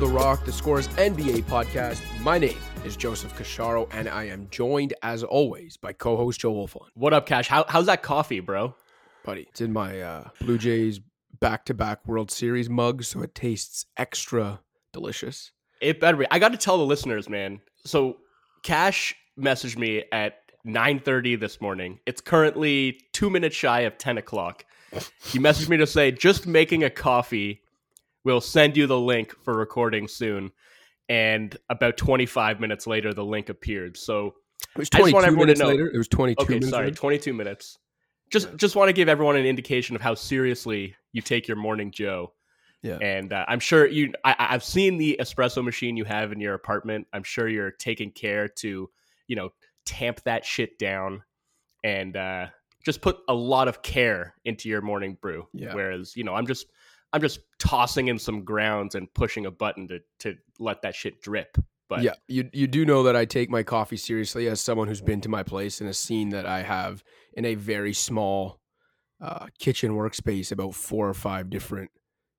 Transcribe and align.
the 0.00 0.06
Rock, 0.06 0.46
the 0.46 0.52
Scores 0.52 0.88
NBA 0.88 1.44
podcast. 1.44 2.00
My 2.22 2.38
name 2.38 2.56
is 2.86 2.96
Joseph 2.96 3.36
Casciaro, 3.36 3.86
and 3.92 4.08
I 4.08 4.24
am 4.24 4.48
joined, 4.50 4.94
as 5.02 5.22
always, 5.22 5.76
by 5.76 5.92
co-host 5.92 6.40
Joe 6.40 6.54
Wolfson. 6.54 6.86
What 6.94 7.12
up, 7.12 7.26
Cash? 7.26 7.48
How, 7.48 7.66
how's 7.68 7.84
that 7.84 8.02
coffee, 8.02 8.40
bro? 8.40 8.74
Buddy, 9.26 9.42
it's 9.50 9.60
in 9.60 9.74
my 9.74 10.00
uh, 10.00 10.28
Blue 10.40 10.56
Jays 10.56 11.00
back-to-back 11.38 12.08
World 12.08 12.30
Series 12.30 12.70
mug, 12.70 13.04
so 13.04 13.20
it 13.20 13.34
tastes 13.34 13.84
extra 13.98 14.60
delicious. 14.94 15.52
It 15.82 16.00
better 16.00 16.16
be. 16.16 16.26
I 16.30 16.38
got 16.38 16.52
to 16.52 16.58
tell 16.58 16.78
the 16.78 16.86
listeners, 16.86 17.28
man. 17.28 17.60
So 17.84 18.16
Cash 18.62 19.14
messaged 19.38 19.76
me 19.76 20.04
at 20.12 20.38
9.30 20.66 21.38
this 21.38 21.60
morning. 21.60 22.00
It's 22.06 22.22
currently 22.22 23.02
two 23.12 23.28
minutes 23.28 23.54
shy 23.54 23.80
of 23.80 23.98
10 23.98 24.16
o'clock. 24.16 24.64
He 25.22 25.38
messaged 25.38 25.68
me 25.68 25.76
to 25.76 25.86
say, 25.86 26.10
just 26.10 26.46
making 26.46 26.84
a 26.84 26.90
coffee. 26.90 27.59
We'll 28.24 28.40
send 28.40 28.76
you 28.76 28.86
the 28.86 28.98
link 28.98 29.34
for 29.42 29.56
recording 29.56 30.08
soon. 30.08 30.50
And 31.08 31.56
about 31.68 31.96
25 31.96 32.60
minutes 32.60 32.86
later, 32.86 33.12
the 33.14 33.24
link 33.24 33.48
appeared. 33.48 33.96
So 33.96 34.34
It 34.74 34.78
was 34.78 34.88
I 34.92 34.98
just 34.98 35.10
22 35.10 35.14
want 35.14 35.26
everyone 35.26 35.46
to 35.46 35.46
minutes 35.46 35.60
know- 35.60 35.66
later. 35.68 35.90
It 35.92 35.96
was 35.98 36.08
22 36.08 36.42
okay, 36.42 36.54
minutes 36.54 36.70
sorry, 36.70 36.84
later. 36.86 36.96
22 36.96 37.32
minutes. 37.34 37.78
Just 38.30 38.56
just 38.56 38.76
want 38.76 38.88
to 38.88 38.92
give 38.92 39.08
everyone 39.08 39.34
an 39.36 39.44
indication 39.44 39.96
of 39.96 40.02
how 40.02 40.14
seriously 40.14 40.94
you 41.12 41.20
take 41.20 41.48
your 41.48 41.56
morning 41.56 41.90
Joe. 41.90 42.32
Yeah. 42.82 42.98
And 43.02 43.32
uh, 43.32 43.44
I'm 43.48 43.58
sure 43.58 43.86
you. 43.86 44.12
I, 44.24 44.36
I- 44.38 44.54
I've 44.54 44.62
seen 44.62 44.98
the 44.98 45.16
espresso 45.20 45.64
machine 45.64 45.96
you 45.96 46.04
have 46.04 46.30
in 46.30 46.40
your 46.40 46.54
apartment. 46.54 47.08
I'm 47.12 47.24
sure 47.24 47.48
you're 47.48 47.72
taking 47.72 48.12
care 48.12 48.46
to, 48.48 48.88
you 49.26 49.36
know, 49.36 49.50
tamp 49.84 50.22
that 50.22 50.44
shit 50.44 50.78
down, 50.78 51.24
and 51.82 52.16
uh, 52.16 52.46
just 52.84 53.00
put 53.00 53.18
a 53.28 53.34
lot 53.34 53.66
of 53.66 53.82
care 53.82 54.34
into 54.44 54.68
your 54.68 54.80
morning 54.80 55.18
brew. 55.20 55.48
Yeah. 55.52 55.74
Whereas, 55.74 56.16
you 56.16 56.22
know, 56.22 56.34
I'm 56.36 56.46
just 56.46 56.66
I'm 57.12 57.20
just 57.20 57.40
tossing 57.60 58.08
in 58.08 58.18
some 58.18 58.42
grounds 58.42 58.96
and 58.96 59.12
pushing 59.14 59.46
a 59.46 59.50
button 59.50 59.86
to 59.88 60.00
to 60.20 60.36
let 60.58 60.82
that 60.82 60.96
shit 60.96 61.20
drip. 61.22 61.56
But 61.88 62.02
yeah, 62.02 62.14
you 62.26 62.48
you 62.52 62.66
do 62.66 62.84
know 62.84 63.04
that 63.04 63.14
I 63.14 63.24
take 63.24 63.50
my 63.50 63.62
coffee 63.62 63.96
seriously 63.96 64.48
as 64.48 64.60
someone 64.60 64.88
who's 64.88 65.00
been 65.00 65.20
to 65.20 65.28
my 65.28 65.42
place 65.42 65.80
and 65.80 65.88
has 65.88 65.98
seen 65.98 66.30
that 66.30 66.46
I 66.46 66.62
have 66.62 67.04
in 67.34 67.44
a 67.44 67.54
very 67.54 67.92
small 67.92 68.60
uh, 69.20 69.46
kitchen 69.58 69.92
workspace 69.92 70.50
about 70.50 70.74
four 70.74 71.08
or 71.08 71.14
five 71.14 71.50
different 71.50 71.90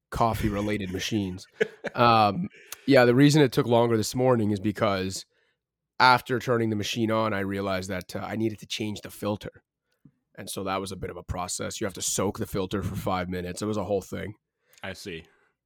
coffee 0.09 0.49
related 0.49 0.91
machines. 0.93 1.47
Um, 1.95 2.49
yeah, 2.87 3.05
the 3.05 3.15
reason 3.15 3.41
it 3.41 3.51
took 3.51 3.67
longer 3.67 3.95
this 3.95 4.15
morning 4.15 4.51
is 4.51 4.59
because 4.59 5.25
after 5.99 6.39
turning 6.39 6.69
the 6.69 6.75
machine 6.75 7.11
on, 7.11 7.33
I 7.33 7.41
realized 7.41 7.89
that 7.89 8.15
uh, 8.15 8.19
I 8.19 8.35
needed 8.35 8.59
to 8.59 8.65
change 8.65 9.01
the 9.01 9.11
filter. 9.11 9.63
And 10.35 10.49
so 10.49 10.63
that 10.63 10.81
was 10.81 10.91
a 10.91 10.95
bit 10.95 11.11
of 11.11 11.17
a 11.17 11.23
process. 11.23 11.79
You 11.79 11.85
have 11.85 11.93
to 11.93 12.01
soak 12.01 12.39
the 12.39 12.47
filter 12.47 12.81
for 12.81 12.95
five 12.95 13.29
minutes. 13.29 13.61
It 13.61 13.67
was 13.67 13.77
a 13.77 13.83
whole 13.83 14.01
thing. 14.01 14.33
I 14.83 14.93
see. 14.93 15.23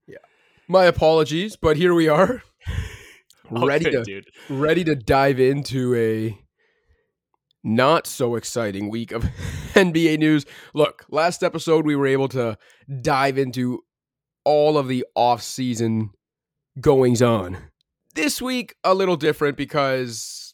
Yeah. 0.08 0.17
My 0.67 0.85
apologies, 0.85 1.55
but 1.55 1.77
here 1.77 1.94
we 1.94 2.08
are, 2.08 2.44
ready 3.49 3.88
Okay, 3.88 3.97
to 3.97 4.03
dude. 4.03 4.30
ready 4.49 4.83
to 4.83 4.95
dive 4.95 5.39
into 5.39 5.95
a 5.95 6.38
not 7.63 8.05
so 8.07 8.35
exciting 8.35 8.89
week 8.89 9.11
of 9.11 9.23
NBA 9.73 10.19
news. 10.19 10.45
Look, 10.73 11.05
last 11.09 11.44
episode 11.44 11.85
we 11.85 11.95
were 11.95 12.07
able 12.07 12.27
to 12.30 12.57
dive 13.02 13.38
into 13.38 13.81
all 14.44 14.77
of 14.77 14.88
the 14.88 15.05
off-season 15.16 16.11
goings 16.79 17.22
on. 17.22 17.57
This 18.13 18.41
week 18.41 18.75
a 18.83 18.94
little 18.94 19.16
different 19.17 19.57
because 19.57 20.53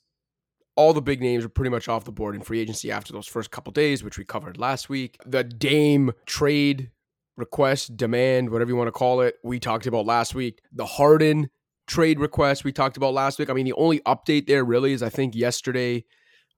all 0.78 0.94
the 0.94 1.02
big 1.02 1.22
names 1.22 1.44
are 1.44 1.50
pretty 1.50 1.70
much 1.70 1.90
off 1.90 2.06
the 2.06 2.12
board 2.12 2.34
in 2.36 2.42
free 2.42 2.60
agency 2.62 2.92
after 2.92 3.12
those 3.12 3.28
first 3.28 3.52
couple 3.52 3.72
days, 3.74 4.04
which 4.04 4.18
we 4.18 4.24
covered 4.24 4.58
last 4.58 4.88
week. 4.88 5.18
The 5.26 5.44
Dame 5.44 6.14
trade 6.26 6.92
request, 7.38 7.98
demand, 7.98 8.50
whatever 8.50 8.70
you 8.70 8.76
want 8.76 8.88
to 8.88 8.92
call 8.92 9.22
it, 9.22 9.36
we 9.44 9.60
talked 9.60 9.88
about 9.88 10.06
last 10.06 10.36
week. 10.36 10.60
The 10.72 10.86
Harden 10.86 11.50
trade 11.88 12.20
request 12.20 12.64
we 12.64 12.72
talked 12.72 12.98
about 12.98 13.14
last 13.14 13.40
week. 13.40 13.50
I 13.50 13.54
mean, 13.54 13.66
the 13.66 13.74
only 13.74 14.00
update 14.02 14.48
there 14.48 14.64
really 14.64 14.94
is 14.94 15.04
I 15.04 15.10
think 15.10 15.36
yesterday, 15.36 16.06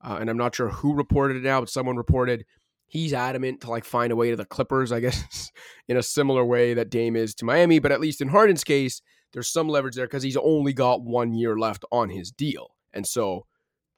uh, 0.03 0.17
and 0.19 0.29
I'm 0.29 0.38
not 0.38 0.56
sure 0.56 0.69
who 0.69 0.94
reported 0.94 1.38
it 1.38 1.44
now, 1.44 1.59
but 1.59 1.69
someone 1.69 1.95
reported 1.95 2.45
he's 2.94 3.13
adamant 3.13 3.62
to 3.62 3.69
like 3.72 3.85
find 3.85 4.12
a 4.12 4.16
way 4.16 4.29
to 4.29 4.35
the 4.35 4.45
Clippers, 4.45 4.91
I 4.91 5.00
guess, 5.01 5.51
in 5.88 5.97
a 5.97 6.03
similar 6.03 6.45
way 6.45 6.73
that 6.75 6.89
Dame 6.89 7.16
is 7.16 7.33
to 7.35 7.45
Miami. 7.45 7.79
But 7.79 7.91
at 7.91 8.01
least 8.01 8.22
in 8.22 8.29
Harden's 8.29 8.63
case, 8.63 9.01
there's 9.33 9.51
some 9.51 9.67
leverage 9.67 9.95
there 9.95 10.06
because 10.06 10.23
he's 10.23 10.38
only 10.38 10.73
got 10.73 11.03
one 11.03 11.33
year 11.33 11.57
left 11.57 11.83
on 11.91 12.09
his 12.09 12.31
deal. 12.31 12.75
And 12.94 13.07
so, 13.07 13.47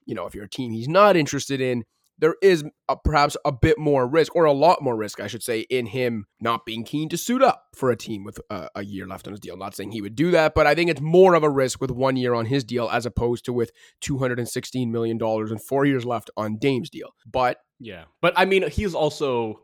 you 0.06 0.14
know, 0.14 0.26
if 0.26 0.34
you're 0.34 0.44
a 0.44 0.48
team 0.48 0.72
he's 0.72 0.88
not 0.88 1.16
interested 1.16 1.60
in, 1.60 1.84
there 2.18 2.34
is 2.42 2.64
a, 2.88 2.96
perhaps 2.96 3.36
a 3.44 3.52
bit 3.52 3.78
more 3.78 4.06
risk, 4.06 4.34
or 4.34 4.44
a 4.44 4.52
lot 4.52 4.82
more 4.82 4.96
risk, 4.96 5.20
I 5.20 5.26
should 5.26 5.42
say, 5.42 5.60
in 5.60 5.86
him 5.86 6.26
not 6.40 6.64
being 6.64 6.84
keen 6.84 7.08
to 7.10 7.16
suit 7.16 7.42
up 7.42 7.64
for 7.74 7.90
a 7.90 7.96
team 7.96 8.24
with 8.24 8.40
a, 8.50 8.68
a 8.76 8.84
year 8.84 9.06
left 9.06 9.26
on 9.26 9.32
his 9.32 9.40
deal. 9.40 9.56
Not 9.56 9.74
saying 9.74 9.92
he 9.92 10.02
would 10.02 10.16
do 10.16 10.30
that, 10.30 10.54
but 10.54 10.66
I 10.66 10.74
think 10.74 10.90
it's 10.90 11.00
more 11.00 11.34
of 11.34 11.42
a 11.42 11.50
risk 11.50 11.80
with 11.80 11.90
one 11.90 12.16
year 12.16 12.34
on 12.34 12.46
his 12.46 12.64
deal 12.64 12.88
as 12.88 13.06
opposed 13.06 13.44
to 13.46 13.52
with 13.52 13.70
$216 14.02 14.90
million 14.90 15.18
and 15.20 15.62
four 15.62 15.84
years 15.84 16.04
left 16.04 16.30
on 16.36 16.56
Dame's 16.56 16.90
deal. 16.90 17.10
But 17.26 17.58
Yeah. 17.80 18.04
But 18.22 18.34
I 18.36 18.44
mean, 18.44 18.68
he's 18.70 18.94
also 18.94 19.60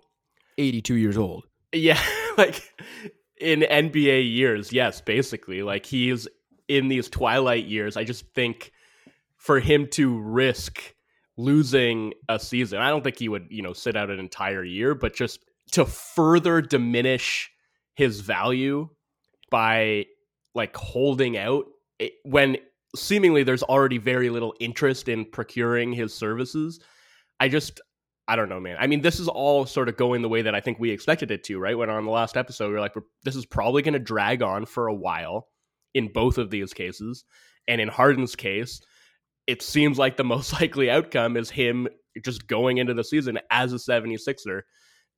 82 0.59 0.95
years 0.95 1.17
old. 1.17 1.45
Yeah, 1.73 2.01
like 2.37 2.63
in 3.41 3.61
NBA 3.61 4.31
years, 4.31 4.73
yes, 4.73 5.01
basically. 5.01 5.63
Like 5.63 5.87
he's 5.87 6.29
in 6.69 6.89
these 6.89 7.09
twilight 7.09 7.65
years. 7.65 7.97
I 7.97 8.05
just 8.05 8.27
think 8.35 8.73
for 9.37 9.59
him 9.59 9.89
to 9.93 10.19
risk 10.21 10.95
losing 11.43 12.13
a 12.29 12.39
season, 12.39 12.79
I 12.79 12.91
don't 12.91 13.03
think 13.03 13.19
he 13.19 13.29
would, 13.29 13.47
you 13.51 13.63
know, 13.63 13.73
sit 13.73 13.97
out 13.97 14.11
an 14.11 14.19
entire 14.19 14.65
year, 14.65 14.95
but 14.95 15.15
just 15.15 15.41
to 15.73 15.85
further 15.85 16.61
diminish 16.61 17.51
his 17.95 18.21
value 18.21 18.89
by 19.51 20.07
like 20.55 20.77
holding 20.77 21.37
out 21.37 21.65
it, 21.99 22.13
when 22.25 22.57
seemingly 22.95 23.43
there's 23.43 23.63
already 23.63 23.99
very 23.99 24.31
little 24.31 24.55
interest 24.61 25.09
in 25.09 25.25
procuring 25.25 25.93
his 25.93 26.15
services. 26.15 26.81
I 27.41 27.49
just 27.49 27.81
I 28.29 28.37
don't 28.37 28.49
know, 28.49 28.61
man. 28.61 28.77
I 28.79 28.87
mean, 28.87 29.01
this 29.01 29.19
is 29.19 29.29
all 29.29 29.67
sort 29.67 29.89
of 29.89 29.97
going 29.97 30.23
the 30.23 30.29
way 30.29 30.43
that 30.43 30.55
I 30.55 30.61
think 30.61 30.79
we 30.79 30.91
expected 30.91 31.31
it 31.31 31.43
to, 31.45 31.59
right? 31.59 31.77
When 31.77 31.91
on 31.91 32.05
the 32.05 32.11
last 32.11 32.37
episode, 32.37 32.69
we 32.69 32.75
were 32.75 32.81
like, 32.81 32.95
this 33.25 33.35
is 33.35 33.45
probably 33.45 33.83
going 33.83 33.95
to 33.95 33.99
drag 33.99 34.43
on 34.43 34.65
for 34.65 34.87
a 34.87 34.95
while 34.95 35.49
in 35.93 36.13
both 36.13 36.39
of 36.39 36.51
these 36.51 36.73
cases. 36.73 37.25
And 37.67 37.81
in 37.81 37.89
Harden's 37.89 38.37
case, 38.37 38.81
it 39.47 39.63
seems 39.63 39.99
like 39.99 40.17
the 40.17 40.25
most 40.35 40.53
likely 40.53 40.91
outcome 40.91 41.37
is 41.37 41.51
him 41.51 41.89
just 42.25 42.47
going 42.47 42.79
into 42.79 42.95
the 42.95 43.05
season 43.05 43.39
as 43.51 43.73
a 43.73 43.77
76er, 43.77 44.63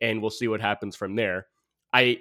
and 0.01 0.21
we'll 0.21 0.31
see 0.31 0.49
what 0.49 0.61
happens 0.61 0.97
from 0.97 1.17
there. 1.17 1.47
I 1.93 2.19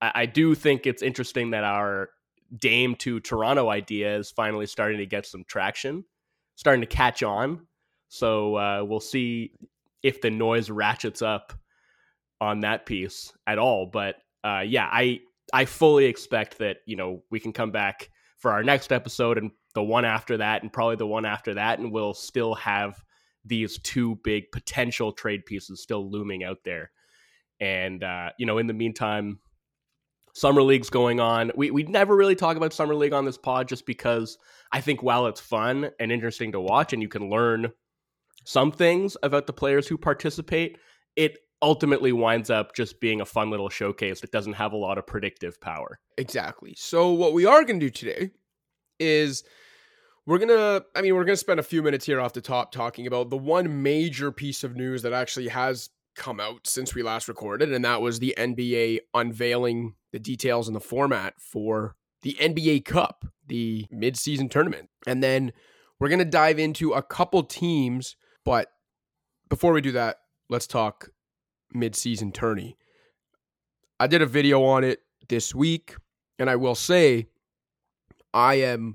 I 0.00 0.26
do 0.26 0.54
think 0.54 0.86
it's 0.86 1.02
interesting 1.02 1.50
that 1.50 1.64
our 1.64 2.10
Dame 2.58 2.94
to 2.96 3.20
Toronto 3.20 3.70
idea 3.70 4.16
is 4.16 4.30
finally 4.30 4.66
starting 4.66 4.98
to 4.98 5.06
get 5.06 5.26
some 5.26 5.44
traction, 5.44 6.04
starting 6.56 6.82
to 6.82 6.86
catch 6.86 7.22
on. 7.22 7.66
So 8.08 8.56
uh, 8.56 8.84
we'll 8.84 9.00
see 9.00 9.52
if 10.02 10.20
the 10.20 10.30
noise 10.30 10.70
ratchets 10.70 11.22
up 11.22 11.52
on 12.40 12.60
that 12.60 12.86
piece 12.86 13.32
at 13.46 13.58
all. 13.58 13.86
But 13.86 14.16
uh, 14.44 14.62
yeah, 14.66 14.88
I 14.90 15.20
I 15.52 15.64
fully 15.64 16.04
expect 16.04 16.58
that 16.58 16.78
you 16.86 16.96
know 16.96 17.22
we 17.30 17.40
can 17.40 17.52
come 17.52 17.70
back 17.70 18.10
for 18.38 18.52
our 18.52 18.62
next 18.62 18.92
episode 18.92 19.38
and 19.38 19.50
the 19.74 19.82
one 19.82 20.04
after 20.04 20.38
that 20.38 20.62
and 20.62 20.72
probably 20.72 20.96
the 20.96 21.06
one 21.06 21.24
after 21.24 21.54
that, 21.54 21.78
and 21.78 21.92
we'll 21.92 22.14
still 22.14 22.54
have 22.54 23.02
these 23.44 23.78
two 23.78 24.16
big 24.24 24.50
potential 24.52 25.12
trade 25.12 25.44
pieces 25.44 25.82
still 25.82 26.10
looming 26.10 26.44
out 26.44 26.58
there. 26.64 26.90
And 27.60 28.02
uh, 28.02 28.30
you 28.38 28.46
know, 28.46 28.58
in 28.58 28.66
the 28.66 28.72
meantime, 28.72 29.38
summer 30.34 30.62
league's 30.62 30.90
going 30.90 31.20
on. 31.20 31.52
We 31.56 31.70
we 31.70 31.84
never 31.84 32.16
really 32.16 32.34
talk 32.36 32.56
about 32.56 32.72
summer 32.72 32.94
league 32.94 33.12
on 33.12 33.24
this 33.24 33.38
pod 33.38 33.68
just 33.68 33.86
because 33.86 34.38
I 34.72 34.80
think 34.80 35.02
while 35.02 35.26
it's 35.26 35.40
fun 35.40 35.90
and 35.98 36.12
interesting 36.12 36.52
to 36.52 36.60
watch, 36.60 36.92
and 36.92 37.02
you 37.02 37.08
can 37.08 37.30
learn 37.30 37.72
some 38.44 38.72
things 38.72 39.16
about 39.22 39.46
the 39.46 39.52
players 39.52 39.88
who 39.88 39.96
participate, 39.96 40.78
it 41.16 41.38
ultimately 41.62 42.12
winds 42.12 42.50
up 42.50 42.74
just 42.74 43.00
being 43.00 43.22
a 43.22 43.24
fun 43.24 43.50
little 43.50 43.70
showcase 43.70 44.20
that 44.20 44.32
doesn't 44.32 44.52
have 44.52 44.72
a 44.72 44.76
lot 44.76 44.98
of 44.98 45.06
predictive 45.06 45.58
power. 45.60 45.98
Exactly. 46.18 46.74
So 46.76 47.12
what 47.12 47.32
we 47.32 47.46
are 47.46 47.64
going 47.64 47.80
to 47.80 47.86
do 47.86 47.90
today 47.90 48.30
is 49.00 49.44
we're 50.26 50.38
going 50.38 50.48
to 50.48 50.84
I 50.94 51.02
mean 51.02 51.14
we're 51.14 51.24
going 51.24 51.34
to 51.34 51.36
spend 51.36 51.60
a 51.60 51.64
few 51.64 51.82
minutes 51.82 52.06
here 52.06 52.20
off 52.20 52.32
the 52.32 52.40
top 52.40 52.72
talking 52.72 53.06
about 53.06 53.30
the 53.30 53.36
one 53.36 53.82
major 53.82 54.32
piece 54.32 54.64
of 54.64 54.76
news 54.76 55.02
that 55.02 55.12
actually 55.12 55.48
has 55.48 55.90
come 56.16 56.40
out 56.40 56.66
since 56.66 56.94
we 56.94 57.02
last 57.02 57.28
recorded 57.28 57.72
and 57.72 57.84
that 57.84 58.00
was 58.00 58.18
the 58.18 58.34
NBA 58.38 59.00
unveiling 59.14 59.94
the 60.14 60.20
details 60.20 60.68
and 60.68 60.76
the 60.76 60.80
format 60.80 61.34
for 61.40 61.96
the 62.22 62.36
NBA 62.40 62.84
Cup, 62.84 63.24
the 63.48 63.84
mid-season 63.90 64.48
tournament. 64.48 64.88
And 65.08 65.22
then 65.22 65.52
we're 65.98 66.08
going 66.08 66.20
to 66.20 66.24
dive 66.24 66.60
into 66.60 66.92
a 66.92 67.02
couple 67.02 67.42
teams, 67.42 68.14
but 68.44 68.68
before 69.48 69.72
we 69.72 69.80
do 69.80 69.90
that, 69.90 70.18
let's 70.48 70.68
talk 70.68 71.10
mid-season 71.72 72.30
tourney. 72.30 72.76
I 73.98 74.06
did 74.06 74.22
a 74.22 74.26
video 74.26 74.62
on 74.62 74.84
it 74.84 75.00
this 75.28 75.52
week 75.52 75.96
and 76.38 76.48
I 76.48 76.54
will 76.54 76.76
say 76.76 77.26
I 78.32 78.54
am 78.54 78.94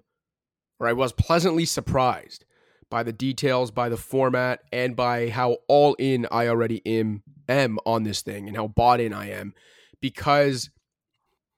or 0.80 0.88
I 0.88 0.94
was 0.94 1.12
pleasantly 1.12 1.66
surprised 1.66 2.46
by 2.90 3.04
the 3.04 3.14
details, 3.14 3.72
by 3.72 3.90
the 3.90 3.98
format, 3.98 4.62
and 4.72 4.96
by 4.96 5.30
how 5.30 5.58
all 5.68 5.96
in 5.96 6.28
I 6.32 6.48
already 6.48 6.82
am, 6.86 7.24
am 7.48 7.78
on 7.86 8.04
this 8.04 8.22
thing 8.22 8.48
and 8.48 8.58
how 8.58 8.68
bought 8.68 9.00
in 9.00 9.14
I 9.14 9.30
am 9.30 9.54
because 10.02 10.70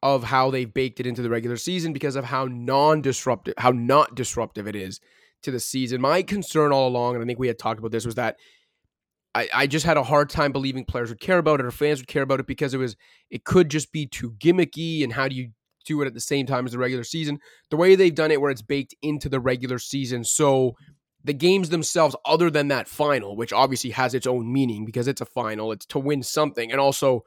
of 0.03 0.23
how 0.23 0.49
they've 0.49 0.73
baked 0.73 0.99
it 0.99 1.05
into 1.05 1.21
the 1.21 1.29
regular 1.29 1.57
season 1.57 1.93
because 1.93 2.15
of 2.15 2.25
how 2.25 2.45
non-disruptive, 2.45 3.53
how 3.57 3.71
not 3.71 4.15
disruptive 4.15 4.67
it 4.67 4.75
is 4.75 4.99
to 5.43 5.51
the 5.51 5.59
season. 5.59 6.01
My 6.01 6.23
concern 6.23 6.71
all 6.71 6.87
along, 6.87 7.15
and 7.15 7.23
I 7.23 7.27
think 7.27 7.39
we 7.39 7.47
had 7.47 7.59
talked 7.59 7.79
about 7.79 7.91
this, 7.91 8.05
was 8.05 8.15
that 8.15 8.37
I, 9.33 9.47
I 9.53 9.67
just 9.67 9.85
had 9.85 9.97
a 9.97 10.03
hard 10.03 10.29
time 10.29 10.51
believing 10.51 10.85
players 10.85 11.09
would 11.09 11.21
care 11.21 11.37
about 11.37 11.59
it 11.59 11.65
or 11.65 11.71
fans 11.71 11.99
would 11.99 12.07
care 12.07 12.23
about 12.23 12.39
it 12.39 12.47
because 12.47 12.73
it 12.73 12.77
was 12.77 12.95
it 13.29 13.45
could 13.45 13.69
just 13.69 13.91
be 13.91 14.05
too 14.05 14.31
gimmicky 14.31 15.03
and 15.03 15.13
how 15.13 15.27
do 15.27 15.35
you 15.35 15.51
do 15.85 16.01
it 16.01 16.07
at 16.07 16.13
the 16.13 16.21
same 16.21 16.45
time 16.45 16.65
as 16.65 16.71
the 16.71 16.77
regular 16.77 17.03
season? 17.03 17.39
The 17.69 17.77
way 17.77 17.95
they've 17.95 18.13
done 18.13 18.31
it 18.31 18.41
where 18.41 18.51
it's 18.51 18.61
baked 18.61 18.95
into 19.01 19.29
the 19.29 19.39
regular 19.39 19.79
season. 19.79 20.23
So 20.23 20.75
the 21.23 21.33
games 21.33 21.69
themselves, 21.69 22.15
other 22.25 22.49
than 22.49 22.69
that 22.69 22.87
final, 22.87 23.35
which 23.35 23.53
obviously 23.53 23.91
has 23.91 24.13
its 24.13 24.27
own 24.27 24.51
meaning 24.51 24.85
because 24.85 25.07
it's 25.07 25.21
a 25.21 25.25
final, 25.25 25.71
it's 25.71 25.85
to 25.87 25.99
win 25.99 26.23
something. 26.23 26.71
And 26.71 26.79
also 26.79 27.23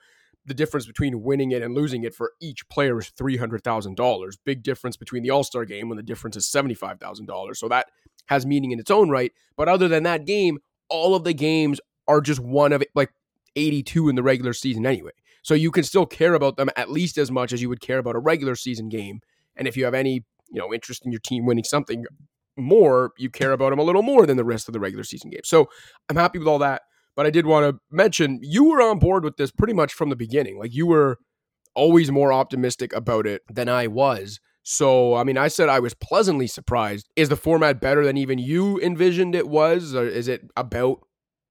the 0.47 0.55
difference 0.55 0.87
between 0.87 1.23
winning 1.23 1.53
it 1.53 1.63
and 1.63 1.75
losing 1.75 2.05
it 2.05 2.15
for 2.15 2.33
each 2.41 2.69
player 2.69 2.99
is 2.99 3.11
$300,000. 3.19 4.33
Big 4.45 4.63
difference 4.63 4.97
between 4.97 5.23
the 5.23 5.31
All 5.31 5.45
Star 5.45 5.65
game 5.65 5.89
when 5.89 5.97
the 5.97 6.03
difference 6.03 6.37
is 6.37 6.47
$75,000. 6.47 7.57
So 7.57 7.69
that 7.69 7.87
has 8.27 8.45
meaning 8.45 8.73
in 8.73 8.81
its 8.81 8.91
own 8.91 9.11
right. 9.11 9.33
But 9.57 9.69
other 9.69 9.89
than 9.89 10.03
that 10.03 10.27
game, 10.27 10.59
all 10.89 11.15
of 11.15 11.25
the 11.25 11.35
games 11.35 11.81
are 12.07 12.21
just 12.21 12.41
one 12.41 12.73
of 12.73 12.83
it, 12.83 12.89
like 12.95 13.11
82 13.57 14.09
in 14.09 14.17
the 14.17 14.23
regular 14.23 14.53
season 14.53 14.85
anyway. 14.85 15.13
So 15.45 15.55
you 15.55 15.71
can 15.71 15.85
still 15.85 16.07
care 16.07 16.35
about 16.35 16.57
them 16.57 16.71
at 16.75 16.91
least 16.91 17.19
as 17.19 17.31
much 17.31 17.53
as 17.53 17.61
you 17.61 17.69
would 17.69 17.81
care 17.81 17.99
about 17.99 18.17
a 18.17 18.19
regular 18.19 18.57
season 18.57 18.89
game. 18.89 19.21
And 19.57 19.69
if 19.69 19.77
you 19.77 19.85
have 19.85 19.95
any, 19.95 20.25
you 20.51 20.59
know, 20.59 20.73
interest 20.73 21.05
in 21.05 21.13
your 21.13 21.21
team 21.21 21.45
winning 21.45 21.65
something 21.65 22.07
more, 22.57 23.13
you 23.19 23.29
care 23.29 23.53
about 23.53 23.71
them 23.71 23.79
a 23.79 23.83
little 23.83 24.03
more 24.03 24.27
than 24.27 24.39
the 24.39 24.45
rest 24.45 24.69
of 24.69 24.73
the 24.73 24.81
regular 24.81 25.05
season 25.05 25.31
game. 25.31 25.43
So 25.45 25.69
I'm 26.09 26.17
happy 26.17 26.39
with 26.39 26.49
all 26.49 26.59
that. 26.61 26.83
But 27.15 27.27
I 27.27 27.31
did 27.31 27.45
want 27.45 27.67
to 27.67 27.79
mention 27.95 28.41
you 28.43 28.65
were 28.65 28.81
on 28.81 28.99
board 28.99 29.23
with 29.23 29.37
this 29.37 29.53
pretty 29.53 29.75
much 29.75 29.93
from 29.93 30.09
the 30.09 30.17
beginning. 30.17 30.59
Like 30.59 30.75
you 30.75 30.87
were 30.87 31.19
always 31.75 32.11
more 32.11 32.33
optimistic 32.33 32.95
about 32.95 33.27
it 33.27 33.43
than 33.53 33.69
I 33.69 33.87
was. 33.87 34.41
So, 34.63 35.15
I 35.15 35.25
mean, 35.25 35.37
I 35.37 35.49
said 35.49 35.69
I 35.69 35.79
was 35.79 35.93
pleasantly 35.93 36.47
surprised. 36.47 37.11
Is 37.17 37.29
the 37.29 37.37
format 37.37 37.83
better 37.83 38.03
than 38.03 38.17
even 38.17 38.39
you 38.39 38.81
envisioned 38.81 39.35
it 39.35 39.47
was? 39.47 39.95
Or 39.95 40.07
is 40.07 40.27
it 40.27 40.51
about 40.57 41.01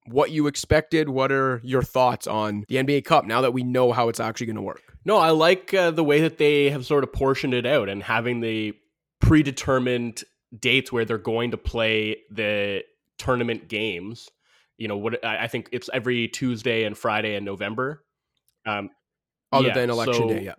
what 0.05 0.31
you 0.31 0.47
expected? 0.47 1.09
What 1.09 1.31
are 1.31 1.61
your 1.63 1.81
thoughts 1.81 2.27
on 2.27 2.65
the 2.67 2.75
NBA 2.75 3.05
Cup 3.05 3.25
now 3.25 3.41
that 3.41 3.53
we 3.53 3.63
know 3.63 3.91
how 3.91 4.09
it's 4.09 4.19
actually 4.19 4.47
going 4.47 4.57
to 4.57 4.61
work? 4.61 4.81
No, 5.05 5.17
I 5.17 5.31
like 5.31 5.73
uh, 5.73 5.91
the 5.91 6.03
way 6.03 6.21
that 6.21 6.37
they 6.37 6.69
have 6.69 6.85
sort 6.85 7.03
of 7.03 7.11
portioned 7.11 7.53
it 7.53 7.65
out 7.65 7.89
and 7.89 8.01
having 8.01 8.39
the 8.39 8.73
predetermined 9.19 10.23
dates 10.57 10.91
where 10.91 11.05
they're 11.05 11.17
going 11.17 11.51
to 11.51 11.57
play 11.57 12.17
the 12.31 12.83
tournament 13.17 13.67
games. 13.67 14.29
You 14.77 14.87
know, 14.87 14.97
what 14.97 15.23
I 15.23 15.47
think 15.47 15.69
it's 15.71 15.89
every 15.93 16.27
Tuesday 16.27 16.83
and 16.83 16.97
Friday 16.97 17.35
in 17.35 17.45
November. 17.45 18.03
Um, 18.65 18.89
Other 19.51 19.67
yeah, 19.67 19.73
than 19.73 19.89
election 19.89 20.13
so, 20.15 20.27
day, 20.29 20.43
yeah. 20.45 20.55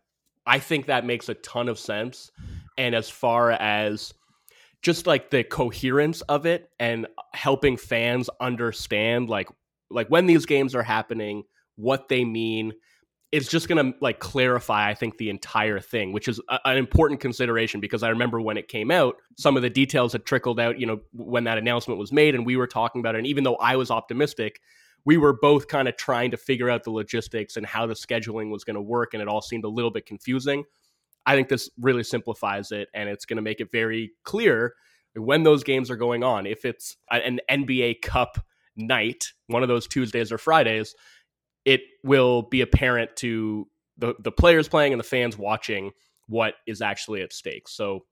I 0.47 0.59
think 0.59 0.87
that 0.87 1.05
makes 1.05 1.29
a 1.29 1.35
ton 1.35 1.69
of 1.69 1.79
sense. 1.79 2.31
And 2.77 2.95
as 2.95 3.09
far 3.09 3.51
as 3.51 4.15
just 4.85 5.07
like 5.07 5.31
the 5.31 5.43
coherence 5.43 6.21
of 6.23 6.45
it 6.45 6.69
and 6.79 7.07
helping 7.33 7.77
fans 7.79 8.29
understand 8.39 9.31
like 9.31 9.49
like 9.91 10.09
when 10.09 10.27
these 10.27 10.45
games 10.45 10.75
are 10.75 10.83
happening, 10.83 11.45
what 11.77 12.09
they 12.09 12.25
mean, 12.25 12.73
it's 13.33 13.49
just 13.49 13.67
going 13.67 13.93
to 13.93 13.99
like 14.01 14.19
clarify 14.19 14.91
I 14.91 14.95
think 14.95 15.17
the 15.17 15.31
entire 15.31 15.81
thing, 15.81 16.13
which 16.13 16.29
is 16.29 16.39
a, 16.51 16.59
an 16.67 16.77
important 16.77 17.21
consideration 17.21 17.81
because 17.81 18.03
I 18.03 18.11
remember 18.11 18.41
when 18.43 18.59
it 18.59 18.69
came 18.69 18.91
out, 18.91 19.17
some 19.39 19.57
of 19.57 19.63
the 19.63 19.71
details 19.71 20.13
had 20.13 20.27
trickled 20.27 20.61
out, 20.61 20.79
you 20.79 20.87
know, 20.87 21.01
when 21.13 21.45
that 21.45 21.57
announcement 21.57 21.99
was 21.99 22.13
made 22.13 22.35
and 22.35 22.45
we 22.45 22.57
were 22.57 22.67
talking 22.67 23.01
about 23.01 23.15
it 23.15 23.19
and 23.19 23.27
even 23.27 23.43
though 23.43 23.57
I 23.57 23.77
was 23.77 23.91
optimistic, 23.91 24.61
we 25.07 25.17
were 25.17 25.33
both 25.33 25.69
kind 25.69 25.89
of 25.89 25.97
trying 25.97 26.31
to 26.31 26.37
figure 26.37 26.69
out 26.69 26.85
the 26.85 26.91
logistics 26.91 27.57
and 27.57 27.65
how 27.65 27.87
the 27.87 27.95
scheduling 27.95 28.51
was 28.51 28.65
going 28.65 28.77
to 28.77 28.83
work, 28.83 29.15
and 29.15 29.23
it 29.23 29.29
all 29.29 29.43
seemed 29.43 29.65
a 29.65 29.69
little 29.69 29.91
bit 29.91 30.07
confusing. 30.07 30.65
I 31.27 31.35
think 31.35 31.49
this 31.49 31.71
really 31.79 32.05
simplifies 32.05 32.73
it, 32.73 32.89
and 32.95 33.09
it's 33.09 33.25
going 33.25 33.37
to 33.37 33.43
make 33.43 33.61
it 33.61 33.71
very 33.73 34.13
clear 34.25 34.75
when 35.15 35.43
those 35.43 35.65
games 35.65 35.91
are 35.91 35.97
going 35.97 36.23
on. 36.23 36.47
If 36.47 36.65
it's 36.65 36.97
an 37.11 37.41
NBA 37.51 38.03
Cup 38.03 38.39
night, 38.77 39.33
one 39.47 39.63
of 39.63 39.69
those 39.69 39.87
Tuesdays 39.87 40.33
or 40.33 40.39
Fridays, 40.39 40.95
it 41.65 41.83
will 42.03 42.43
be 42.43 42.61
apparent 42.61 43.17
to 43.17 43.69
the 43.97 44.15
the 44.19 44.33
players 44.33 44.69
playing 44.69 44.93
and 44.93 45.01
the 45.01 45.05
fans 45.05 45.39
watching 45.39 45.93
what 46.27 46.55
is 46.67 46.83
actually 46.83 47.23
at 47.23 47.33
stake. 47.33 47.69
So 47.69 48.05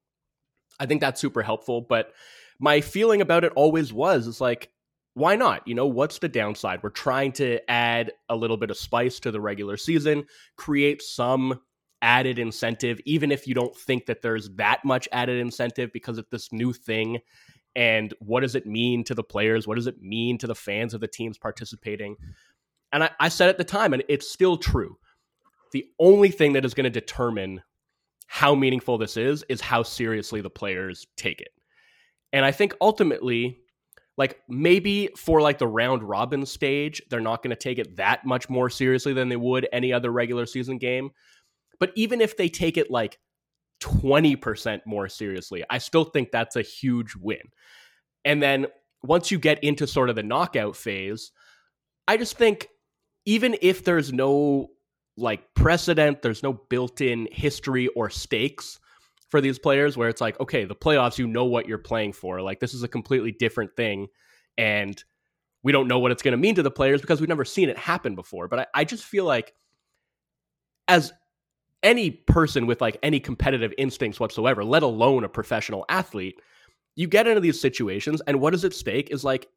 I 0.79 0.87
think 0.87 1.01
that's 1.01 1.21
super 1.21 1.43
helpful. 1.43 1.81
But 1.81 2.13
my 2.59 2.81
feeling 2.81 3.21
about 3.21 3.45
it 3.45 3.53
always 3.57 3.93
was 3.93 4.27
is 4.27 4.41
like 4.41 4.71
why 5.15 5.37
not? 5.37 5.67
You 5.69 5.75
know, 5.75 5.87
what's 5.87 6.19
the 6.19 6.29
downside? 6.29 6.83
We're 6.83 6.89
trying 6.89 7.33
to 7.33 7.59
add 7.71 8.13
a 8.31 8.37
little 8.37 8.57
bit 8.57 8.71
of 8.71 8.79
spice 8.79 9.21
to 9.21 9.31
the 9.31 9.43
regular 9.43 9.77
season, 9.77 10.25
create 10.57 11.03
some 11.03 11.61
added 12.03 12.39
incentive, 12.39 13.01
even 13.07 13.33
if 13.33 13.47
you 13.47 13.55
don't 13.55 13.77
think 13.77 14.07
that 14.07 14.21
there's 14.21 14.51
that 14.57 14.85
much 14.85 15.09
added 15.13 15.39
incentive 15.39 15.93
because 15.93 16.19
of 16.19 16.27
this 16.31 16.53
new 16.53 16.73
thing. 16.73 17.21
And 17.75 18.13
what 18.19 18.41
does 18.41 18.55
it 18.55 18.67
mean 18.67 19.05
to 19.05 19.15
the 19.15 19.23
players? 19.23 19.67
What 19.67 19.77
does 19.77 19.87
it 19.87 20.03
mean 20.03 20.37
to 20.39 20.47
the 20.47 20.55
fans 20.55 20.93
of 20.93 21.01
the 21.01 21.09
teams 21.09 21.39
participating? 21.39 22.17
And 22.93 23.05
I, 23.05 23.11
I 23.19 23.29
said 23.29 23.49
at 23.49 23.57
the 23.57 23.65
time, 23.65 23.95
and 23.95 24.03
it's 24.09 24.31
still 24.31 24.59
true. 24.59 24.99
The 25.73 25.87
only 25.99 26.31
thing 26.31 26.53
that 26.53 26.67
is 26.67 26.75
going 26.75 26.85
to 26.85 26.91
determine 26.91 27.63
how 28.27 28.55
meaningful 28.55 28.99
this 28.99 29.17
is 29.17 29.43
is 29.49 29.61
how 29.61 29.83
seriously 29.83 30.41
the 30.41 30.51
players 30.51 31.07
take 31.17 31.41
it. 31.41 31.51
And 32.33 32.45
I 32.45 32.51
think 32.51 32.75
ultimately, 32.81 33.59
like 34.17 34.41
maybe 34.49 35.09
for 35.17 35.41
like 35.41 35.59
the 35.59 35.67
round 35.67 36.03
robin 36.03 36.45
stage, 36.47 37.03
they're 37.09 37.21
not 37.21 37.43
going 37.43 37.51
to 37.51 37.57
take 37.57 37.79
it 37.79 37.97
that 37.97 38.25
much 38.25 38.49
more 38.49 38.69
seriously 38.69 39.13
than 39.13 39.29
they 39.29 39.37
would 39.37 39.69
any 39.73 39.93
other 39.93 40.11
regular 40.11 40.47
season 40.47 40.79
game. 40.79 41.11
But 41.83 41.91
even 41.97 42.21
if 42.21 42.37
they 42.37 42.49
take 42.49 42.77
it 42.77 42.93
like 42.93 43.19
20% 43.81 44.83
more 44.87 45.09
seriously, 45.09 45.65
I 45.69 45.79
still 45.79 46.05
think 46.05 46.31
that's 46.31 46.55
a 46.55 46.63
huge 46.63 47.17
win. 47.17 47.41
And 48.25 48.41
then 48.41 48.69
once 49.03 49.33
you 49.33 49.39
get 49.41 49.65
into 49.65 49.89
sort 49.89 50.09
of 50.09 50.15
the 50.15 50.23
knockout 50.23 50.77
phase, 50.77 51.33
I 52.07 52.19
just 52.19 52.39
think 52.39 52.69
even 53.25 53.57
if 53.63 53.83
there's 53.83 54.13
no 54.13 54.69
like 55.17 55.43
precedent, 55.57 56.23
there's 56.23 56.45
no 56.45 56.53
built 56.53 57.01
in 57.01 57.27
history 57.33 57.89
or 57.97 58.11
stakes 58.11 58.79
for 59.29 59.41
these 59.41 59.59
players 59.59 59.97
where 59.97 60.09
it's 60.09 60.21
like, 60.21 60.39
okay, 60.39 60.65
the 60.65 60.77
playoffs, 60.77 61.19
you 61.19 61.27
know 61.27 61.47
what 61.47 61.67
you're 61.67 61.79
playing 61.79 62.13
for. 62.13 62.41
Like 62.43 62.61
this 62.61 62.75
is 62.75 62.85
a 62.85 62.89
completely 62.89 63.33
different 63.33 63.75
thing. 63.75 64.07
And 64.57 65.03
we 65.65 65.73
don't 65.73 65.89
know 65.89 65.99
what 65.99 66.13
it's 66.13 66.23
going 66.23 66.31
to 66.31 66.39
mean 66.39 66.55
to 66.55 66.63
the 66.63 66.71
players 66.71 67.01
because 67.01 67.19
we've 67.19 67.29
never 67.29 67.45
seen 67.45 67.69
it 67.69 67.77
happen 67.77 68.15
before. 68.15 68.47
But 68.47 68.61
I, 68.61 68.67
I 68.73 68.85
just 68.85 69.03
feel 69.03 69.25
like 69.25 69.53
as 70.87 71.13
any 71.83 72.11
person 72.11 72.67
with 72.67 72.81
like 72.81 72.99
any 73.03 73.21
competitive 73.21 73.73
instincts 73.79 74.21
whatsoever, 74.21 74.65
let 74.65 74.83
alone 74.83 75.25
a 75.25 75.29
professional 75.29 75.85
athlete, 75.89 76.41
you 76.95 77.07
get 77.07 77.27
into 77.27 77.41
these 77.41 77.61
situations 77.61 78.21
and 78.27 78.41
what 78.41 78.55
is 78.55 78.65
at 78.65 78.75
stake 78.75 79.11
is 79.11 79.25
like 79.25 79.49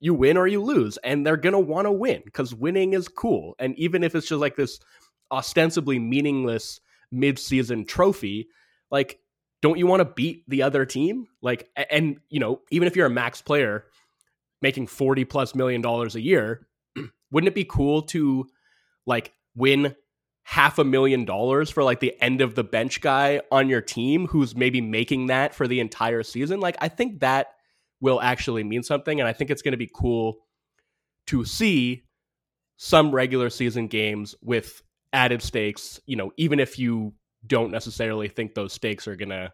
you 0.00 0.14
win 0.14 0.36
or 0.36 0.46
you 0.46 0.62
lose 0.62 0.96
and 0.98 1.26
they're 1.26 1.36
going 1.36 1.52
to 1.52 1.58
want 1.58 1.86
to 1.86 1.92
win 1.92 2.22
because 2.24 2.54
winning 2.54 2.94
is 2.94 3.06
cool. 3.06 3.54
And 3.58 3.76
even 3.78 4.02
if 4.02 4.14
it's 4.14 4.28
just 4.28 4.40
like 4.40 4.56
this 4.56 4.80
ostensibly 5.30 5.98
meaningless 5.98 6.80
mid-season 7.12 7.84
trophy, 7.84 8.48
like 8.90 9.20
don't 9.62 9.78
you 9.78 9.86
want 9.86 10.00
to 10.00 10.04
beat 10.04 10.44
the 10.48 10.62
other 10.62 10.84
team 10.84 11.26
like 11.42 11.68
and 11.90 12.18
you 12.28 12.40
know 12.40 12.60
even 12.70 12.88
if 12.88 12.96
you're 12.96 13.06
a 13.06 13.10
max 13.10 13.42
player 13.42 13.84
making 14.62 14.86
40 14.86 15.24
plus 15.24 15.54
million 15.54 15.80
dollars 15.80 16.14
a 16.14 16.20
year 16.20 16.66
wouldn't 17.30 17.48
it 17.48 17.54
be 17.54 17.64
cool 17.64 18.02
to 18.02 18.46
like 19.06 19.32
win 19.54 19.94
half 20.50 20.80
a 20.80 20.84
million 20.84 21.24
dollars 21.24 21.70
for 21.70 21.84
like 21.84 22.00
the 22.00 22.12
end 22.20 22.40
of 22.40 22.56
the 22.56 22.64
bench 22.64 23.00
guy 23.00 23.40
on 23.52 23.68
your 23.68 23.80
team 23.80 24.26
who's 24.26 24.56
maybe 24.56 24.80
making 24.80 25.28
that 25.28 25.54
for 25.54 25.68
the 25.68 25.78
entire 25.78 26.24
season 26.24 26.58
like 26.58 26.76
i 26.80 26.88
think 26.88 27.20
that 27.20 27.54
will 28.00 28.20
actually 28.20 28.64
mean 28.64 28.82
something 28.82 29.20
and 29.20 29.28
i 29.28 29.32
think 29.32 29.48
it's 29.48 29.62
going 29.62 29.70
to 29.70 29.78
be 29.78 29.88
cool 29.94 30.38
to 31.24 31.44
see 31.44 32.02
some 32.78 33.12
regular 33.12 33.48
season 33.48 33.86
games 33.86 34.34
with 34.42 34.82
added 35.12 35.40
stakes 35.40 36.00
you 36.06 36.16
know 36.16 36.32
even 36.36 36.58
if 36.58 36.80
you 36.80 37.14
don't 37.46 37.70
necessarily 37.70 38.26
think 38.26 38.52
those 38.54 38.72
stakes 38.72 39.06
are 39.06 39.14
gonna 39.14 39.52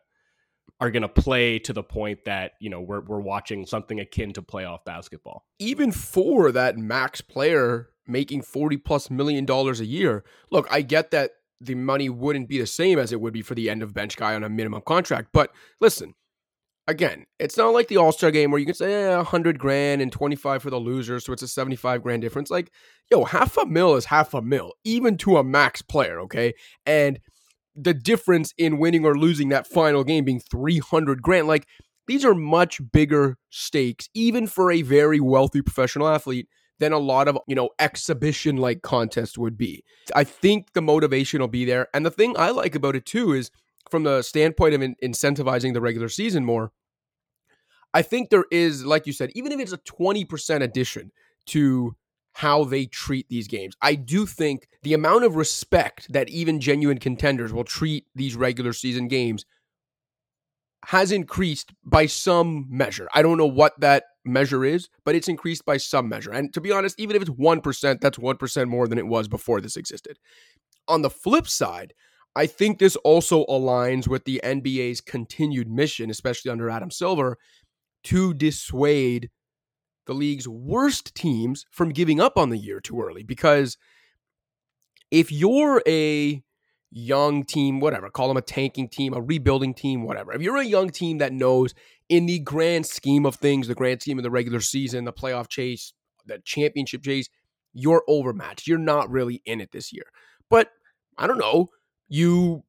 are 0.81 0.91
gonna 0.91 1.09
play 1.09 1.59
to 1.59 1.75
the 1.75 1.83
point 1.83 2.21
that 2.25 2.53
you 2.59 2.71
know 2.71 2.81
we're 2.81 3.03
we're 3.03 3.21
watching 3.21 3.67
something 3.67 4.01
akin 4.01 4.33
to 4.33 4.43
playoff 4.43 4.85
basketball. 4.85 5.45
Even 5.59 5.93
for 5.93 6.53
that 6.53 6.77
max 6.77 7.21
player 7.21 7.91
making 8.07 8.43
forty 8.43 8.77
plus 8.77 9.11
million 9.11 9.45
dollars 9.45 9.81
a 9.81 9.87
year, 9.87 10.25
look, 10.51 10.67
I 10.71 10.83
get 10.83 11.11
that 11.11 11.33
the 11.61 11.75
money 11.75 12.09
wouldn't 12.09 12.49
be 12.49 12.59
the 12.59 12.67
same 12.67 12.99
as 12.99 13.13
it 13.13 13.21
would 13.21 13.33
be 13.33 13.43
for 13.43 13.55
the 13.55 13.71
end 13.71 13.83
of 13.83 13.95
bench 13.95 14.17
guy 14.17 14.35
on 14.35 14.45
a 14.45 14.49
minimum 14.49 14.83
contract, 14.87 15.29
but 15.33 15.51
listen. 15.81 16.15
Again, 16.89 17.27
it's 17.41 17.57
not 17.57 17.73
like 17.75 17.89
the 17.89 17.97
All 17.97 18.13
Star 18.13 18.31
game 18.31 18.53
where 18.53 18.61
you 18.61 18.65
can 18.65 18.77
say 18.77 19.11
eh, 19.11 19.17
100 19.17 19.59
grand 19.59 20.01
and 20.01 20.13
25 20.13 20.63
for 20.63 20.71
the 20.71 20.79
loser, 20.79 21.19
so 21.19 21.33
it's 21.33 21.43
a 21.43 21.49
75 21.49 22.01
grand 22.01 22.23
difference. 22.23 22.49
Like, 22.49 22.71
yo, 23.11 23.25
half 23.25 23.57
a 23.57 23.67
mil 23.67 23.97
is 23.97 24.05
half 24.05 24.35
a 24.35 24.41
mil, 24.41 24.73
even 24.85 25.17
to 25.19 25.37
a 25.37 25.43
max 25.43 25.83
player, 25.83 26.21
okay? 26.21 26.55
And 26.87 27.19
the 27.75 27.93
difference 27.93 28.55
in 28.57 28.79
winning 28.79 29.05
or 29.05 29.19
losing 29.19 29.51
that 29.51 29.67
final 29.67 30.05
game 30.05 30.25
being 30.25 30.41
300 30.41 31.23
grand. 31.23 31.47
Like, 31.47 31.67
these 32.07 32.25
are 32.25 32.35
much 32.35 32.81
bigger 32.93 33.37
stakes, 33.51 34.09
even 34.15 34.47
for 34.47 34.71
a 34.71 34.83
very 34.83 35.21
wealthy 35.21 35.63
professional 35.63 36.09
athlete, 36.09 36.49
than 36.79 36.93
a 36.93 36.99
lot 36.99 37.29
of, 37.29 37.39
you 37.47 37.55
know, 37.55 37.71
exhibition 37.79 38.57
like 38.57 38.83
contests 38.83 39.39
would 39.39 39.57
be. 39.57 39.83
I 40.15 40.25
think 40.25 40.73
the 40.73 40.83
motivation 40.83 41.41
will 41.41 41.49
be 41.49 41.65
there. 41.65 41.89
And 41.95 42.05
the 42.05 42.11
thing 42.11 42.37
I 42.39 42.51
like 42.51 42.75
about 42.75 42.97
it 42.97 43.07
too 43.07 43.33
is 43.33 43.51
from 43.91 44.03
the 44.03 44.23
standpoint 44.23 44.75
of 44.75 44.83
in- 44.83 44.97
incentivizing 45.03 45.73
the 45.73 45.81
regular 45.81 46.09
season 46.09 46.45
more, 46.45 46.73
I 47.95 48.03
think 48.03 48.31
there 48.31 48.45
is, 48.51 48.85
like 48.85 49.07
you 49.07 49.13
said, 49.13 49.31
even 49.35 49.53
if 49.53 49.61
it's 49.61 49.73
a 49.73 49.79
20% 49.79 50.63
addition 50.63 51.13
to 51.47 51.97
how 52.37 52.65
they 52.65 52.85
treat 52.85 53.27
these 53.31 53.49
games. 53.49 53.75
I 53.81 53.95
do 53.95 54.27
think 54.27 54.69
the 54.83 54.93
amount 54.93 55.25
of 55.25 55.37
respect 55.37 56.13
that 56.13 56.29
even 56.29 56.61
genuine 56.61 56.99
contenders 56.99 57.51
will 57.51 57.65
treat 57.65 58.05
these 58.15 58.37
regular 58.37 58.75
season 58.75 59.09
games 59.09 59.47
has 60.85 61.13
increased 61.13 61.73
by 61.83 62.05
some 62.05 62.67
measure. 62.69 63.09
I 63.15 63.23
don't 63.23 63.39
know 63.39 63.47
what 63.47 63.81
that 63.81 64.05
measure 64.27 64.65
is, 64.65 64.89
but 65.05 65.15
it's 65.15 65.29
increased 65.29 65.65
by 65.65 65.77
some 65.77 66.09
measure. 66.09 66.33
And 66.33 66.53
to 66.55 66.61
be 66.61 66.73
honest, 66.73 66.99
even 66.99 67.17
if 67.17 67.23
it's 67.23 67.31
1%, 67.31 68.01
that's 68.01 68.19
1% 68.19 68.69
more 68.69 68.89
than 68.89 68.99
it 68.99 69.07
was 69.07 69.29
before 69.29 69.61
this 69.61 69.77
existed. 69.77 70.19
On 70.89 71.03
the 71.03 71.11
flip 71.11 71.49
side, 71.49 71.95
I 72.35 72.47
think 72.47 72.79
this 72.79 72.97
also 72.97 73.45
aligns 73.47 74.07
with 74.07 74.25
the 74.25 74.41
NBA's 74.45 75.01
continued 75.01 75.71
mission, 75.71 76.11
especially 76.11 76.51
under 76.51 76.69
Adam 76.69 76.91
Silver, 76.91 77.39
to 78.05 78.35
dissuade 78.35 79.31
the 80.07 80.13
league's 80.13 80.47
worst 80.47 81.15
teams 81.15 81.65
from 81.71 81.89
giving 81.89 82.21
up 82.21 82.37
on 82.37 82.51
the 82.51 82.59
year 82.59 82.79
too 82.81 83.01
early. 83.01 83.23
Because 83.23 83.77
if 85.11 85.33
you're 85.33 85.83
a 85.87 86.43
young 86.99 87.45
team, 87.45 87.79
whatever, 87.79 88.09
call 88.09 88.29
them 88.29 88.39
a 88.39 88.43
tanking 88.43 88.89
team, 88.89 89.13
a 89.13 89.21
rebuilding 89.21 89.75
team, 89.75 90.03
whatever, 90.03 90.33
if 90.33 90.41
you're 90.41 90.57
a 90.57 90.65
young 90.65 90.89
team 90.89 91.19
that 91.19 91.33
knows 91.33 91.75
in 92.09 92.25
the 92.25 92.39
grand 92.39 92.87
scheme 92.87 93.27
of 93.27 93.35
things, 93.35 93.69
the 93.69 93.75
grand 93.75 94.01
scheme 94.01 94.19
of 94.19 94.23
the 94.23 94.31
regular 94.31 94.61
season, 94.61 95.05
the 95.05 95.13
playoff 95.13 95.49
chase, 95.49 95.93
the 96.25 96.39
championship 96.45 97.03
chase, 97.03 97.29
you're 97.75 98.03
overmatched. 98.09 98.67
You're 98.67 98.79
not 98.79 99.11
really 99.11 99.43
in 99.45 99.61
it 99.61 99.73
this 99.73 99.93
year. 99.93 100.05
But 100.49 100.71
I 101.19 101.27
don't 101.27 101.39
know, 101.39 101.69
you 102.09 102.65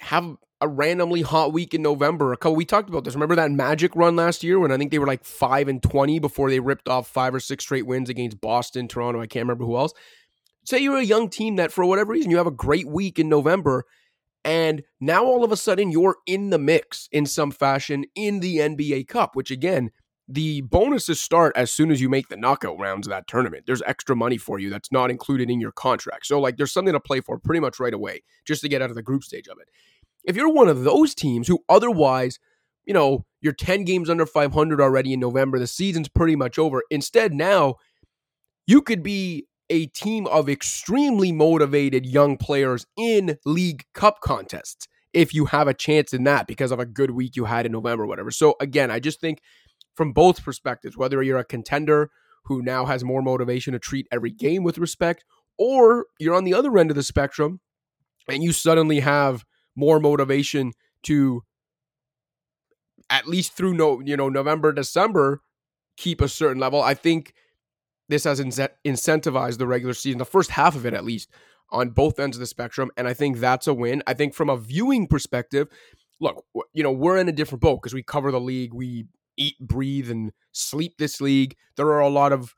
have 0.00 0.36
a 0.60 0.68
randomly 0.68 1.22
hot 1.22 1.52
week 1.52 1.72
in 1.72 1.80
November. 1.80 2.32
A 2.32 2.36
couple 2.36 2.56
we 2.56 2.66
talked 2.66 2.90
about 2.90 3.04
this. 3.04 3.14
Remember 3.14 3.36
that 3.36 3.50
Magic 3.50 3.96
run 3.96 4.16
last 4.16 4.44
year 4.44 4.58
when 4.58 4.70
I 4.70 4.76
think 4.76 4.90
they 4.90 4.98
were 4.98 5.06
like 5.06 5.24
five 5.24 5.68
and 5.68 5.82
twenty 5.82 6.18
before 6.18 6.50
they 6.50 6.60
ripped 6.60 6.88
off 6.88 7.08
five 7.08 7.34
or 7.34 7.40
six 7.40 7.64
straight 7.64 7.86
wins 7.86 8.10
against 8.10 8.40
Boston, 8.40 8.86
Toronto. 8.86 9.20
I 9.20 9.26
can't 9.26 9.44
remember 9.44 9.64
who 9.64 9.76
else. 9.76 9.92
Say 10.64 10.80
you're 10.80 10.98
a 10.98 11.04
young 11.04 11.28
team 11.28 11.56
that 11.56 11.72
for 11.72 11.84
whatever 11.84 12.12
reason 12.12 12.30
you 12.30 12.36
have 12.36 12.46
a 12.46 12.52
great 12.52 12.88
week 12.88 13.18
in 13.18 13.28
November, 13.28 13.84
and 14.44 14.82
now 15.00 15.24
all 15.24 15.44
of 15.44 15.52
a 15.52 15.56
sudden 15.56 15.90
you're 15.90 16.16
in 16.26 16.50
the 16.50 16.58
mix 16.58 17.08
in 17.12 17.26
some 17.26 17.50
fashion 17.50 18.04
in 18.14 18.40
the 18.40 18.58
NBA 18.58 19.08
Cup, 19.08 19.34
which 19.34 19.50
again. 19.50 19.90
The 20.28 20.62
bonuses 20.62 21.20
start 21.20 21.52
as 21.56 21.70
soon 21.70 21.90
as 21.90 22.00
you 22.00 22.08
make 22.08 22.28
the 22.28 22.36
knockout 22.36 22.78
rounds 22.78 23.06
of 23.06 23.10
that 23.10 23.26
tournament. 23.26 23.64
There's 23.66 23.82
extra 23.82 24.16
money 24.16 24.38
for 24.38 24.58
you 24.58 24.70
that's 24.70 24.92
not 24.92 25.10
included 25.10 25.50
in 25.50 25.60
your 25.60 25.72
contract. 25.72 26.26
So, 26.26 26.40
like, 26.40 26.56
there's 26.56 26.72
something 26.72 26.94
to 26.94 27.00
play 27.00 27.20
for 27.20 27.38
pretty 27.38 27.58
much 27.60 27.80
right 27.80 27.92
away 27.92 28.22
just 28.46 28.62
to 28.62 28.68
get 28.68 28.80
out 28.80 28.88
of 28.88 28.94
the 28.94 29.02
group 29.02 29.24
stage 29.24 29.48
of 29.48 29.58
it 29.60 29.68
if 30.24 30.36
you're 30.36 30.52
one 30.52 30.68
of 30.68 30.84
those 30.84 31.14
teams 31.14 31.48
who 31.48 31.64
otherwise, 31.68 32.38
you 32.84 32.94
know, 32.94 33.24
you're 33.40 33.52
10 33.52 33.84
games 33.84 34.08
under 34.08 34.26
500 34.26 34.80
already 34.80 35.12
in 35.12 35.20
November, 35.20 35.58
the 35.58 35.66
season's 35.66 36.08
pretty 36.08 36.36
much 36.36 36.58
over. 36.58 36.82
Instead, 36.90 37.32
now 37.32 37.76
you 38.66 38.82
could 38.82 39.02
be 39.02 39.46
a 39.72 39.86
team 39.86 40.26
of 40.26 40.50
extremely 40.50 41.32
motivated 41.32 42.04
young 42.04 42.36
players 42.36 42.84
in 42.98 43.38
league 43.46 43.84
cup 43.94 44.20
contests 44.20 44.86
if 45.14 45.32
you 45.32 45.46
have 45.46 45.66
a 45.66 45.74
chance 45.74 46.12
in 46.12 46.24
that 46.24 46.46
because 46.46 46.70
of 46.70 46.78
a 46.78 46.84
good 46.84 47.12
week 47.12 47.36
you 47.36 47.46
had 47.46 47.64
in 47.64 47.72
November, 47.72 48.06
whatever. 48.06 48.30
So, 48.30 48.54
again, 48.60 48.90
I 48.90 49.00
just 49.00 49.18
think 49.18 49.40
from 49.94 50.12
both 50.12 50.44
perspectives, 50.44 50.96
whether 50.96 51.22
you're 51.22 51.38
a 51.38 51.44
contender 51.44 52.10
who 52.44 52.60
now 52.62 52.84
has 52.84 53.02
more 53.02 53.22
motivation 53.22 53.72
to 53.72 53.78
treat 53.78 54.06
every 54.12 54.30
game 54.30 54.62
with 54.62 54.76
respect, 54.76 55.24
or 55.58 56.06
you're 56.20 56.34
on 56.34 56.44
the 56.44 56.54
other 56.54 56.76
end 56.76 56.90
of 56.90 56.96
the 56.96 57.02
spectrum 57.02 57.60
and 58.28 58.42
you 58.42 58.52
suddenly 58.52 59.00
have 59.00 59.44
more 59.74 60.00
motivation 60.00 60.72
to 61.04 61.42
at 63.08 63.26
least 63.26 63.52
through 63.52 63.74
no 63.74 64.00
you 64.04 64.16
know 64.16 64.28
November 64.28 64.72
December 64.72 65.40
keep 65.96 66.20
a 66.20 66.28
certain 66.28 66.60
level. 66.60 66.82
I 66.82 66.94
think 66.94 67.32
this 68.12 68.24
has 68.24 68.40
incentivized 68.40 69.58
the 69.58 69.66
regular 69.66 69.94
season, 69.94 70.18
the 70.18 70.24
first 70.24 70.50
half 70.50 70.76
of 70.76 70.84
it 70.84 70.92
at 70.92 71.04
least, 71.04 71.30
on 71.70 71.90
both 71.90 72.20
ends 72.20 72.36
of 72.36 72.40
the 72.40 72.46
spectrum, 72.46 72.90
and 72.96 73.08
I 73.08 73.14
think 73.14 73.38
that's 73.38 73.66
a 73.66 73.72
win. 73.72 74.02
I 74.06 74.12
think 74.12 74.34
from 74.34 74.50
a 74.50 74.56
viewing 74.56 75.06
perspective, 75.06 75.68
look, 76.20 76.44
you 76.74 76.82
know 76.82 76.92
we're 76.92 77.16
in 77.16 77.28
a 77.28 77.32
different 77.32 77.62
boat 77.62 77.80
because 77.80 77.94
we 77.94 78.02
cover 78.02 78.30
the 78.30 78.40
league, 78.40 78.74
we 78.74 79.06
eat, 79.38 79.58
breathe, 79.58 80.10
and 80.10 80.32
sleep 80.52 80.98
this 80.98 81.20
league. 81.20 81.56
There 81.76 81.88
are 81.88 82.00
a 82.00 82.10
lot 82.10 82.32
of 82.32 82.54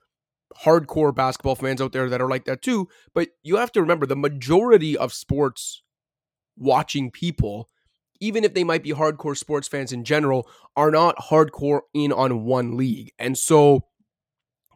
hardcore 0.65 1.15
basketball 1.15 1.55
fans 1.55 1.81
out 1.81 1.93
there 1.93 2.09
that 2.09 2.21
are 2.21 2.29
like 2.29 2.45
that 2.47 2.63
too. 2.63 2.89
But 3.15 3.29
you 3.43 3.57
have 3.57 3.73
to 3.73 3.81
remember 3.81 4.07
the 4.07 4.17
majority 4.17 4.97
of 4.97 5.13
sports 5.13 5.83
watching 6.57 7.11
people, 7.11 7.69
even 8.21 8.45
if 8.45 8.55
they 8.55 8.65
might 8.65 8.83
be 8.83 8.91
hardcore 8.91 9.37
sports 9.37 9.69
fans 9.69 9.93
in 9.93 10.05
general, 10.05 10.49
are 10.77 10.91
not 10.91 11.17
hardcore 11.17 11.83
in 11.93 12.13
on 12.13 12.45
one 12.45 12.77
league. 12.77 13.13
And 13.19 13.39
so 13.39 13.85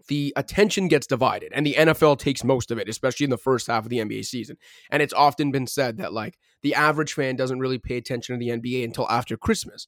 the 0.09 0.33
attention 0.37 0.89
gets 0.89 1.07
divided 1.07 1.53
and 1.55 1.65
the 1.65 1.75
NFL 1.75 2.19
takes 2.19 2.43
most 2.43 2.71
of 2.71 2.79
it, 2.79 2.89
especially 2.89 3.25
in 3.25 3.31
the 3.31 3.39
first 3.39 3.67
half 3.67 3.85
of 3.85 3.91
the 3.91 3.99
NBA 3.99 4.25
season. 4.25 4.57
And 4.91 5.03
it's 5.03 5.13
often 5.13 5.51
been 5.51 5.67
said 5.67 5.99
that 5.99 6.13
like 6.13 6.39
the 6.63 6.75
average 6.75 7.13
fan 7.13 7.37
doesn't 7.37 7.61
really 7.61 7.79
pay 7.79 7.97
attention 7.97 8.35
to 8.35 8.45
the 8.45 8.51
NBA 8.51 8.85
until 8.85 9.09
after 9.09 9.37
Christmas. 9.37 9.87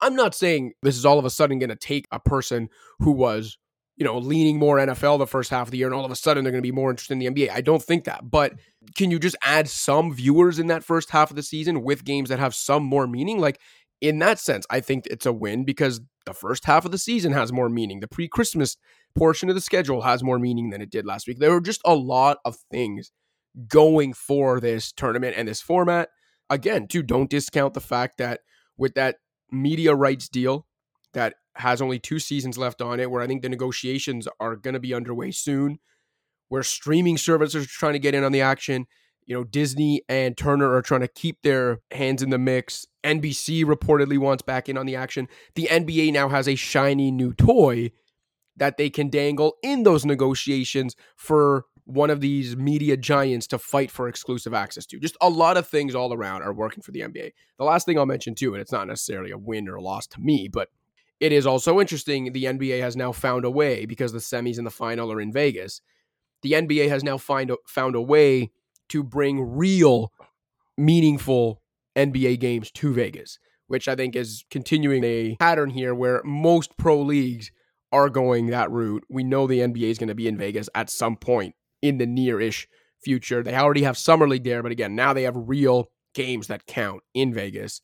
I'm 0.00 0.14
not 0.14 0.34
saying 0.34 0.72
this 0.82 0.96
is 0.96 1.06
all 1.06 1.18
of 1.18 1.24
a 1.24 1.30
sudden 1.30 1.58
going 1.58 1.70
to 1.70 1.76
take 1.76 2.06
a 2.10 2.20
person 2.20 2.68
who 2.98 3.12
was 3.12 3.58
you 3.96 4.06
know, 4.06 4.16
leaning 4.16 4.58
more 4.58 4.78
NFL 4.78 5.18
the 5.18 5.26
first 5.26 5.50
half 5.50 5.66
of 5.66 5.72
the 5.72 5.76
year, 5.76 5.86
and 5.86 5.94
all 5.94 6.06
of 6.06 6.10
a 6.10 6.16
sudden 6.16 6.42
they're 6.42 6.50
going 6.50 6.62
to 6.62 6.66
be 6.66 6.72
more 6.72 6.88
interested 6.88 7.12
in 7.12 7.18
the 7.18 7.26
NBA. 7.26 7.50
I 7.50 7.60
don't 7.60 7.82
think 7.82 8.04
that. 8.04 8.30
But 8.30 8.54
can 8.96 9.10
you 9.10 9.18
just 9.18 9.36
add 9.42 9.68
some 9.68 10.14
viewers 10.14 10.58
in 10.58 10.68
that 10.68 10.82
first 10.82 11.10
half 11.10 11.28
of 11.28 11.36
the 11.36 11.42
season 11.42 11.82
with 11.82 12.02
games 12.02 12.30
that 12.30 12.38
have 12.38 12.54
some 12.54 12.82
more 12.82 13.06
meaning? 13.06 13.40
Like 13.40 13.60
in 14.00 14.18
that 14.20 14.38
sense, 14.38 14.66
I 14.70 14.80
think 14.80 15.06
it's 15.06 15.26
a 15.26 15.32
win 15.34 15.64
because 15.64 16.00
the 16.24 16.32
first 16.32 16.64
half 16.64 16.86
of 16.86 16.92
the 16.92 16.98
season 16.98 17.32
has 17.32 17.52
more 17.52 17.68
meaning. 17.68 18.00
The 18.00 18.08
pre 18.08 18.26
Christmas 18.26 18.78
portion 19.14 19.48
of 19.48 19.54
the 19.54 19.60
schedule 19.60 20.02
has 20.02 20.22
more 20.22 20.38
meaning 20.38 20.70
than 20.70 20.80
it 20.80 20.90
did 20.90 21.06
last 21.06 21.26
week. 21.26 21.38
There 21.38 21.50
were 21.50 21.60
just 21.60 21.80
a 21.84 21.94
lot 21.94 22.38
of 22.44 22.56
things 22.70 23.12
going 23.68 24.12
for 24.12 24.60
this 24.60 24.92
tournament 24.92 25.34
and 25.36 25.48
this 25.48 25.60
format. 25.60 26.08
Again, 26.48 26.86
too, 26.88 27.02
don't 27.02 27.30
discount 27.30 27.74
the 27.74 27.80
fact 27.80 28.18
that 28.18 28.40
with 28.76 28.94
that 28.94 29.16
media 29.50 29.94
rights 29.94 30.28
deal 30.28 30.66
that 31.12 31.34
has 31.56 31.82
only 31.82 31.98
two 31.98 32.18
seasons 32.18 32.56
left 32.56 32.80
on 32.80 33.00
it, 33.00 33.10
where 33.10 33.22
I 33.22 33.26
think 33.26 33.42
the 33.42 33.48
negotiations 33.48 34.28
are 34.38 34.56
going 34.56 34.74
to 34.74 34.80
be 34.80 34.94
underway 34.94 35.30
soon, 35.32 35.78
where 36.48 36.62
streaming 36.62 37.18
services 37.18 37.64
are 37.64 37.68
trying 37.68 37.92
to 37.94 37.98
get 37.98 38.14
in 38.14 38.24
on 38.24 38.32
the 38.32 38.40
action. 38.40 38.86
You 39.26 39.36
know, 39.36 39.44
Disney 39.44 40.02
and 40.08 40.36
Turner 40.36 40.74
are 40.74 40.82
trying 40.82 41.02
to 41.02 41.08
keep 41.08 41.42
their 41.42 41.80
hands 41.92 42.22
in 42.22 42.30
the 42.30 42.38
mix. 42.38 42.86
NBC 43.04 43.64
reportedly 43.64 44.18
wants 44.18 44.42
back 44.42 44.68
in 44.68 44.76
on 44.76 44.86
the 44.86 44.96
action. 44.96 45.28
The 45.54 45.68
NBA 45.70 46.12
now 46.12 46.28
has 46.28 46.48
a 46.48 46.54
shiny 46.54 47.10
new 47.10 47.32
toy 47.32 47.92
that 48.60 48.76
they 48.76 48.90
can 48.90 49.08
dangle 49.08 49.56
in 49.62 49.82
those 49.82 50.04
negotiations 50.04 50.94
for 51.16 51.64
one 51.86 52.10
of 52.10 52.20
these 52.20 52.56
media 52.56 52.94
giants 52.94 53.46
to 53.48 53.58
fight 53.58 53.90
for 53.90 54.06
exclusive 54.06 54.52
access 54.52 54.84
to. 54.84 55.00
Just 55.00 55.16
a 55.22 55.28
lot 55.30 55.56
of 55.56 55.66
things 55.66 55.94
all 55.94 56.12
around 56.12 56.42
are 56.42 56.52
working 56.52 56.82
for 56.82 56.92
the 56.92 57.00
NBA. 57.00 57.32
The 57.58 57.64
last 57.64 57.86
thing 57.86 57.98
I'll 57.98 58.06
mention 58.06 58.34
too, 58.34 58.52
and 58.52 58.60
it's 58.60 58.70
not 58.70 58.86
necessarily 58.86 59.30
a 59.30 59.38
win 59.38 59.66
or 59.66 59.76
a 59.76 59.82
loss 59.82 60.06
to 60.08 60.20
me, 60.20 60.46
but 60.46 60.68
it 61.20 61.32
is 61.32 61.46
also 61.46 61.80
interesting 61.80 62.32
the 62.32 62.44
NBA 62.44 62.80
has 62.82 62.96
now 62.96 63.12
found 63.12 63.46
a 63.46 63.50
way 63.50 63.86
because 63.86 64.12
the 64.12 64.18
semis 64.18 64.58
and 64.58 64.66
the 64.66 64.70
final 64.70 65.10
are 65.10 65.22
in 65.22 65.32
Vegas. 65.32 65.80
The 66.42 66.52
NBA 66.52 66.90
has 66.90 67.02
now 67.02 67.16
find, 67.16 67.50
found 67.66 67.94
a 67.94 68.02
way 68.02 68.50
to 68.90 69.02
bring 69.02 69.40
real, 69.40 70.12
meaningful 70.76 71.62
NBA 71.96 72.40
games 72.40 72.70
to 72.72 72.92
Vegas, 72.92 73.38
which 73.68 73.88
I 73.88 73.96
think 73.96 74.14
is 74.14 74.44
continuing 74.50 75.02
a 75.02 75.36
pattern 75.36 75.70
here 75.70 75.94
where 75.94 76.20
most 76.24 76.76
pro 76.76 77.00
leagues 77.00 77.50
are 77.92 78.08
going 78.08 78.48
that 78.48 78.70
route. 78.70 79.04
We 79.08 79.24
know 79.24 79.46
the 79.46 79.60
NBA 79.60 79.90
is 79.90 79.98
going 79.98 80.08
to 80.08 80.14
be 80.14 80.28
in 80.28 80.36
Vegas 80.36 80.68
at 80.74 80.90
some 80.90 81.16
point 81.16 81.54
in 81.82 81.98
the 81.98 82.06
near 82.06 82.40
ish 82.40 82.68
future. 83.02 83.42
They 83.42 83.54
already 83.54 83.82
have 83.82 83.96
Summer 83.98 84.28
League 84.28 84.44
there, 84.44 84.62
but 84.62 84.72
again, 84.72 84.94
now 84.94 85.12
they 85.12 85.22
have 85.22 85.34
real 85.36 85.90
games 86.14 86.48
that 86.48 86.66
count 86.66 87.02
in 87.14 87.32
Vegas 87.32 87.80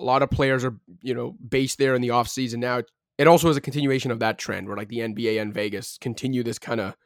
a 0.00 0.04
lot 0.04 0.22
of 0.22 0.30
players 0.30 0.64
are 0.64 0.76
you 1.02 1.14
know 1.14 1.36
based 1.46 1.78
there 1.78 1.94
in 1.94 2.02
the 2.02 2.08
offseason 2.08 2.56
now 2.56 2.82
it 3.18 3.26
also 3.26 3.48
is 3.48 3.56
a 3.56 3.60
continuation 3.60 4.10
of 4.10 4.18
that 4.18 4.38
trend 4.38 4.66
where 4.66 4.76
like 4.76 4.88
the 4.88 4.98
nba 4.98 5.40
and 5.40 5.54
vegas 5.54 5.98
continue 5.98 6.42
this 6.42 6.58
kind 6.58 6.80
of 6.80 6.96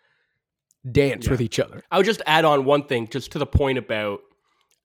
dance 0.90 1.26
yeah. 1.26 1.32
with 1.32 1.40
each 1.40 1.58
other 1.58 1.82
i 1.90 1.96
would 1.96 2.06
just 2.06 2.22
add 2.26 2.44
on 2.44 2.64
one 2.64 2.84
thing 2.86 3.08
just 3.08 3.32
to 3.32 3.38
the 3.38 3.46
point 3.46 3.78
about 3.78 4.20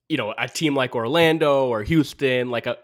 you 0.08 0.18
know 0.18 0.34
a 0.38 0.48
team 0.48 0.76
like 0.76 0.96
orlando 0.96 1.68
or 1.68 1.84
houston 1.84 2.50
like 2.50 2.66
a 2.66 2.78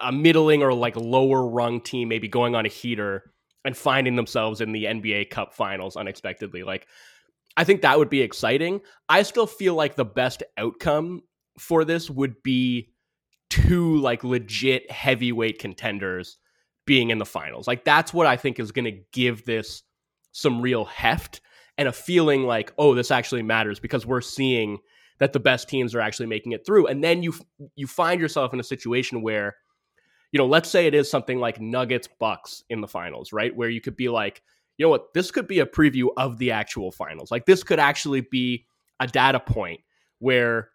a 0.00 0.12
middling 0.12 0.62
or 0.62 0.72
like 0.72 0.94
lower 0.96 1.46
rung 1.46 1.80
team 1.80 2.08
maybe 2.08 2.28
going 2.28 2.54
on 2.54 2.66
a 2.66 2.68
heater 2.68 3.32
and 3.64 3.76
finding 3.76 4.16
themselves 4.16 4.60
in 4.60 4.72
the 4.72 4.84
nba 4.84 5.28
cup 5.30 5.54
finals 5.54 5.96
unexpectedly 5.96 6.62
like 6.62 6.86
i 7.56 7.64
think 7.64 7.82
that 7.82 7.98
would 7.98 8.10
be 8.10 8.20
exciting 8.20 8.80
i 9.08 9.22
still 9.22 9.46
feel 9.46 9.74
like 9.74 9.94
the 9.94 10.04
best 10.04 10.42
outcome 10.56 11.22
for 11.58 11.84
this 11.84 12.08
would 12.08 12.42
be 12.42 12.92
two 13.50 13.98
like 13.98 14.24
legit 14.24 14.90
heavyweight 14.90 15.58
contenders 15.58 16.38
being 16.86 17.10
in 17.10 17.18
the 17.18 17.26
finals. 17.26 17.68
Like 17.68 17.84
that's 17.84 18.12
what 18.12 18.26
I 18.26 18.36
think 18.36 18.58
is 18.58 18.72
going 18.72 18.86
to 18.86 19.00
give 19.12 19.44
this 19.44 19.82
some 20.32 20.60
real 20.60 20.84
heft. 20.84 21.40
and 21.78 21.88
a 21.88 21.92
feeling 21.92 22.44
like, 22.44 22.72
oh, 22.78 22.94
this 22.94 23.10
actually 23.10 23.42
matters 23.42 23.80
because 23.80 24.04
we're 24.06 24.20
seeing 24.20 24.78
that 25.18 25.32
the 25.32 25.40
best 25.40 25.68
teams 25.68 25.94
are 25.94 26.00
actually 26.00 26.26
making 26.26 26.52
it 26.52 26.66
through. 26.66 26.86
And 26.86 27.02
then 27.02 27.22
you 27.22 27.34
you 27.76 27.86
find 27.86 28.20
yourself 28.20 28.52
in 28.52 28.60
a 28.60 28.64
situation 28.64 29.22
where, 29.22 29.56
you 30.32 30.38
know, 30.38 30.46
let's 30.46 30.70
say 30.70 30.86
it 30.86 30.94
is 30.94 31.10
something 31.10 31.38
like 31.38 31.60
Nuggets 31.60 32.08
Bucks 32.18 32.64
in 32.70 32.80
the 32.80 32.88
finals, 32.88 33.32
right? 33.32 33.54
Where 33.54 33.68
you 33.68 33.80
could 33.80 33.96
be 33.96 34.08
like, 34.08 34.42
you 34.78 34.86
know 34.86 34.90
what, 34.90 35.12
this 35.12 35.30
could 35.30 35.46
be 35.46 35.60
a 35.60 35.66
preview 35.66 36.08
of 36.16 36.38
the 36.38 36.50
actual 36.50 36.90
finals. 36.90 37.30
Like 37.30 37.44
this 37.44 37.62
could 37.62 37.78
actually 37.78 38.22
be 38.22 38.66
a 38.98 39.06
data 39.06 39.38
point 39.38 39.80
where 40.18 40.70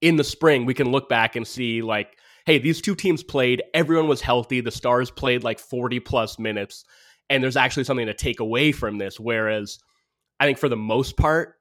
in 0.00 0.16
the 0.16 0.24
spring 0.24 0.64
we 0.64 0.74
can 0.74 0.90
look 0.90 1.08
back 1.08 1.36
and 1.36 1.46
see 1.46 1.82
like, 1.82 2.16
hey, 2.46 2.58
these 2.58 2.80
two 2.80 2.94
teams 2.94 3.22
played, 3.22 3.62
everyone 3.74 4.08
was 4.08 4.22
healthy, 4.22 4.60
the 4.60 4.70
stars 4.70 5.10
played 5.10 5.44
like 5.44 5.58
40 5.58 6.00
plus 6.00 6.38
minutes, 6.38 6.84
and 7.28 7.42
there's 7.42 7.56
actually 7.56 7.84
something 7.84 8.06
to 8.06 8.14
take 8.14 8.40
away 8.40 8.72
from 8.72 8.96
this. 8.96 9.20
Whereas 9.20 9.78
I 10.40 10.46
think 10.46 10.58
for 10.58 10.68
the 10.68 10.76
most 10.76 11.16
part, 11.16 11.56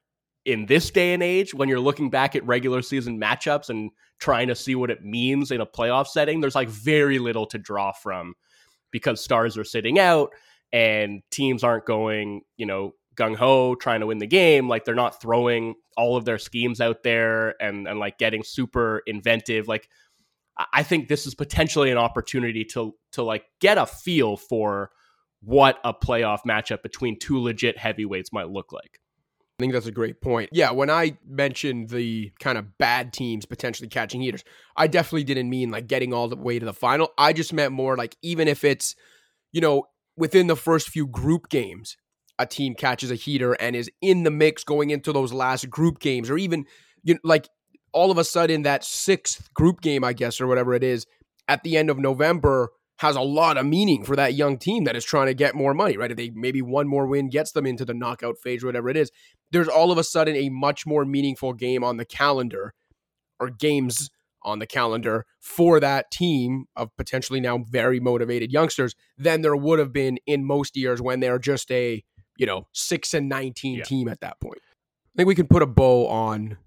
in 0.46 0.66
this 0.66 0.92
day 0.92 1.14
and 1.14 1.24
age, 1.24 1.54
when 1.54 1.70
you're 1.70 1.80
looking 1.80 2.10
back 2.10 2.36
at 2.36 2.46
regular 2.46 2.82
season 2.82 3.20
matchups 3.20 3.70
and 3.70 3.92
trying 4.20 4.48
to 4.48 4.56
see 4.56 4.76
what 4.76 4.92
it 4.92 5.04
means 5.04 5.52
in 5.52 5.62
a 5.62 5.66
playoff 5.66 6.08
setting, 6.08 6.42
there's 6.42 6.56
like 6.56 6.70
very 6.70 7.20
little 7.20 7.46
to 7.48 7.58
draw 7.58 7.92
from 7.92 8.34
because 8.92 9.24
stars 9.24 9.58
are 9.58 9.64
sitting 9.64 10.00
out 10.00 10.32
and 10.72 11.22
teams 11.32 11.64
aren't 11.64 11.86
going, 11.86 12.42
you 12.58 12.66
know, 12.66 12.94
gung 13.16 13.36
ho 13.36 13.76
trying 13.76 14.00
to 14.02 14.08
win 14.08 14.18
the 14.18 14.28
game. 14.28 14.68
Like 14.68 14.86
they're 14.86 14.96
not 14.96 15.22
throwing 15.22 15.76
all 15.96 16.18
of 16.18 16.26
their 16.26 16.40
schemes 16.40 16.82
out 16.82 17.04
there 17.04 17.62
and 17.62 17.88
and 17.88 18.00
like 18.00 18.18
getting 18.18 18.44
super 18.44 19.02
inventive. 19.06 19.68
Like 19.68 19.88
I 20.72 20.84
think 20.84 21.08
this 21.08 21.26
is 21.26 21.36
potentially 21.36 21.92
an 21.92 21.98
opportunity 21.98 22.66
to 22.66 22.96
to 23.14 23.24
like 23.24 23.46
get 23.60 23.78
a 23.78 23.86
feel 23.86 24.38
for 24.38 24.92
what 25.42 25.80
a 25.84 25.94
playoff 25.94 26.40
matchup 26.48 26.82
between 26.82 27.20
two 27.20 27.40
legit 27.40 27.78
heavyweights 27.78 28.32
might 28.32 28.50
look 28.50 28.72
like. 28.72 29.00
I 29.60 29.64
think 29.64 29.74
that's 29.74 29.86
a 29.86 29.92
great 29.92 30.20
point. 30.20 30.50
Yeah, 30.52 30.72
when 30.72 30.90
I 30.90 31.18
mentioned 31.28 31.90
the 31.90 32.32
kind 32.40 32.58
of 32.58 32.78
bad 32.80 33.14
teams 33.14 33.46
potentially 33.46 33.88
catching 33.88 34.22
heaters, 34.22 34.44
I 34.76 34.88
definitely 34.88 35.26
didn't 35.26 35.50
mean 35.50 35.70
like 35.70 35.88
getting 35.88 36.12
all 36.12 36.28
the 36.28 36.36
way 36.36 36.58
to 36.58 36.66
the 36.66 36.74
final. 36.74 37.12
I 37.18 37.34
just 37.34 37.54
meant 37.54 37.72
more 37.72 37.96
like 37.96 38.18
even 38.24 38.48
if 38.48 38.64
it's, 38.64 38.96
you 39.52 39.62
know, 39.62 39.86
within 40.18 40.48
the 40.48 40.56
first 40.56 40.90
few 40.90 41.06
group 41.06 41.50
games, 41.50 41.98
a 42.40 42.48
team 42.48 42.74
catches 42.74 43.12
a 43.12 43.16
heater 43.16 43.54
and 43.54 43.76
is 43.76 43.92
in 44.02 44.24
the 44.24 44.32
mix 44.32 44.64
going 44.64 44.90
into 44.90 45.14
those 45.14 45.32
last 45.32 45.70
group 45.70 46.00
games, 46.00 46.32
or 46.32 46.38
even 46.38 46.66
you 47.04 47.14
know, 47.14 47.20
like 47.24 47.48
all 47.92 48.10
of 48.10 48.18
a 48.18 48.24
sudden 48.24 48.64
that 48.64 48.84
sixth 48.84 49.54
group 49.54 49.82
game, 49.82 50.04
I 50.04 50.14
guess, 50.14 50.42
or 50.42 50.48
whatever 50.48 50.74
it 50.74 50.84
is, 50.84 51.06
at 51.48 51.64
the 51.64 51.78
end 51.78 51.92
of 51.92 52.00
November 52.00 52.70
has 52.98 53.16
a 53.16 53.22
lot 53.22 53.58
of 53.58 53.66
meaning 53.66 54.04
for 54.04 54.16
that 54.16 54.36
young 54.36 54.58
team 54.58 54.84
that 54.84 54.96
is 54.96 55.04
trying 55.04 55.28
to 55.28 55.34
get 55.34 55.56
more 55.56 55.74
money, 55.74 55.98
right? 55.98 56.12
If 56.12 56.18
they 56.18 56.30
maybe 56.30 56.62
one 56.62 56.88
more 56.88 57.08
win 57.08 57.30
gets 57.30 57.52
them 57.52 57.66
into 57.66 57.86
the 57.86 57.94
knockout 57.94 58.38
phase 58.38 58.64
or 58.64 58.68
whatever 58.68 58.90
it 58.90 58.98
is, 58.98 59.12
there's 59.52 59.68
all 59.68 59.92
of 59.92 59.98
a 59.98 60.04
sudden 60.04 60.36
a 60.36 60.50
much 60.50 60.86
more 60.86 61.06
meaningful 61.06 61.54
game 61.54 61.84
on 61.84 61.98
the 61.98 62.06
calendar 62.06 62.74
or 63.40 63.50
games 63.50 64.10
on 64.44 64.60
the 64.60 64.68
calendar 64.68 65.26
for 65.40 65.80
that 65.80 66.12
team 66.12 66.66
of 66.76 66.96
potentially 66.98 67.40
now 67.40 67.58
very 67.58 68.00
motivated 68.00 68.52
youngsters 68.52 68.94
than 69.18 69.42
there 69.42 69.56
would 69.56 69.80
have 69.80 69.94
been 69.94 70.18
in 70.26 70.46
most 70.46 70.76
years 70.76 71.02
when 71.02 71.20
they're 71.20 71.40
just 71.40 71.72
a, 71.72 72.04
you 72.38 72.46
know, 72.46 72.68
6 72.74 73.14
and 73.14 73.30
19 73.30 73.76
yeah. 73.78 73.84
team 73.84 74.08
at 74.08 74.20
that 74.20 74.40
point. 74.40 74.60
I 75.16 75.18
think 75.18 75.28
we 75.28 75.36
can 75.36 75.48
put 75.48 75.62
a 75.62 75.68
bow 75.68 76.08
on 76.08 76.58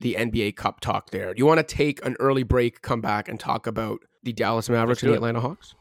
the 0.00 0.14
NBA 0.18 0.56
Cup 0.56 0.80
talk 0.80 1.10
there. 1.10 1.32
Do 1.32 1.38
you 1.38 1.46
want 1.46 1.58
to 1.58 1.74
take 1.74 2.04
an 2.04 2.16
early 2.20 2.42
break, 2.42 2.82
come 2.82 3.00
back 3.00 3.28
and 3.28 3.38
talk 3.38 3.66
about 3.66 4.00
the 4.22 4.32
Dallas 4.32 4.68
Mavericks 4.68 5.02
and 5.02 5.12
the 5.12 5.16
Atlanta 5.16 5.40
Hawks? 5.40 5.74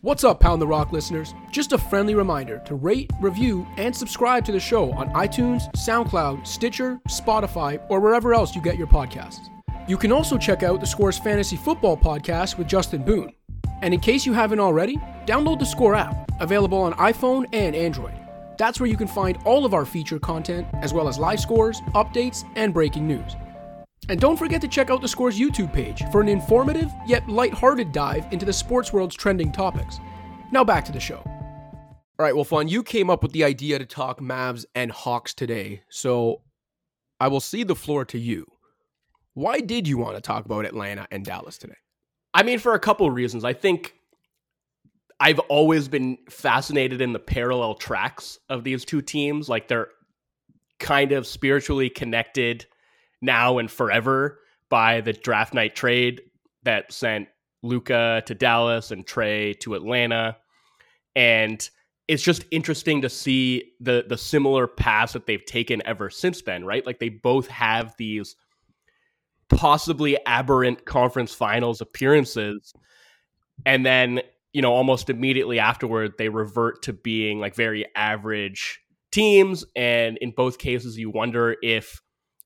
What's 0.00 0.22
up, 0.22 0.38
Pound 0.40 0.62
the 0.62 0.66
Rock 0.66 0.92
listeners? 0.92 1.34
Just 1.50 1.72
a 1.72 1.78
friendly 1.78 2.14
reminder 2.14 2.62
to 2.66 2.76
rate, 2.76 3.10
review, 3.20 3.66
and 3.76 3.94
subscribe 3.94 4.44
to 4.44 4.52
the 4.52 4.60
show 4.60 4.92
on 4.92 5.08
iTunes, 5.10 5.62
SoundCloud, 5.74 6.46
Stitcher, 6.46 7.00
Spotify, 7.08 7.84
or 7.88 7.98
wherever 7.98 8.32
else 8.32 8.54
you 8.54 8.62
get 8.62 8.78
your 8.78 8.86
podcasts. 8.86 9.48
You 9.88 9.96
can 9.96 10.12
also 10.12 10.38
check 10.38 10.62
out 10.62 10.80
the 10.80 10.86
Scores 10.86 11.18
Fantasy 11.18 11.56
Football 11.56 11.96
podcast 11.96 12.58
with 12.58 12.68
Justin 12.68 13.02
Boone. 13.02 13.32
And 13.82 13.92
in 13.92 14.00
case 14.00 14.24
you 14.24 14.32
haven't 14.32 14.60
already, 14.60 14.98
download 15.26 15.58
the 15.58 15.66
Score 15.66 15.94
app, 15.94 16.30
available 16.40 16.78
on 16.78 16.92
iPhone 16.94 17.46
and 17.52 17.74
Android. 17.74 18.14
That's 18.56 18.80
where 18.80 18.88
you 18.88 18.96
can 18.96 19.08
find 19.08 19.38
all 19.44 19.64
of 19.64 19.74
our 19.74 19.84
feature 19.84 20.18
content, 20.18 20.66
as 20.74 20.92
well 20.92 21.08
as 21.08 21.18
live 21.18 21.40
scores, 21.40 21.80
updates, 21.94 22.44
and 22.56 22.74
breaking 22.74 23.06
news. 23.06 23.34
And 24.08 24.18
don't 24.18 24.38
forget 24.38 24.60
to 24.62 24.68
check 24.68 24.90
out 24.90 25.02
the 25.02 25.08
Scores 25.08 25.38
YouTube 25.38 25.72
page 25.72 26.02
for 26.10 26.20
an 26.20 26.28
informative 26.28 26.90
yet 27.06 27.28
light-hearted 27.28 27.92
dive 27.92 28.26
into 28.32 28.46
the 28.46 28.52
sports 28.52 28.92
world's 28.92 29.14
trending 29.14 29.52
topics. 29.52 29.98
Now 30.50 30.64
back 30.64 30.84
to 30.86 30.92
the 30.92 31.00
show. 31.00 31.22
All 31.26 32.24
right, 32.24 32.34
well, 32.34 32.44
Fun, 32.44 32.68
you 32.68 32.82
came 32.82 33.10
up 33.10 33.22
with 33.22 33.32
the 33.32 33.44
idea 33.44 33.78
to 33.78 33.86
talk 33.86 34.18
Mavs 34.18 34.64
and 34.74 34.90
Hawks 34.90 35.34
today, 35.34 35.82
so 35.88 36.40
I 37.20 37.28
will 37.28 37.40
cede 37.40 37.68
the 37.68 37.76
floor 37.76 38.04
to 38.06 38.18
you. 38.18 38.46
Why 39.34 39.60
did 39.60 39.86
you 39.86 39.98
want 39.98 40.16
to 40.16 40.20
talk 40.20 40.46
about 40.46 40.64
Atlanta 40.64 41.06
and 41.10 41.24
Dallas 41.24 41.58
today? 41.58 41.76
I 42.34 42.42
mean, 42.42 42.58
for 42.58 42.74
a 42.74 42.80
couple 42.80 43.06
of 43.06 43.14
reasons. 43.14 43.44
I 43.44 43.52
think 43.52 43.94
I've 45.20 45.38
always 45.38 45.86
been 45.86 46.18
fascinated 46.30 47.00
in 47.00 47.12
the 47.12 47.18
parallel 47.18 47.74
tracks 47.74 48.38
of 48.48 48.64
these 48.64 48.84
two 48.84 49.02
teams. 49.02 49.48
Like 49.48 49.68
they're 49.68 49.88
kind 50.80 51.12
of 51.12 51.26
spiritually 51.26 51.90
connected 51.90 52.66
now 53.20 53.58
and 53.58 53.70
forever 53.70 54.40
by 54.70 55.00
the 55.00 55.12
draft 55.12 55.54
night 55.54 55.74
trade 55.74 56.20
that 56.62 56.92
sent 56.92 57.28
Luka 57.62 58.22
to 58.26 58.34
Dallas 58.34 58.90
and 58.90 59.06
Trey 59.06 59.54
to 59.54 59.74
Atlanta. 59.74 60.36
And 61.16 61.68
it's 62.06 62.22
just 62.22 62.44
interesting 62.50 63.02
to 63.02 63.08
see 63.08 63.72
the 63.80 64.04
the 64.08 64.16
similar 64.16 64.66
paths 64.66 65.12
that 65.12 65.26
they've 65.26 65.44
taken 65.44 65.82
ever 65.86 66.10
since 66.10 66.42
then, 66.42 66.64
right? 66.64 66.86
Like 66.86 66.98
they 66.98 67.10
both 67.10 67.48
have 67.48 67.94
these 67.98 68.36
possibly 69.48 70.18
aberrant 70.26 70.84
conference 70.84 71.34
finals 71.34 71.80
appearances 71.80 72.72
and 73.66 73.84
then, 73.84 74.20
you 74.52 74.62
know, 74.62 74.72
almost 74.72 75.10
immediately 75.10 75.58
afterward 75.58 76.12
they 76.18 76.28
revert 76.28 76.82
to 76.82 76.92
being 76.92 77.40
like 77.40 77.54
very 77.54 77.86
average 77.96 78.80
teams 79.10 79.64
and 79.74 80.18
in 80.18 80.30
both 80.30 80.58
cases 80.58 80.98
you 80.98 81.10
wonder 81.10 81.56
if 81.62 82.02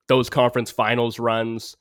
those 0.09 0.29
conference 0.29 0.71
finals 0.71 1.19
runs 1.19 1.77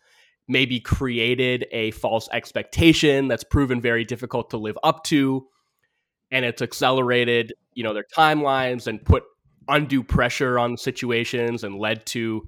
maybe 0.47 0.79
created 0.79 1.65
a 1.71 1.91
false 1.91 2.27
expectation 2.33 3.27
that's 3.27 3.43
proven 3.43 3.79
very 3.79 4.03
difficult 4.03 4.49
to 4.49 4.57
live 4.57 4.77
up 4.83 5.03
to. 5.05 5.47
And 6.31 6.45
it's 6.45 6.61
accelerated 6.61 7.53
you 7.73 7.83
know 7.83 7.93
their 7.93 8.05
timelines 8.15 8.87
and 8.87 9.03
put 9.03 9.23
undue 9.67 10.03
pressure 10.03 10.59
on 10.59 10.75
situations 10.75 11.63
and 11.63 11.77
led 11.77 12.05
to 12.07 12.47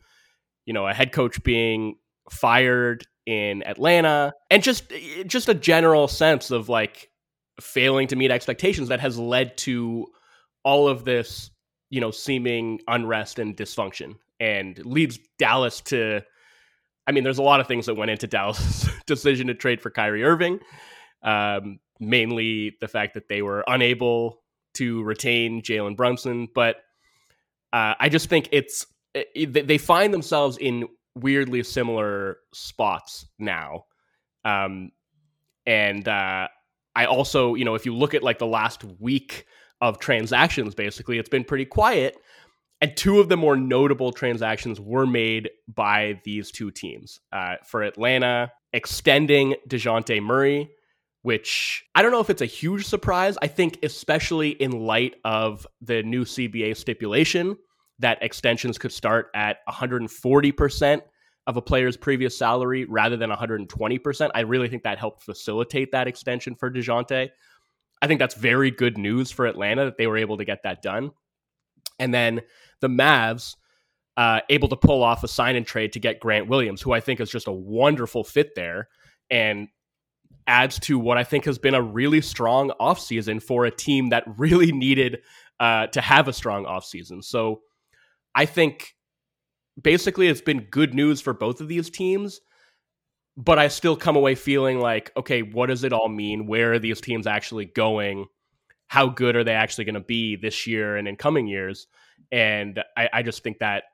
you 0.66 0.74
know 0.74 0.88
a 0.88 0.94
head 0.94 1.12
coach 1.12 1.42
being 1.44 1.96
fired 2.30 3.06
in 3.26 3.66
Atlanta. 3.66 4.34
And 4.50 4.64
just 4.64 4.92
just 5.26 5.50
a 5.50 5.54
general 5.54 6.08
sense 6.08 6.52
of 6.52 6.70
like 6.70 7.10
failing 7.62 8.08
to 8.08 8.16
meet 8.16 8.32
expectations 8.32 8.90
that 8.90 9.00
has 9.00 9.18
led 9.18 9.58
to 9.58 10.08
all 10.64 10.88
of 10.88 11.06
this 11.06 11.52
you 11.90 12.02
know 12.02 12.12
seeming 12.12 12.80
unrest 12.88 13.40
and 13.40 13.56
dysfunction 13.56 14.16
and 14.40 14.78
leads 14.86 15.20
Dallas 15.38 15.82
to. 15.82 16.22
I 17.06 17.12
mean, 17.12 17.24
there's 17.24 17.38
a 17.38 17.44
lot 17.44 17.60
of 17.60 17.68
things 17.68 17.88
that 17.88 17.96
went 17.96 18.12
into 18.12 18.28
Dallas' 18.28 18.90
decision 19.06 19.48
to 19.48 19.54
trade 19.54 19.82
for 19.82 19.90
Kyrie 19.90 20.24
Irving. 20.24 20.60
Um, 21.22 21.80
mainly 22.00 22.76
the 22.82 22.88
fact 22.88 23.14
that 23.14 23.28
they 23.28 23.42
were 23.42 23.64
unable 23.68 24.42
to 24.76 25.04
retain 25.04 25.62
Jalen 25.62 25.96
Brunson, 25.96 26.48
but 26.54 26.78
uh, 27.72 27.96
I 28.00 28.10
just 28.10 28.30
think 28.30 28.50
it's 28.52 28.86
it, 29.14 29.68
they 29.68 29.78
find 29.78 30.14
themselves 30.14 30.58
in 30.58 30.88
weirdly 31.16 31.64
similar 31.64 32.38
spots 32.54 33.28
now. 33.38 33.86
Um, 34.44 34.92
and 35.66 36.08
uh, 36.08 36.48
I 36.96 37.06
also, 37.06 37.56
you 37.56 37.66
know, 37.66 37.76
if 37.76 37.86
you 37.86 37.96
look 37.96 38.14
at 38.14 38.24
like 38.24 38.40
the 38.40 38.48
last 38.48 38.84
week 39.00 39.46
of 39.82 40.00
transactions, 40.00 40.76
basically, 40.76 41.20
it's 41.20 41.30
been 41.30 41.44
pretty 41.44 41.66
quiet. 41.66 42.18
And 42.84 42.98
two 42.98 43.22
of 43.22 43.30
the 43.30 43.38
more 43.38 43.56
notable 43.56 44.12
transactions 44.12 44.78
were 44.78 45.08
made 45.08 45.50
by 45.74 46.20
these 46.26 46.52
two 46.52 46.70
teams. 46.70 47.22
Uh, 47.32 47.56
for 47.66 47.82
Atlanta, 47.82 48.52
extending 48.74 49.56
DeJounte 49.70 50.22
Murray, 50.22 50.70
which 51.22 51.86
I 51.96 52.02
don't 52.02 52.12
know 52.12 52.20
if 52.20 52.30
it's 52.30 52.42
a 52.42 52.46
huge 52.46 52.86
surprise. 52.86 53.38
I 53.42 53.48
think, 53.48 53.80
especially 53.84 54.50
in 54.50 54.82
light 54.82 55.16
of 55.24 55.66
the 55.80 56.04
new 56.04 56.26
CBA 56.26 56.76
stipulation, 56.76 57.58
that 58.00 58.22
extensions 58.22 58.78
could 58.78 58.92
start 58.92 59.28
at 59.34 59.66
140% 59.70 61.02
of 61.48 61.56
a 61.56 61.62
player's 61.62 61.96
previous 61.96 62.38
salary 62.38 62.84
rather 62.84 63.16
than 63.16 63.30
120%. 63.30 64.32
I 64.36 64.42
really 64.42 64.68
think 64.68 64.84
that 64.84 64.98
helped 64.98 65.24
facilitate 65.24 65.94
that 65.94 66.10
extension 66.10 66.54
for 66.54 66.70
DeJounte. 66.70 67.30
I 68.02 68.08
think 68.08 68.20
that's 68.20 68.36
very 68.36 68.72
good 68.72 68.98
news 68.98 69.32
for 69.32 69.46
Atlanta 69.46 69.86
that 69.86 69.98
they 69.98 70.08
were 70.08 70.18
able 70.18 70.36
to 70.36 70.44
get 70.44 70.64
that 70.64 70.82
done. 70.82 71.12
And 72.00 72.14
then 72.14 72.42
the 72.82 72.88
Mavs 72.88 73.56
uh, 74.18 74.42
able 74.50 74.68
to 74.70 74.76
pull 74.76 75.04
off 75.04 75.24
a 75.24 75.28
sign 75.28 75.56
and 75.56 75.66
trade 75.66 75.94
to 75.94 76.00
get 76.00 76.20
Grant 76.20 76.48
Williams, 76.48 76.82
who 76.82 76.92
I 76.92 77.00
think 77.00 77.20
is 77.20 77.32
just 77.32 77.48
a 77.48 77.52
wonderful 77.52 78.24
fit 78.24 78.56
there 78.56 78.90
and 79.30 79.68
adds 80.46 80.80
to 80.80 81.00
what 81.00 81.18
I 81.18 81.24
think 81.24 81.46
has 81.46 81.58
been 81.58 81.76
a 81.76 81.82
really 81.82 82.22
strong 82.22 82.72
offseason 82.80 83.42
for 83.42 83.66
a 83.66 83.72
team 83.72 84.10
that 84.10 84.24
really 84.38 84.72
needed 84.72 85.20
uh, 85.60 85.88
to 85.88 86.02
have 86.02 86.28
a 86.28 86.34
strong 86.34 86.66
offseason. 86.66 87.24
So 87.24 87.62
I 88.36 88.46
think 88.46 88.96
basically 89.82 90.28
it's 90.28 90.42
been 90.42 90.68
good 90.70 90.94
news 90.94 91.22
for 91.22 91.34
both 91.34 91.62
of 91.62 91.68
these 91.68 91.90
teams. 91.90 92.42
But 93.36 93.58
I 93.58 93.68
still 93.68 93.96
come 93.96 94.16
away 94.16 94.36
feeling 94.36 94.80
like, 94.80 95.12
okay, 95.18 95.42
what 95.42 95.68
does 95.68 95.84
it 95.84 95.92
all 95.92 96.08
mean? 96.08 96.46
Where 96.46 96.74
are 96.74 96.80
these 96.80 97.02
teams 97.02 97.26
actually 97.26 97.66
going? 97.66 98.28
How 98.94 99.08
good 99.08 99.36
are 99.36 99.44
they 99.44 99.56
actually 99.56 99.86
going 99.86 99.96
to 99.96 100.02
be 100.02 100.36
this 100.36 100.68
year 100.68 100.98
and 100.98 101.08
in 101.08 101.16
coming 101.16 101.48
years? 101.48 101.88
And 102.32 102.80
I, 102.96 103.10
I 103.12 103.24
just 103.24 103.42
think 103.42 103.58
that 103.58 103.86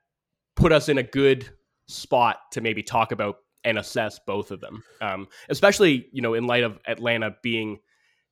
put 0.58 0.74
us 0.74 0.90
in 0.90 0.98
a 0.98 1.04
good 1.04 1.50
spot 1.88 2.40
to 2.52 2.60
maybe 2.60 2.84
talk 2.84 3.14
about 3.14 3.38
and 3.64 3.78
assess 3.78 4.20
both 4.28 4.52
of 4.52 4.60
them, 4.60 4.84
um, 5.00 5.30
especially 5.48 6.10
you 6.12 6.22
know 6.22 6.34
in 6.34 6.48
light 6.48 6.66
of 6.66 6.80
Atlanta 6.86 7.34
being 7.42 7.80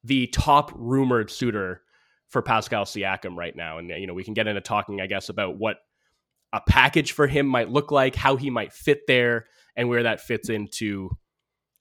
the 0.03 0.27
top 0.27 0.73
rumored 0.75 1.32
suitor 1.32 1.84
for 2.27 2.41
Pascal 2.41 2.84
Siakam 2.84 3.38
right 3.38 3.56
now, 3.56 3.77
and 3.77 3.89
you 3.89 4.06
know 4.06 4.13
we 4.13 4.25
can 4.25 4.34
get 4.34 4.47
into 4.47 4.60
talking, 4.60 4.99
I 4.99 5.08
guess, 5.08 5.30
about 5.30 5.58
what 5.58 5.77
a 6.51 6.60
package 6.60 7.13
for 7.13 7.27
him 7.27 7.47
might 7.47 7.69
look 7.69 7.91
like, 7.91 8.13
how 8.13 8.36
he 8.36 8.49
might 8.49 8.73
fit 8.73 9.08
there, 9.08 9.45
and 9.77 9.88
where 9.88 10.03
that 10.03 10.19
fits 10.19 10.49
into 10.49 11.12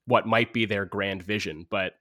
what 0.05 0.25
might 0.25 0.53
be 0.53 0.63
their 0.63 0.85
grand 0.85 1.23
vision. 1.23 1.65
But 1.69 1.91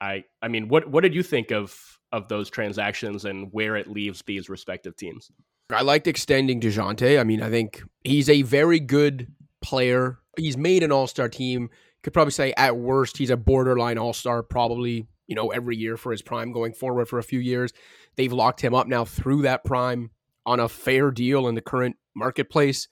I, 0.00 0.24
I 0.42 0.48
mean, 0.48 0.66
what 0.66 0.88
what 0.88 1.02
did 1.02 1.14
you 1.14 1.22
think 1.22 1.52
of 1.52 2.00
of 2.12 2.28
those 2.28 2.50
transactions 2.50 3.24
and 3.24 3.48
where 3.52 3.76
it 3.76 3.88
leaves 3.88 4.22
these 4.26 4.48
respective 4.48 4.96
teams? 4.96 5.30
I 5.70 5.82
liked 5.82 6.06
extending 6.06 6.60
Dejounte. 6.60 7.18
I 7.18 7.24
mean, 7.24 7.42
I 7.42 7.50
think 7.50 7.82
he's 8.04 8.28
a 8.28 8.42
very 8.42 8.78
good 8.78 9.32
player. 9.62 10.18
He's 10.36 10.56
made 10.56 10.82
an 10.82 10.92
all 10.92 11.06
star 11.06 11.28
team. 11.28 11.70
Could 12.02 12.12
probably 12.12 12.32
say 12.32 12.52
at 12.56 12.76
worst, 12.76 13.16
he's 13.16 13.30
a 13.30 13.36
borderline 13.36 13.96
all 13.96 14.12
star, 14.12 14.42
probably, 14.42 15.06
you 15.26 15.36
know, 15.36 15.50
every 15.50 15.76
year 15.76 15.96
for 15.96 16.12
his 16.12 16.20
prime 16.20 16.52
going 16.52 16.72
forward 16.72 17.08
for 17.08 17.18
a 17.18 17.22
few 17.22 17.38
years. 17.38 17.72
They've 18.16 18.32
locked 18.32 18.60
him 18.60 18.74
up 18.74 18.86
now 18.86 19.04
through 19.04 19.42
that 19.42 19.64
prime 19.64 20.10
on 20.44 20.60
a 20.60 20.68
fair 20.68 21.10
deal 21.10 21.46
in 21.48 21.54
the 21.54 21.60
current 21.60 21.96
marketplace. 22.14 22.88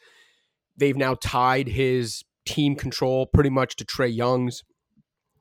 They've 0.76 0.96
now 0.96 1.14
tied 1.14 1.68
his 1.68 2.24
team 2.46 2.76
control 2.76 3.26
pretty 3.26 3.50
much 3.50 3.76
to 3.76 3.84
Trey 3.84 4.08
Young's, 4.08 4.62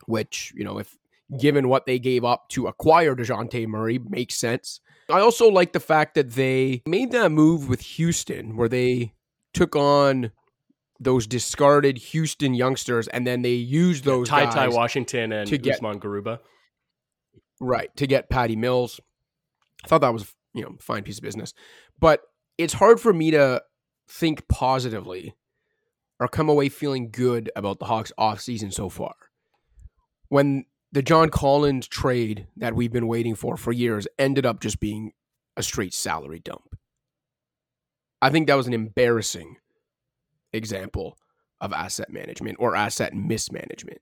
which, 0.06 0.52
you 0.56 0.66
know, 0.66 0.80
if 0.80 0.98
given 1.38 1.68
what 1.70 1.86
they 1.86 2.00
gave 2.00 2.24
up 2.24 2.50
to 2.50 2.68
acquire 2.68 3.16
DeJounte 3.16 3.68
Murray, 3.68 4.00
makes 4.00 4.36
sense. 4.36 4.80
I 5.10 5.20
also 5.20 5.48
like 5.50 5.74
the 5.74 5.80
fact 5.80 6.16
that 6.16 6.32
they 6.32 6.82
made 6.88 7.12
that 7.12 7.32
move 7.32 7.68
with 7.70 7.82
Houston 7.82 8.56
where 8.56 8.70
they 8.70 9.14
took 9.54 9.76
on 9.76 10.32
those 11.00 11.26
discarded 11.28 11.98
Houston 11.98 12.54
youngsters 12.54 13.08
and 13.08 13.26
then 13.26 13.42
they 13.42 13.54
used 13.54 14.04
those 14.04 14.28
Ty 14.30 14.46
guys 14.46 14.54
Ty 14.54 14.68
Washington 14.70 15.32
and 15.32 15.48
to 15.50 15.58
get- 15.58 15.76
Usman 15.76 16.00
Garuba. 16.00 16.40
right 17.60 17.96
to 17.98 18.06
get 18.06 18.30
Patty 18.30 18.56
Mills. 18.56 19.00
I 19.84 19.88
thought 19.88 20.02
that 20.02 20.14
was 20.14 20.34
you 20.54 20.62
know 20.64 20.76
fine 20.80 21.04
piece 21.04 21.18
of 21.18 21.24
business, 21.24 21.54
but 22.00 22.22
it's 22.58 22.74
hard 22.74 23.00
for 23.00 23.14
me 23.14 23.32
to 23.32 23.64
think 24.08 24.48
positively 24.48 25.36
or 26.20 26.28
come 26.28 26.50
away 26.50 26.68
feeling 26.70 27.10
good 27.12 27.50
about 27.56 27.80
the 27.80 27.86
Hawks 27.86 28.12
offseason 28.20 28.74
so 28.74 28.90
far. 28.90 29.14
When 30.28 30.66
the 30.92 31.02
John 31.02 31.30
Collins 31.30 31.88
trade 31.88 32.48
that 32.58 32.76
we've 32.76 32.92
been 32.92 33.08
waiting 33.08 33.36
for 33.36 33.58
for 33.58 33.72
years 33.72 34.08
ended 34.18 34.46
up 34.46 34.60
just 34.60 34.80
being 34.80 35.12
a 35.56 35.64
straight 35.64 35.94
salary 35.94 36.40
dump. 36.40 36.76
I 38.22 38.30
think 38.30 38.48
that 38.48 38.56
was 38.56 38.68
an 38.68 38.74
embarrassing 38.74 39.58
example 40.52 41.18
of 41.62 41.74
asset 41.74 42.10
management 42.10 42.58
or 42.60 42.76
asset 42.76 43.14
mismanagement. 43.14 44.02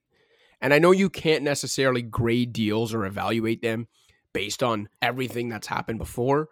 And 0.60 0.74
I 0.74 0.78
know 0.78 0.90
you 0.90 1.10
can't 1.10 1.44
necessarily 1.44 2.02
grade 2.02 2.52
deals 2.52 2.94
or 2.94 3.04
evaluate 3.04 3.62
them 3.62 3.86
based 4.32 4.62
on 4.62 4.88
everything 5.00 5.48
that's 5.48 5.66
happened 5.66 5.98
before. 5.98 6.48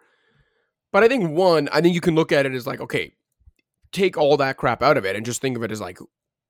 But 0.91 1.03
I 1.03 1.07
think 1.07 1.29
one, 1.29 1.67
I 1.71 1.81
think 1.81 1.93
you 1.93 2.01
can 2.01 2.15
look 2.15 2.31
at 2.31 2.45
it 2.45 2.53
as 2.53 2.65
like, 2.65 2.79
okay, 2.79 3.13
take 3.91 4.17
all 4.17 4.37
that 4.37 4.57
crap 4.57 4.81
out 4.81 4.97
of 4.97 5.05
it 5.05 5.15
and 5.15 5.25
just 5.25 5.41
think 5.41 5.57
of 5.57 5.63
it 5.63 5.71
as 5.71 5.81
like 5.81 5.99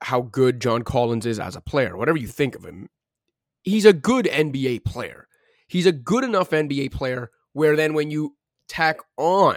how 0.00 0.20
good 0.20 0.60
John 0.60 0.82
Collins 0.82 1.26
is 1.26 1.40
as 1.40 1.56
a 1.56 1.60
player, 1.60 1.96
whatever 1.96 2.18
you 2.18 2.28
think 2.28 2.54
of 2.54 2.64
him. 2.64 2.88
He's 3.62 3.84
a 3.84 3.92
good 3.92 4.26
NBA 4.26 4.84
player. 4.84 5.28
He's 5.68 5.86
a 5.86 5.92
good 5.92 6.24
enough 6.24 6.50
NBA 6.50 6.92
player 6.92 7.30
where 7.52 7.76
then 7.76 7.94
when 7.94 8.10
you 8.10 8.36
tack 8.68 8.98
on 9.16 9.56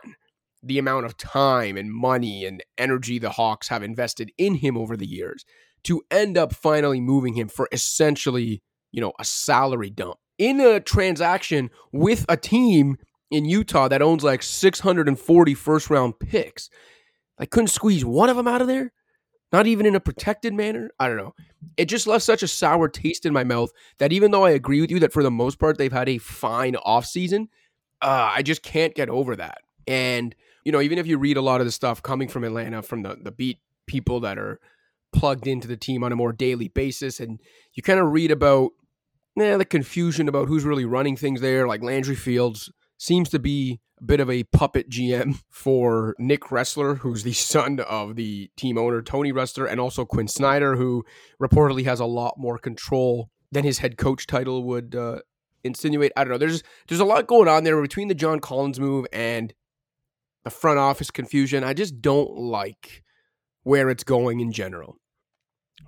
the 0.63 0.77
amount 0.77 1.05
of 1.05 1.17
time 1.17 1.77
and 1.77 1.91
money 1.91 2.45
and 2.45 2.63
energy 2.77 3.17
the 3.19 3.31
Hawks 3.31 3.67
have 3.69 3.83
invested 3.83 4.31
in 4.37 4.55
him 4.55 4.77
over 4.77 4.95
the 4.95 5.07
years 5.07 5.45
to 5.83 6.01
end 6.11 6.37
up 6.37 6.53
finally 6.53 6.99
moving 6.99 7.33
him 7.33 7.47
for 7.47 7.67
essentially, 7.71 8.61
you 8.91 9.01
know, 9.01 9.13
a 9.19 9.25
salary 9.25 9.89
dump 9.89 10.17
in 10.37 10.59
a 10.59 10.79
transaction 10.79 11.69
with 11.91 12.25
a 12.29 12.37
team 12.37 12.97
in 13.31 13.45
Utah 13.45 13.87
that 13.87 14.01
owns 14.01 14.23
like 14.23 14.43
640 14.43 15.53
first 15.53 15.89
round 15.89 16.19
picks. 16.19 16.69
I 17.39 17.45
couldn't 17.45 17.67
squeeze 17.67 18.05
one 18.05 18.29
of 18.29 18.37
them 18.37 18.47
out 18.47 18.61
of 18.61 18.67
there, 18.67 18.91
not 19.51 19.67
even 19.67 19.85
in 19.85 19.95
a 19.95 19.99
protected 19.99 20.53
manner. 20.53 20.91
I 20.99 21.07
don't 21.07 21.17
know. 21.17 21.35
It 21.77 21.85
just 21.85 22.07
left 22.07 22.23
such 22.23 22.43
a 22.43 22.47
sour 22.47 22.87
taste 22.87 23.25
in 23.25 23.33
my 23.33 23.43
mouth 23.43 23.71
that 23.97 24.11
even 24.11 24.31
though 24.31 24.45
I 24.45 24.51
agree 24.51 24.81
with 24.81 24.91
you 24.91 24.99
that 24.99 25.13
for 25.13 25.23
the 25.23 25.31
most 25.31 25.59
part 25.59 25.77
they've 25.77 25.91
had 25.91 26.09
a 26.09 26.17
fine 26.17 26.75
offseason, 26.85 27.47
uh, 28.01 28.31
I 28.33 28.41
just 28.41 28.63
can't 28.63 28.95
get 28.95 29.09
over 29.09 29.35
that. 29.35 29.59
And, 29.87 30.35
you 30.63 30.71
know, 30.71 30.81
even 30.81 30.97
if 30.97 31.07
you 31.07 31.17
read 31.17 31.37
a 31.37 31.41
lot 31.41 31.61
of 31.61 31.67
the 31.67 31.71
stuff 31.71 32.01
coming 32.01 32.27
from 32.27 32.43
Atlanta, 32.43 32.81
from 32.81 33.03
the, 33.03 33.17
the 33.21 33.31
beat 33.31 33.59
people 33.87 34.19
that 34.21 34.37
are 34.37 34.59
plugged 35.11 35.47
into 35.47 35.67
the 35.67 35.77
team 35.77 36.03
on 36.03 36.11
a 36.11 36.15
more 36.15 36.31
daily 36.31 36.69
basis, 36.69 37.19
and 37.19 37.39
you 37.73 37.83
kind 37.83 37.99
of 37.99 38.11
read 38.11 38.31
about 38.31 38.71
eh, 39.39 39.57
the 39.57 39.65
confusion 39.65 40.29
about 40.29 40.47
who's 40.47 40.63
really 40.63 40.85
running 40.85 41.17
things 41.17 41.41
there, 41.41 41.67
like 41.67 41.83
Landry 41.83 42.15
Fields 42.15 42.71
seems 42.97 43.29
to 43.29 43.39
be 43.39 43.79
bit 44.03 44.19
of 44.19 44.29
a 44.29 44.43
puppet 44.43 44.89
GM 44.89 45.41
for 45.49 46.15
Nick 46.17 46.43
Ressler, 46.45 46.97
who's 46.99 47.23
the 47.23 47.33
son 47.33 47.79
of 47.81 48.15
the 48.15 48.49
team 48.57 48.77
owner, 48.77 49.01
Tony 49.01 49.31
Ressler, 49.31 49.69
and 49.69 49.79
also 49.79 50.05
Quinn 50.05 50.27
Snyder, 50.27 50.75
who 50.75 51.03
reportedly 51.41 51.85
has 51.85 51.99
a 51.99 52.05
lot 52.05 52.35
more 52.37 52.57
control 52.57 53.29
than 53.51 53.63
his 53.63 53.79
head 53.79 53.97
coach 53.97 54.27
title 54.27 54.63
would 54.63 54.95
uh, 54.95 55.19
insinuate. 55.63 56.11
I 56.15 56.23
don't 56.23 56.31
know. 56.31 56.37
There's 56.37 56.63
there's 56.87 57.01
a 57.01 57.05
lot 57.05 57.27
going 57.27 57.47
on 57.47 57.63
there 57.63 57.81
between 57.81 58.07
the 58.07 58.15
John 58.15 58.39
Collins 58.39 58.79
move 58.79 59.05
and 59.11 59.53
the 60.43 60.49
front 60.49 60.79
office 60.79 61.11
confusion. 61.11 61.63
I 61.63 61.73
just 61.73 62.01
don't 62.01 62.35
like 62.35 63.03
where 63.63 63.89
it's 63.89 64.03
going 64.03 64.39
in 64.39 64.51
general. 64.51 64.97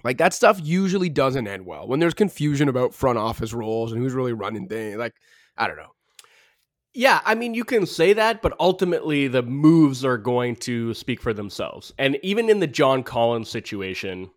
Like 0.04 0.18
that 0.18 0.34
stuff 0.34 0.60
usually 0.62 1.10
doesn't 1.10 1.48
end 1.48 1.66
well 1.66 1.88
when 1.88 2.00
there's 2.00 2.14
confusion 2.14 2.68
about 2.68 2.94
front 2.94 3.18
office 3.18 3.54
roles 3.54 3.92
and 3.92 4.02
who's 4.02 4.14
really 4.14 4.34
running 4.34 4.68
things. 4.68 4.98
Like 4.98 5.14
I 5.58 5.68
don't 5.68 5.78
know. 5.78 5.94
Yeah, 6.96 7.22
I 7.26 7.34
mean, 7.34 7.56
you 7.56 7.64
can 7.64 7.88
say 7.88 8.14
that, 8.14 8.42
but 8.44 8.54
ultimately 8.60 9.28
the 9.28 9.42
moves 9.42 10.06
are 10.06 10.18
going 10.18 10.56
to 10.58 10.94
speak 10.94 11.22
for 11.22 11.34
themselves. 11.34 11.92
And 11.98 12.20
even 12.22 12.50
in 12.50 12.60
the 12.60 12.68
John 12.68 13.02
Collins 13.02 13.50
situation, 13.50 14.30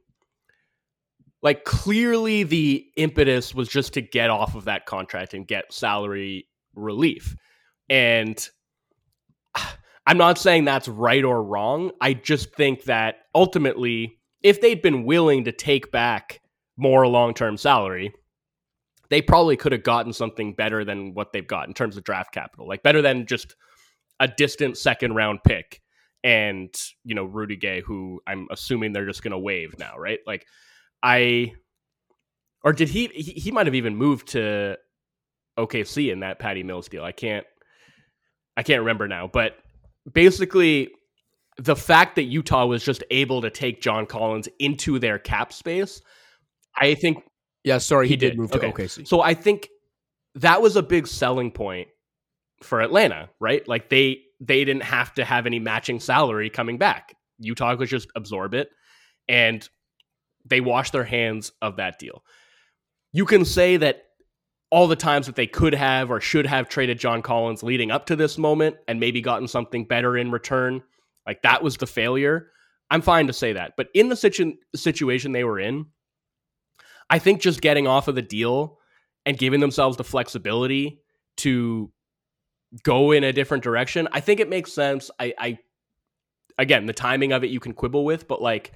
like 1.42 1.64
clearly 1.64 2.44
the 2.44 2.86
impetus 2.96 3.54
was 3.54 3.68
just 3.68 3.92
to 3.94 4.00
get 4.00 4.30
off 4.30 4.54
of 4.54 4.64
that 4.64 4.86
contract 4.86 5.34
and 5.34 5.46
get 5.46 5.72
salary 5.72 6.48
relief. 6.74 7.36
And 7.90 8.48
I'm 10.06 10.18
not 10.18 10.38
saying 10.38 10.64
that's 10.64 10.88
right 10.88 11.24
or 11.24 11.42
wrong. 11.42 11.90
I 12.00 12.14
just 12.14 12.54
think 12.54 12.84
that 12.84 13.16
ultimately, 13.34 14.18
if 14.42 14.60
they'd 14.60 14.80
been 14.80 15.04
willing 15.04 15.44
to 15.44 15.52
take 15.52 15.90
back 15.90 16.40
more 16.76 17.06
long 17.06 17.34
term 17.34 17.56
salary, 17.56 18.12
they 19.10 19.22
probably 19.22 19.56
could 19.56 19.72
have 19.72 19.82
gotten 19.82 20.12
something 20.12 20.54
better 20.54 20.84
than 20.84 21.14
what 21.14 21.32
they've 21.32 21.46
got 21.46 21.68
in 21.68 21.74
terms 21.74 21.96
of 21.96 22.04
draft 22.04 22.32
capital, 22.32 22.66
like 22.68 22.82
better 22.82 23.02
than 23.02 23.26
just 23.26 23.56
a 24.20 24.28
distant 24.28 24.76
second 24.76 25.14
round 25.14 25.40
pick 25.44 25.80
and 26.24 26.74
you 27.04 27.14
know 27.14 27.24
Rudy 27.24 27.56
Gay, 27.56 27.80
who 27.80 28.20
I'm 28.26 28.48
assuming 28.50 28.92
they're 28.92 29.06
just 29.06 29.22
going 29.22 29.32
to 29.32 29.38
waive 29.38 29.78
now, 29.78 29.96
right? 29.96 30.18
Like 30.26 30.46
I, 31.02 31.52
or 32.62 32.72
did 32.72 32.88
he? 32.88 33.06
He, 33.14 33.32
he 33.32 33.50
might 33.52 33.66
have 33.66 33.74
even 33.74 33.96
moved 33.96 34.28
to 34.28 34.76
OKC 35.58 36.12
in 36.12 36.20
that 36.20 36.38
Patty 36.38 36.62
Mills 36.62 36.88
deal. 36.88 37.04
I 37.04 37.12
can't, 37.12 37.46
I 38.56 38.62
can't 38.62 38.80
remember 38.80 39.08
now, 39.08 39.28
but 39.32 39.56
basically. 40.10 40.90
The 41.58 41.74
fact 41.74 42.16
that 42.16 42.24
Utah 42.24 42.66
was 42.66 42.84
just 42.84 43.02
able 43.10 43.40
to 43.40 43.48
take 43.48 43.80
John 43.80 44.04
Collins 44.04 44.46
into 44.58 44.98
their 44.98 45.18
cap 45.18 45.54
space, 45.54 46.02
I 46.76 46.92
think 46.92 47.24
Yeah, 47.66 47.78
sorry, 47.78 48.06
he, 48.06 48.12
He 48.12 48.16
did, 48.16 48.30
did. 48.30 48.38
move 48.38 48.50
to 48.52 48.58
Okay. 48.64 48.70
OKC. 48.84 49.06
So 49.08 49.20
I 49.20 49.34
think 49.34 49.68
that 50.36 50.62
was 50.62 50.76
a 50.76 50.82
big 50.82 51.06
selling 51.08 51.50
point 51.50 51.88
for 52.62 52.80
Atlanta, 52.80 53.28
right? 53.40 53.66
Like 53.68 53.88
they 53.90 54.20
they 54.40 54.64
didn't 54.64 54.84
have 54.84 55.12
to 55.14 55.24
have 55.24 55.46
any 55.46 55.58
matching 55.58 55.98
salary 55.98 56.48
coming 56.48 56.78
back. 56.78 57.14
Utah 57.38 57.74
could 57.76 57.88
just 57.88 58.08
absorb 58.14 58.54
it 58.54 58.70
and 59.28 59.68
they 60.44 60.60
washed 60.60 60.92
their 60.92 61.04
hands 61.04 61.52
of 61.60 61.76
that 61.76 61.98
deal. 61.98 62.22
You 63.12 63.24
can 63.24 63.44
say 63.44 63.78
that 63.78 64.04
all 64.70 64.86
the 64.86 64.96
times 64.96 65.26
that 65.26 65.34
they 65.36 65.46
could 65.46 65.74
have 65.74 66.10
or 66.10 66.20
should 66.20 66.46
have 66.46 66.68
traded 66.68 66.98
John 67.00 67.20
Collins 67.22 67.62
leading 67.62 67.90
up 67.90 68.06
to 68.06 68.16
this 68.16 68.38
moment 68.38 68.76
and 68.86 69.00
maybe 69.00 69.20
gotten 69.20 69.48
something 69.48 69.84
better 69.86 70.16
in 70.16 70.30
return, 70.30 70.82
like 71.26 71.42
that 71.42 71.62
was 71.64 71.76
the 71.78 71.86
failure. 71.86 72.50
I'm 72.90 73.02
fine 73.02 73.26
to 73.26 73.32
say 73.32 73.54
that. 73.54 73.72
But 73.76 73.88
in 73.94 74.08
the 74.08 74.16
situ- 74.16 74.56
situation 74.74 75.32
they 75.32 75.44
were 75.44 75.58
in, 75.58 75.86
I 77.08 77.18
think 77.18 77.40
just 77.40 77.60
getting 77.60 77.86
off 77.86 78.08
of 78.08 78.14
the 78.14 78.22
deal 78.22 78.78
and 79.24 79.38
giving 79.38 79.60
themselves 79.60 79.96
the 79.96 80.04
flexibility 80.04 81.00
to 81.38 81.92
go 82.82 83.12
in 83.12 83.24
a 83.24 83.32
different 83.32 83.62
direction, 83.62 84.08
I 84.12 84.20
think 84.20 84.40
it 84.40 84.48
makes 84.48 84.72
sense. 84.72 85.10
I 85.18 85.34
I, 85.38 85.58
again, 86.58 86.86
the 86.86 86.92
timing 86.92 87.32
of 87.32 87.44
it 87.44 87.50
you 87.50 87.60
can 87.60 87.72
quibble 87.72 88.04
with, 88.04 88.26
but 88.28 88.42
like 88.42 88.72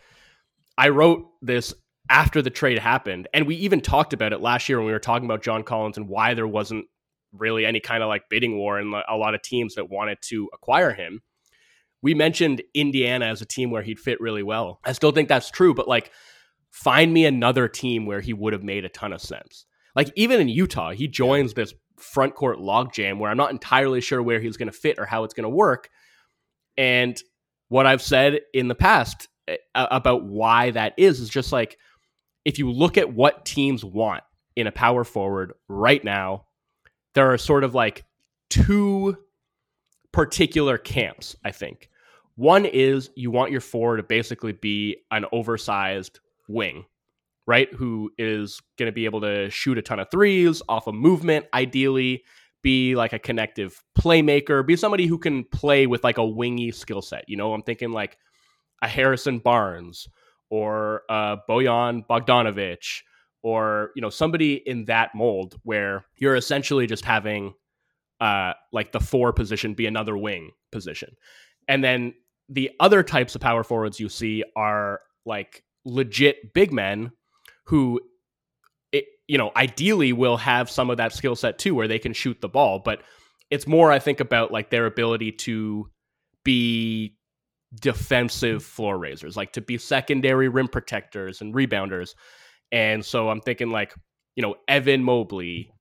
I 0.78 0.88
wrote 0.90 1.28
this 1.42 1.74
after 2.08 2.42
the 2.42 2.50
trade 2.50 2.78
happened, 2.78 3.28
and 3.34 3.46
we 3.46 3.56
even 3.56 3.80
talked 3.80 4.12
about 4.12 4.32
it 4.32 4.40
last 4.40 4.68
year 4.68 4.78
when 4.78 4.86
we 4.86 4.92
were 4.92 4.98
talking 4.98 5.26
about 5.26 5.42
John 5.42 5.62
Collins 5.62 5.96
and 5.96 6.08
why 6.08 6.34
there 6.34 6.46
wasn't 6.46 6.86
really 7.32 7.64
any 7.64 7.80
kind 7.80 8.02
of 8.02 8.08
like 8.08 8.28
bidding 8.28 8.56
war 8.56 8.78
and 8.78 8.92
a 9.08 9.16
lot 9.16 9.34
of 9.34 9.42
teams 9.42 9.76
that 9.76 9.88
wanted 9.88 10.18
to 10.22 10.48
acquire 10.52 10.92
him. 10.92 11.20
We 12.02 12.14
mentioned 12.14 12.62
Indiana 12.74 13.26
as 13.26 13.42
a 13.42 13.46
team 13.46 13.70
where 13.70 13.82
he'd 13.82 14.00
fit 14.00 14.20
really 14.20 14.42
well. 14.42 14.80
I 14.84 14.92
still 14.92 15.12
think 15.12 15.28
that's 15.28 15.50
true, 15.50 15.74
but 15.74 15.86
like 15.86 16.10
find 16.70 17.12
me 17.12 17.24
another 17.24 17.68
team 17.68 18.06
where 18.06 18.20
he 18.20 18.32
would 18.32 18.52
have 18.52 18.62
made 18.62 18.84
a 18.84 18.88
ton 18.88 19.12
of 19.12 19.20
sense. 19.20 19.66
Like 19.94 20.12
even 20.14 20.40
in 20.40 20.48
Utah, 20.48 20.92
he 20.92 21.08
joins 21.08 21.54
this 21.54 21.74
front 21.98 22.34
court 22.34 22.58
logjam 22.58 23.18
where 23.18 23.30
I'm 23.30 23.36
not 23.36 23.50
entirely 23.50 24.00
sure 24.00 24.22
where 24.22 24.40
he's 24.40 24.56
going 24.56 24.70
to 24.70 24.76
fit 24.76 24.98
or 24.98 25.04
how 25.04 25.24
it's 25.24 25.34
going 25.34 25.44
to 25.44 25.54
work. 25.54 25.88
And 26.76 27.20
what 27.68 27.86
I've 27.86 28.02
said 28.02 28.40
in 28.54 28.68
the 28.68 28.74
past 28.74 29.28
eh, 29.48 29.56
about 29.74 30.24
why 30.24 30.70
that 30.70 30.94
is 30.96 31.20
is 31.20 31.28
just 31.28 31.52
like 31.52 31.76
if 32.44 32.58
you 32.58 32.70
look 32.70 32.96
at 32.96 33.12
what 33.12 33.44
teams 33.44 33.84
want 33.84 34.22
in 34.56 34.66
a 34.66 34.72
power 34.72 35.04
forward 35.04 35.52
right 35.68 36.02
now, 36.02 36.46
there 37.14 37.32
are 37.32 37.38
sort 37.38 37.64
of 37.64 37.74
like 37.74 38.04
two 38.48 39.16
particular 40.12 40.78
camps, 40.78 41.36
I 41.44 41.50
think. 41.50 41.90
One 42.36 42.64
is 42.64 43.10
you 43.16 43.30
want 43.30 43.52
your 43.52 43.60
forward 43.60 43.98
to 43.98 44.02
basically 44.02 44.52
be 44.52 44.96
an 45.10 45.26
oversized 45.32 46.20
wing, 46.50 46.84
right? 47.46 47.72
Who 47.74 48.10
is 48.18 48.60
going 48.78 48.86
to 48.86 48.92
be 48.92 49.04
able 49.04 49.20
to 49.22 49.50
shoot 49.50 49.78
a 49.78 49.82
ton 49.82 50.00
of 50.00 50.08
threes 50.10 50.62
off 50.68 50.86
a 50.86 50.90
of 50.90 50.94
movement, 50.94 51.46
ideally, 51.54 52.24
be 52.62 52.94
like 52.94 53.12
a 53.12 53.18
connective 53.18 53.82
playmaker, 53.98 54.66
be 54.66 54.76
somebody 54.76 55.06
who 55.06 55.18
can 55.18 55.44
play 55.44 55.86
with 55.86 56.04
like 56.04 56.18
a 56.18 56.26
wingy 56.26 56.70
skill 56.70 57.02
set. 57.02 57.24
You 57.28 57.36
know, 57.36 57.54
I'm 57.54 57.62
thinking 57.62 57.92
like 57.92 58.18
a 58.82 58.88
Harrison 58.88 59.38
Barnes 59.38 60.08
or 60.50 61.02
uh, 61.08 61.36
Bojan 61.48 62.06
Bogdanovic 62.06 63.02
or 63.42 63.90
you 63.94 64.02
know 64.02 64.10
somebody 64.10 64.54
in 64.54 64.84
that 64.86 65.14
mold 65.14 65.58
where 65.62 66.04
you're 66.16 66.36
essentially 66.36 66.86
just 66.86 67.04
having 67.04 67.54
uh, 68.20 68.52
like 68.72 68.92
the 68.92 69.00
four 69.00 69.32
position 69.32 69.74
be 69.74 69.86
another 69.86 70.16
wing 70.16 70.50
position, 70.72 71.16
and 71.68 71.82
then 71.82 72.14
the 72.48 72.70
other 72.80 73.02
types 73.02 73.34
of 73.34 73.40
power 73.40 73.62
forwards 73.62 74.00
you 74.00 74.08
see 74.08 74.44
are 74.56 75.00
like 75.24 75.62
legit 75.84 76.52
big 76.52 76.72
men 76.72 77.10
who 77.66 78.00
it, 78.92 79.04
you 79.28 79.38
know 79.38 79.50
ideally 79.56 80.12
will 80.12 80.36
have 80.36 80.70
some 80.70 80.90
of 80.90 80.96
that 80.96 81.12
skill 81.12 81.36
set 81.36 81.58
too 81.58 81.74
where 81.74 81.88
they 81.88 81.98
can 81.98 82.12
shoot 82.12 82.40
the 82.40 82.48
ball 82.48 82.80
but 82.84 83.02
it's 83.50 83.66
more 83.66 83.90
i 83.90 83.98
think 83.98 84.20
about 84.20 84.52
like 84.52 84.70
their 84.70 84.86
ability 84.86 85.32
to 85.32 85.88
be 86.44 87.16
defensive 87.74 88.64
floor 88.64 88.98
raisers, 88.98 89.36
like 89.36 89.52
to 89.52 89.60
be 89.60 89.78
secondary 89.78 90.48
rim 90.48 90.68
protectors 90.68 91.40
and 91.40 91.54
rebounders. 91.54 92.14
And 92.72 93.04
so 93.04 93.28
I'm 93.28 93.40
thinking 93.40 93.70
like, 93.70 93.94
you 94.36 94.42
know, 94.42 94.56
Evan 94.68 95.02
Mobley, 95.02 95.72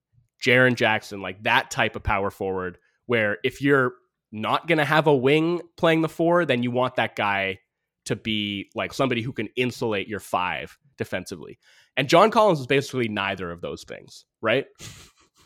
Jaren 0.44 0.76
Jackson, 0.76 1.22
like 1.22 1.44
that 1.44 1.72
type 1.72 1.96
of 1.96 2.04
power 2.04 2.30
forward, 2.30 2.78
where 3.06 3.38
if 3.44 3.62
you're 3.62 3.94
not 4.32 4.68
going 4.68 4.78
to 4.78 4.86
have 4.86 5.08
a 5.08 5.16
wing 5.16 5.62
playing 5.78 6.02
the 6.02 6.10
four, 6.10 6.46
then 6.46 6.64
you 6.64 6.72
want 6.72 6.96
that 6.96 7.16
guy 7.16 7.60
to 8.10 8.16
be 8.16 8.70
like 8.74 8.92
somebody 8.92 9.22
who 9.22 9.32
can 9.32 9.50
insulate 9.56 10.08
your 10.08 10.20
five 10.20 10.78
defensively. 10.98 11.60
And 11.96 12.10
John 12.10 12.32
Collins 12.32 12.60
is 12.60 12.68
basically 12.68 13.08
neither 13.08 13.52
of 13.52 13.62
those 13.62 13.84
things, 13.84 14.26
right? 14.42 14.66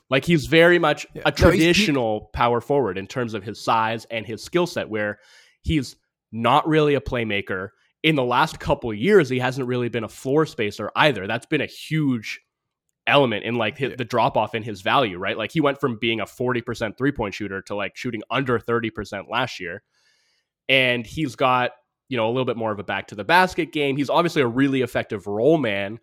Like 0.10 0.26
he's 0.26 0.46
very 0.46 0.78
much 0.78 1.08
yeah. 1.16 1.24
a 1.26 1.32
traditional 1.32 2.20
no, 2.20 2.26
he... 2.26 2.38
power 2.38 2.62
forward 2.62 3.00
in 3.00 3.08
terms 3.08 3.34
of 3.34 3.42
his 3.42 3.60
size 3.60 4.06
and 4.12 4.28
his 4.28 4.44
skill 4.44 4.68
set, 4.68 4.88
where 4.88 5.18
he's 5.64 5.96
not 6.32 6.68
really 6.68 6.94
a 6.94 7.02
playmaker. 7.02 7.70
In 8.04 8.16
the 8.16 8.24
last 8.24 8.60
couple 8.60 8.94
years, 8.94 9.28
he 9.28 9.40
hasn't 9.40 9.68
really 9.68 9.90
been 9.90 10.04
a 10.04 10.10
floor 10.10 10.46
spacer 10.46 10.92
either. 10.96 11.26
That's 11.26 11.48
been 11.48 11.62
a 11.62 11.66
huge 11.66 12.42
element 13.08 13.44
in 13.44 13.56
like 13.56 13.78
his, 13.78 13.92
yeah. 13.92 13.96
the 13.98 14.06
drop 14.06 14.38
off 14.38 14.54
in 14.54 14.62
his 14.62 14.82
value, 14.82 15.18
right? 15.18 15.38
Like 15.38 15.52
he 15.52 15.62
went 15.62 15.80
from 15.80 15.98
being 16.00 16.20
a 16.20 16.26
40% 16.26 16.96
three 16.96 17.12
point 17.12 17.34
shooter 17.34 17.64
to 17.64 17.76
like 17.76 17.96
shooting 17.96 18.22
under 18.30 18.60
30% 18.60 19.32
last 19.32 19.60
year. 19.60 19.82
And 20.70 21.08
he's 21.08 21.36
got, 21.36 21.72
you 22.14 22.18
know, 22.18 22.28
a 22.28 22.30
little 22.30 22.46
bit 22.46 22.58
more 22.58 22.72
of 22.72 22.78
a 22.78 22.84
back 22.84 23.08
to 23.08 23.16
the 23.16 23.24
basket 23.24 23.72
game. 23.72 23.98
He's 23.98 24.12
obviously 24.12 24.44
a 24.44 24.48
really 24.48 24.84
effective 24.84 25.26
role 25.26 25.58
man, 25.58 26.00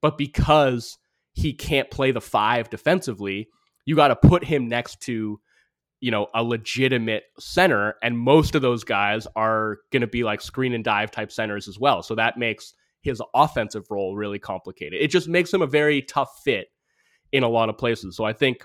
but 0.00 0.18
because 0.18 0.98
he 1.34 1.52
can't 1.52 1.88
play 1.88 2.10
the 2.10 2.20
five 2.20 2.68
defensively, 2.68 3.48
you 3.84 3.94
got 3.94 4.08
to 4.08 4.16
put 4.16 4.42
him 4.42 4.66
next 4.66 5.00
to 5.02 5.38
you 6.00 6.10
know, 6.10 6.26
a 6.34 6.42
legitimate 6.42 7.22
center. 7.38 7.94
And 8.02 8.18
most 8.18 8.56
of 8.56 8.62
those 8.62 8.82
guys 8.82 9.28
are 9.36 9.78
going 9.92 10.00
to 10.00 10.08
be 10.08 10.24
like 10.24 10.40
screen 10.40 10.74
and 10.74 10.82
dive 10.82 11.12
type 11.12 11.30
centers 11.30 11.68
as 11.68 11.78
well. 11.78 12.02
So 12.02 12.16
that 12.16 12.36
makes 12.36 12.74
his 13.02 13.22
offensive 13.34 13.84
role 13.88 14.16
really 14.16 14.40
complicated. 14.40 15.00
It 15.00 15.12
just 15.12 15.28
makes 15.28 15.54
him 15.54 15.62
a 15.62 15.66
very 15.66 16.02
tough 16.02 16.40
fit 16.42 16.66
in 17.30 17.44
a 17.44 17.48
lot 17.48 17.68
of 17.68 17.78
places. 17.78 18.16
So 18.16 18.24
I 18.24 18.32
think 18.32 18.64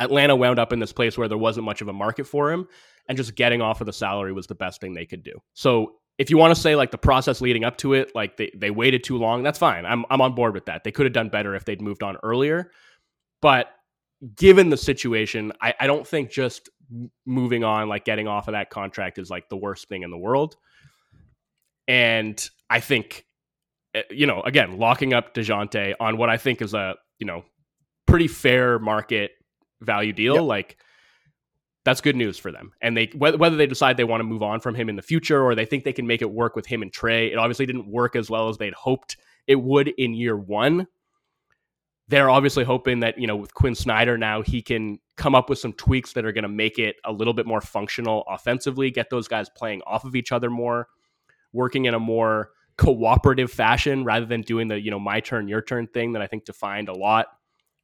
Atlanta 0.00 0.36
wound 0.36 0.58
up 0.58 0.72
in 0.72 0.78
this 0.78 0.92
place 0.92 1.18
where 1.18 1.28
there 1.28 1.38
wasn't 1.38 1.64
much 1.64 1.80
of 1.80 1.88
a 1.88 1.92
market 1.92 2.26
for 2.26 2.50
him. 2.52 2.68
And 3.08 3.16
just 3.16 3.34
getting 3.34 3.62
off 3.62 3.80
of 3.80 3.86
the 3.86 3.92
salary 3.92 4.32
was 4.32 4.46
the 4.46 4.54
best 4.54 4.80
thing 4.80 4.92
they 4.94 5.06
could 5.06 5.22
do. 5.22 5.32
So 5.54 5.94
if 6.18 6.30
you 6.30 6.36
want 6.36 6.54
to 6.54 6.60
say 6.60 6.76
like 6.76 6.90
the 6.90 6.98
process 6.98 7.40
leading 7.40 7.64
up 7.64 7.78
to 7.78 7.94
it, 7.94 8.14
like 8.14 8.36
they, 8.36 8.50
they 8.54 8.70
waited 8.70 9.02
too 9.02 9.16
long, 9.16 9.42
that's 9.42 9.58
fine. 9.58 9.86
I'm 9.86 10.04
I'm 10.10 10.20
on 10.20 10.34
board 10.34 10.52
with 10.52 10.66
that. 10.66 10.84
They 10.84 10.92
could 10.92 11.06
have 11.06 11.12
done 11.12 11.28
better 11.28 11.54
if 11.54 11.64
they'd 11.64 11.80
moved 11.80 12.02
on 12.02 12.16
earlier. 12.22 12.70
But 13.40 13.68
given 14.34 14.68
the 14.68 14.76
situation, 14.76 15.52
I, 15.62 15.74
I 15.80 15.86
don't 15.86 16.06
think 16.06 16.30
just 16.30 16.68
moving 17.24 17.64
on, 17.64 17.88
like 17.88 18.04
getting 18.04 18.26
off 18.26 18.48
of 18.48 18.52
that 18.52 18.68
contract, 18.68 19.18
is 19.18 19.30
like 19.30 19.48
the 19.48 19.56
worst 19.56 19.88
thing 19.88 20.02
in 20.02 20.10
the 20.10 20.18
world. 20.18 20.56
And 21.86 22.38
I 22.68 22.80
think, 22.80 23.24
eh, 23.94 24.02
you 24.10 24.26
know, 24.26 24.42
again, 24.42 24.78
locking 24.78 25.14
up 25.14 25.34
Dejounte 25.34 25.94
on 26.00 26.18
what 26.18 26.28
I 26.28 26.36
think 26.36 26.60
is 26.60 26.74
a 26.74 26.96
you 27.18 27.26
know 27.26 27.44
pretty 28.06 28.28
fair 28.28 28.78
market 28.78 29.30
value 29.80 30.12
deal, 30.12 30.34
yep. 30.34 30.44
like 30.44 30.76
that's 31.84 32.00
good 32.00 32.16
news 32.16 32.38
for 32.38 32.52
them. 32.52 32.72
And 32.80 32.96
they 32.96 33.10
whether 33.14 33.56
they 33.56 33.66
decide 33.66 33.96
they 33.96 34.04
want 34.04 34.20
to 34.20 34.24
move 34.24 34.42
on 34.42 34.60
from 34.60 34.74
him 34.74 34.88
in 34.88 34.96
the 34.96 35.02
future 35.02 35.42
or 35.42 35.54
they 35.54 35.64
think 35.64 35.84
they 35.84 35.92
can 35.92 36.06
make 36.06 36.22
it 36.22 36.30
work 36.30 36.56
with 36.56 36.66
him 36.66 36.82
and 36.82 36.92
Trey. 36.92 37.32
it 37.32 37.38
obviously 37.38 37.66
didn't 37.66 37.88
work 37.88 38.16
as 38.16 38.28
well 38.28 38.48
as 38.48 38.58
they'd 38.58 38.74
hoped 38.74 39.16
it 39.46 39.56
would 39.56 39.88
in 39.88 40.14
year 40.14 40.36
one 40.36 40.86
they're 42.08 42.30
obviously 42.30 42.64
hoping 42.64 43.00
that 43.00 43.18
you 43.18 43.26
know 43.26 43.36
with 43.36 43.54
Quinn 43.54 43.74
Snyder 43.74 44.18
now 44.18 44.42
he 44.42 44.62
can 44.62 44.98
come 45.16 45.34
up 45.34 45.48
with 45.48 45.58
some 45.58 45.72
tweaks 45.74 46.14
that 46.14 46.24
are 46.24 46.32
going 46.32 46.42
to 46.42 46.48
make 46.48 46.78
it 46.78 46.96
a 47.04 47.12
little 47.12 47.34
bit 47.34 47.46
more 47.46 47.60
functional 47.60 48.24
offensively, 48.28 48.90
get 48.90 49.10
those 49.10 49.28
guys 49.28 49.48
playing 49.50 49.82
off 49.86 50.04
of 50.04 50.16
each 50.16 50.32
other 50.32 50.48
more, 50.48 50.88
working 51.52 51.84
in 51.84 51.94
a 51.94 51.98
more 51.98 52.50
cooperative 52.78 53.50
fashion 53.50 54.04
rather 54.04 54.24
than 54.24 54.40
doing 54.40 54.68
the 54.68 54.80
you 54.80 54.90
know 54.90 55.00
my 55.00 55.20
turn 55.20 55.48
your 55.48 55.60
turn 55.60 55.86
thing 55.88 56.12
that 56.12 56.22
I 56.22 56.26
think 56.26 56.44
defined 56.44 56.88
a 56.88 56.94
lot 56.94 57.26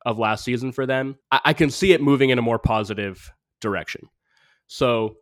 of 0.05 0.19
last 0.19 0.45
season 0.45 0.73
for 0.73 0.87
them. 0.87 1.17
I, 1.31 1.41
I 1.47 1.53
can 1.53 1.71
see 1.71 1.93
it 1.93 2.03
moving 2.03 2.31
in 2.31 2.39
a 2.39 2.43
more 2.43 2.59
positive 2.59 3.33
direction. 3.61 4.09
So 4.67 5.17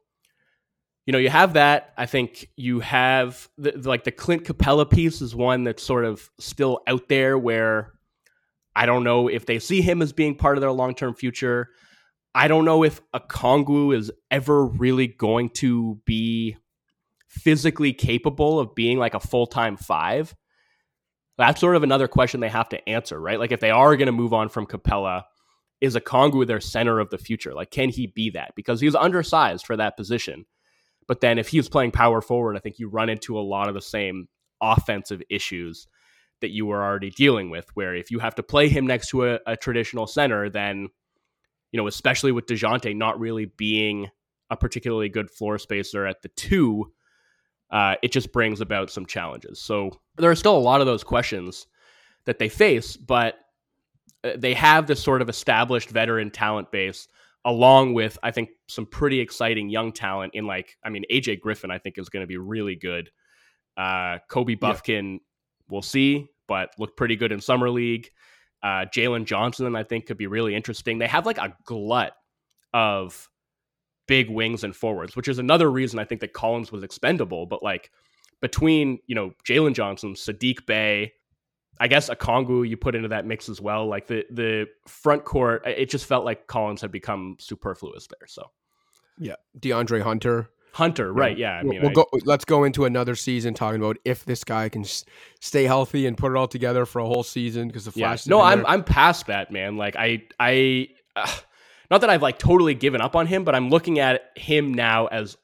you 1.06 1.12
know, 1.12 1.18
you 1.18 1.30
have 1.30 1.54
that. 1.54 1.92
I 1.96 2.06
think 2.06 2.48
you 2.56 2.80
have 2.80 3.48
the, 3.58 3.72
like 3.72 4.04
the 4.04 4.12
Clint 4.12 4.44
Capela 4.44 4.88
piece 4.88 5.20
is 5.20 5.34
one 5.34 5.64
that's 5.64 5.82
sort 5.82 6.04
of 6.04 6.30
still 6.38 6.80
out 6.86 7.08
there 7.08 7.36
where 7.36 7.92
I 8.76 8.86
don't 8.86 9.04
know 9.04 9.28
if 9.28 9.44
they 9.44 9.58
see 9.58 9.82
him 9.82 10.00
as 10.00 10.12
being 10.12 10.36
part 10.36 10.56
of 10.56 10.60
their 10.60 10.70
long 10.70 10.94
term 10.94 11.14
future. 11.14 11.70
I 12.34 12.48
don't 12.48 12.64
know 12.64 12.84
if 12.84 13.00
Okongwu 13.12 13.96
is 13.96 14.12
ever 14.30 14.64
really 14.64 15.08
going 15.08 15.50
to 15.50 16.00
be 16.06 16.56
physically 17.28 17.92
capable 17.92 18.60
of 18.60 18.74
being 18.74 18.98
like 18.98 19.14
a 19.14 19.20
full 19.20 19.46
time 19.46 19.76
five. 19.76 20.34
That's 21.38 21.60
sort 21.60 21.76
of 21.76 21.82
another 21.82 22.08
question 22.08 22.40
they 22.40 22.48
have 22.48 22.68
to 22.70 22.88
answer, 22.88 23.20
right? 23.20 23.38
Like 23.38 23.52
if 23.52 23.60
they 23.60 23.70
are 23.70 23.96
going 23.96 24.06
to 24.06 24.12
move 24.12 24.32
on 24.32 24.48
from 24.48 24.66
Capela, 24.66 25.22
is 25.80 25.96
Okongwu 25.96 26.46
their 26.46 26.60
center 26.60 27.00
of 27.00 27.10
the 27.10 27.18
future? 27.18 27.54
Like, 27.54 27.70
can 27.70 27.88
he 27.88 28.06
be 28.06 28.30
that? 28.30 28.52
Because 28.54 28.80
he's 28.80 28.94
undersized 28.94 29.66
for 29.66 29.76
that 29.76 29.96
position. 29.96 30.44
But 31.08 31.20
then 31.20 31.38
if 31.38 31.48
he's 31.48 31.68
playing 31.68 31.90
power 31.90 32.20
forward, 32.20 32.56
I 32.56 32.60
think 32.60 32.78
you 32.78 32.88
run 32.88 33.08
into 33.08 33.38
a 33.38 33.40
lot 33.40 33.68
of 33.68 33.74
the 33.74 33.80
same 33.80 34.28
offensive 34.60 35.22
issues 35.28 35.88
that 36.40 36.50
you 36.50 36.66
were 36.66 36.82
already 36.82 37.10
dealing 37.10 37.50
with. 37.50 37.66
Where 37.74 37.94
if 37.94 38.10
you 38.10 38.20
have 38.20 38.36
to 38.36 38.42
play 38.42 38.68
him 38.68 38.86
next 38.86 39.08
to 39.08 39.26
a, 39.26 39.40
a 39.46 39.56
traditional 39.56 40.06
center, 40.06 40.48
then 40.48 40.88
you 41.72 41.80
know, 41.80 41.86
especially 41.86 42.32
with 42.32 42.46
Dejounte 42.46 42.94
not 42.94 43.18
really 43.18 43.46
being 43.46 44.08
a 44.50 44.56
particularly 44.56 45.08
good 45.08 45.30
floor 45.30 45.58
spacer 45.58 46.06
at 46.06 46.22
the 46.22 46.28
two, 46.28 46.92
uh, 47.72 47.96
it 48.02 48.12
just 48.12 48.32
brings 48.32 48.60
about 48.60 48.90
some 48.90 49.06
challenges. 49.06 49.60
So 49.60 49.90
there 50.16 50.30
are 50.30 50.36
still 50.36 50.56
a 50.56 50.58
lot 50.58 50.80
of 50.80 50.86
those 50.86 51.02
questions 51.02 51.66
that 52.26 52.38
they 52.38 52.48
face, 52.48 52.96
but 52.96 53.36
uh, 54.22 54.32
they 54.36 54.54
have 54.54 54.86
this 54.86 55.02
sort 55.02 55.22
of 55.22 55.28
established 55.28 55.90
veteran 55.90 56.30
talent 56.30 56.70
base 56.70 57.08
along 57.44 57.92
with 57.92 58.16
I 58.22 58.30
think 58.30 58.50
some 58.68 58.86
pretty 58.86 59.18
exciting 59.18 59.68
young 59.68 59.90
talent 59.90 60.34
in 60.34 60.46
like 60.46 60.76
I 60.84 60.90
mean 60.90 61.04
AJ 61.10 61.40
Griffin 61.40 61.72
I 61.72 61.78
think 61.78 61.98
is 61.98 62.08
going 62.08 62.22
to 62.22 62.28
be 62.28 62.36
really 62.36 62.76
good. 62.76 63.10
Uh, 63.76 64.18
Kobe 64.28 64.54
Bufkin, 64.54 65.14
yeah. 65.14 65.18
we'll 65.68 65.82
see 65.82 66.28
but 66.52 66.70
looked 66.78 66.98
pretty 66.98 67.16
good 67.16 67.32
in 67.32 67.40
summer 67.40 67.70
league. 67.70 68.10
Uh, 68.62 68.84
Jalen 68.94 69.24
Johnson, 69.24 69.74
I 69.74 69.84
think, 69.84 70.04
could 70.04 70.18
be 70.18 70.26
really 70.26 70.54
interesting. 70.54 70.98
They 70.98 71.06
have 71.06 71.24
like 71.24 71.38
a 71.38 71.54
glut 71.64 72.12
of 72.74 73.28
big 74.06 74.30
wings 74.30 74.64
and 74.64 74.74
forwards, 74.74 75.16
which 75.16 75.28
is 75.28 75.38
another 75.38 75.70
reason 75.70 75.98
I 75.98 76.04
think 76.04 76.20
that 76.20 76.32
Collins 76.32 76.72
was 76.72 76.82
expendable. 76.82 77.46
But 77.46 77.62
like 77.62 77.90
between, 78.40 78.98
you 79.06 79.14
know, 79.14 79.32
Jalen 79.44 79.74
Johnson, 79.74 80.14
Saddiq 80.14 80.66
Bey, 80.66 81.12
I 81.80 81.88
guess 81.88 82.10
Okongwu 82.10 82.68
you 82.68 82.76
put 82.76 82.94
into 82.94 83.08
that 83.08 83.26
mix 83.26 83.48
as 83.48 83.60
well. 83.60 83.86
Like 83.86 84.06
the 84.06 84.24
the 84.30 84.66
front 84.86 85.24
court, 85.24 85.66
it 85.66 85.90
just 85.90 86.06
felt 86.06 86.24
like 86.24 86.46
Collins 86.46 86.80
had 86.80 86.92
become 86.92 87.36
superfluous 87.40 88.06
there. 88.06 88.26
So 88.26 88.50
yeah, 89.18 89.36
DeAndre 89.58 90.02
Hunter. 90.02 90.50
Hunter, 90.74 91.12
right? 91.12 91.36
Yeah, 91.36 91.52
I 91.52 91.62
mean, 91.64 91.82
we'll, 91.82 91.90
go, 91.90 92.06
let's 92.24 92.46
go 92.46 92.64
into 92.64 92.86
another 92.86 93.14
season 93.14 93.52
talking 93.52 93.78
about 93.78 93.98
if 94.06 94.24
this 94.24 94.42
guy 94.42 94.70
can 94.70 94.84
stay 95.38 95.64
healthy 95.64 96.06
and 96.06 96.16
put 96.16 96.32
it 96.32 96.36
all 96.38 96.48
together 96.48 96.86
for 96.86 97.00
a 97.00 97.04
whole 97.04 97.22
season 97.22 97.68
because 97.68 97.84
the 97.84 97.92
Flash. 97.92 98.26
Yeah. 98.26 98.30
No, 98.30 98.40
I'm 98.40 98.64
I'm 98.64 98.82
past 98.82 99.26
that, 99.26 99.52
man. 99.52 99.76
Like 99.76 99.96
I 99.96 100.22
I, 100.40 100.88
uh, 101.14 101.30
not 101.92 102.00
that 102.00 102.08
I've 102.08 102.22
like 102.22 102.38
totally 102.38 102.74
given 102.74 103.02
up 103.02 103.14
on 103.14 103.26
him, 103.26 103.44
but 103.44 103.54
I'm 103.54 103.68
looking 103.68 103.98
at 103.98 104.30
him 104.34 104.72
now 104.72 105.08
as 105.08 105.36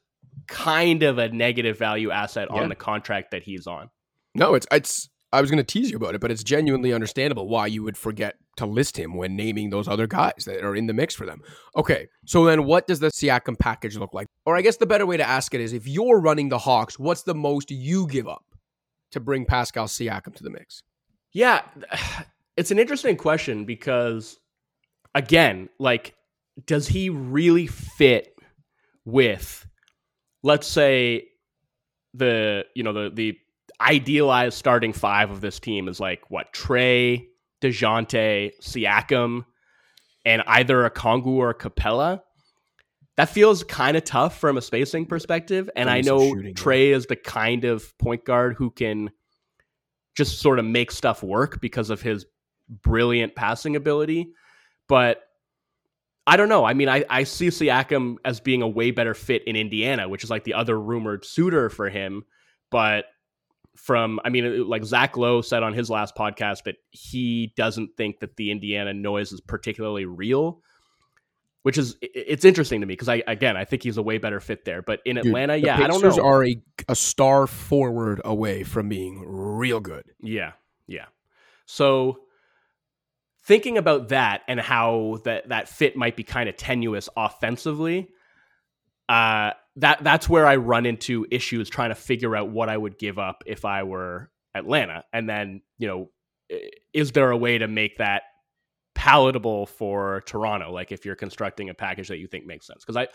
kind 0.47 1.03
of 1.03 1.19
a 1.19 1.29
negative 1.29 1.77
value 1.77 2.09
asset 2.09 2.47
yeah. 2.51 2.59
on 2.59 2.69
the 2.69 2.75
contract 2.75 3.29
that 3.31 3.43
he's 3.43 3.67
on. 3.67 3.91
No, 4.33 4.55
it's 4.55 4.65
it's 4.71 5.09
I 5.31 5.41
was 5.41 5.51
going 5.51 5.63
to 5.63 5.63
tease 5.63 5.91
you 5.91 5.97
about 5.97 6.15
it, 6.15 6.21
but 6.21 6.31
it's 6.31 6.43
genuinely 6.43 6.91
understandable 6.91 7.47
why 7.47 7.67
you 7.67 7.83
would 7.83 7.95
forget 7.95 8.37
to 8.57 8.65
list 8.65 8.97
him 8.97 9.13
when 9.13 9.35
naming 9.35 9.69
those 9.69 9.87
other 9.87 10.07
guys 10.07 10.45
that 10.47 10.63
are 10.63 10.75
in 10.75 10.87
the 10.87 10.93
mix 10.93 11.13
for 11.13 11.27
them. 11.27 11.43
Okay, 11.75 12.07
so 12.25 12.45
then 12.45 12.63
what 12.63 12.87
does 12.87 12.99
the 12.99 13.09
Siakam 13.09 13.57
package 13.59 13.95
look 13.95 14.15
like? 14.15 14.25
Or 14.47 14.57
I 14.57 14.61
guess 14.61 14.77
the 14.77 14.87
better 14.87 15.05
way 15.05 15.17
to 15.17 15.27
ask 15.27 15.53
it 15.53 15.61
is 15.61 15.71
if 15.71 15.87
you're 15.87 16.19
running 16.19 16.49
the 16.49 16.57
Hawks, 16.57 16.97
what's 16.97 17.21
the 17.21 17.35
most 17.35 17.69
you 17.69 18.07
give 18.07 18.27
up 18.27 18.43
to 19.11 19.19
bring 19.19 19.45
Pascal 19.45 19.85
Siakam 19.85 20.33
to 20.33 20.43
the 20.43 20.49
mix? 20.49 20.81
Yeah, 21.31 21.61
it's 22.57 22.71
an 22.71 22.79
interesting 22.79 23.17
question 23.17 23.65
because, 23.65 24.39
again, 25.13 25.69
like, 25.77 26.15
does 26.65 26.87
he 26.87 27.09
really 27.09 27.67
fit 27.67 28.35
with, 29.05 29.67
let's 30.43 30.67
say, 30.67 31.25
the 32.13 32.65
you 32.75 32.83
know 32.83 32.93
the 32.93 33.11
the 33.13 33.37
idealized 33.79 34.57
starting 34.57 34.93
five 34.93 35.29
of 35.31 35.41
this 35.41 35.59
team 35.59 35.87
is 35.87 35.99
like 35.99 36.29
what 36.29 36.53
Trae, 36.53 37.27
Dejounte, 37.61 38.51
Siakam, 38.61 39.45
and 40.25 40.43
either 40.47 40.89
Okongwu 40.89 41.27
or 41.27 41.49
a 41.51 41.55
Capela. 41.55 42.21
That 43.17 43.29
feels 43.29 43.63
kind 43.65 43.97
of 43.97 44.05
tough 44.05 44.39
from 44.39 44.57
a 44.57 44.61
spacing 44.61 45.05
perspective. 45.05 45.69
And 45.75 45.89
I 45.89 46.01
know 46.01 46.33
shooting, 46.33 46.55
Trae 46.55 46.91
is 46.93 47.05
the 47.05 47.17
kind 47.17 47.65
of 47.65 47.97
point 47.97 48.23
guard 48.23 48.55
who 48.55 48.71
can 48.71 49.11
just 50.15 50.39
sort 50.39 50.57
of 50.57 50.65
make 50.65 50.91
stuff 50.91 51.21
work 51.21 51.59
because 51.59 51.89
of 51.89 52.01
his 52.01 52.25
brilliant 52.69 53.35
passing 53.35 53.75
ability. 53.75 54.31
But 54.87 55.21
I 56.29 56.37
don't 56.37 56.49
know. 56.49 56.63
I 56.63 56.73
mean, 56.73 56.89
I, 56.89 57.03
I 57.09 57.23
see 57.23 57.47
Siakam 57.47 58.17
as 58.23 58.39
being 58.39 58.61
a 58.61 58.67
way 58.67 58.91
better 58.91 59.13
fit 59.13 59.43
in 59.45 59.55
Indiana, 59.55 60.07
which 60.07 60.23
is 60.23 60.29
like 60.29 60.43
the 60.43 60.53
other 60.53 60.79
rumored 60.79 61.25
suitor 61.25 61.69
for 61.69 61.89
him. 61.89 62.23
But 62.69 63.05
from 63.75 64.19
I 64.25 64.29
mean 64.29 64.67
like 64.67 64.83
Zach 64.83 65.17
Lowe 65.17 65.41
said 65.41 65.63
on 65.63 65.73
his 65.73 65.89
last 65.89 66.15
podcast 66.15 66.63
that 66.63 66.75
he 66.91 67.53
doesn't 67.55 67.95
think 67.95 68.19
that 68.19 68.35
the 68.35 68.51
Indiana 68.51 68.93
noise 68.93 69.31
is 69.31 69.41
particularly 69.41 70.05
real 70.05 70.61
which 71.63 71.77
is 71.77 71.95
it's 72.01 72.45
interesting 72.45 72.81
to 72.81 72.87
me 72.87 72.93
because 72.93 73.07
I 73.07 73.23
again 73.25 73.55
I 73.55 73.63
think 73.63 73.83
he's 73.83 73.97
a 73.97 74.01
way 74.01 74.17
better 74.17 74.41
fit 74.41 74.65
there 74.65 74.81
but 74.81 74.99
in 75.05 75.17
Atlanta 75.17 75.55
Dude, 75.55 75.65
yeah 75.65 75.77
I 75.81 75.87
don't 75.87 76.01
know 76.01 76.23
are 76.23 76.45
a, 76.45 76.61
a 76.89 76.95
star 76.95 77.47
forward 77.47 78.21
away 78.25 78.63
from 78.63 78.89
being 78.89 79.23
real 79.25 79.79
good 79.79 80.03
yeah 80.21 80.51
yeah 80.87 81.05
so 81.65 82.19
thinking 83.49 83.77
about 83.77 84.09
that 84.09 84.43
and 84.47 84.59
how 84.59 85.19
that 85.25 85.49
that 85.49 85.67
fit 85.67 85.97
might 85.97 86.15
be 86.15 86.23
kind 86.23 86.47
of 86.47 86.55
tenuous 86.55 87.09
offensively 87.17 88.07
uh 89.09 89.51
that 89.79 90.03
that's 90.03 90.27
where 90.27 90.45
I 90.45 90.57
run 90.57 90.85
into 90.85 91.25
issues 91.31 91.69
trying 91.69 91.89
to 91.89 91.95
figure 91.95 92.35
out 92.35 92.49
what 92.49 92.69
I 92.69 92.77
would 92.77 92.97
give 92.97 93.17
up 93.17 93.43
if 93.45 93.65
I 93.65 93.83
were 93.83 94.29
Atlanta. 94.53 95.05
And 95.13 95.29
then, 95.29 95.61
you 95.77 95.87
know, 95.87 96.09
is 96.93 97.11
there 97.11 97.31
a 97.31 97.37
way 97.37 97.57
to 97.57 97.67
make 97.67 97.97
that 97.97 98.23
palatable 98.95 99.67
for 99.67 100.21
Toronto? 100.25 100.71
Like 100.71 100.91
if 100.91 101.05
you're 101.05 101.15
constructing 101.15 101.69
a 101.69 101.73
package 101.73 102.09
that 102.09 102.17
you 102.17 102.27
think 102.27 102.45
makes 102.45 102.67
sense. 102.67 102.83
Because 102.83 102.97
I 102.97 103.07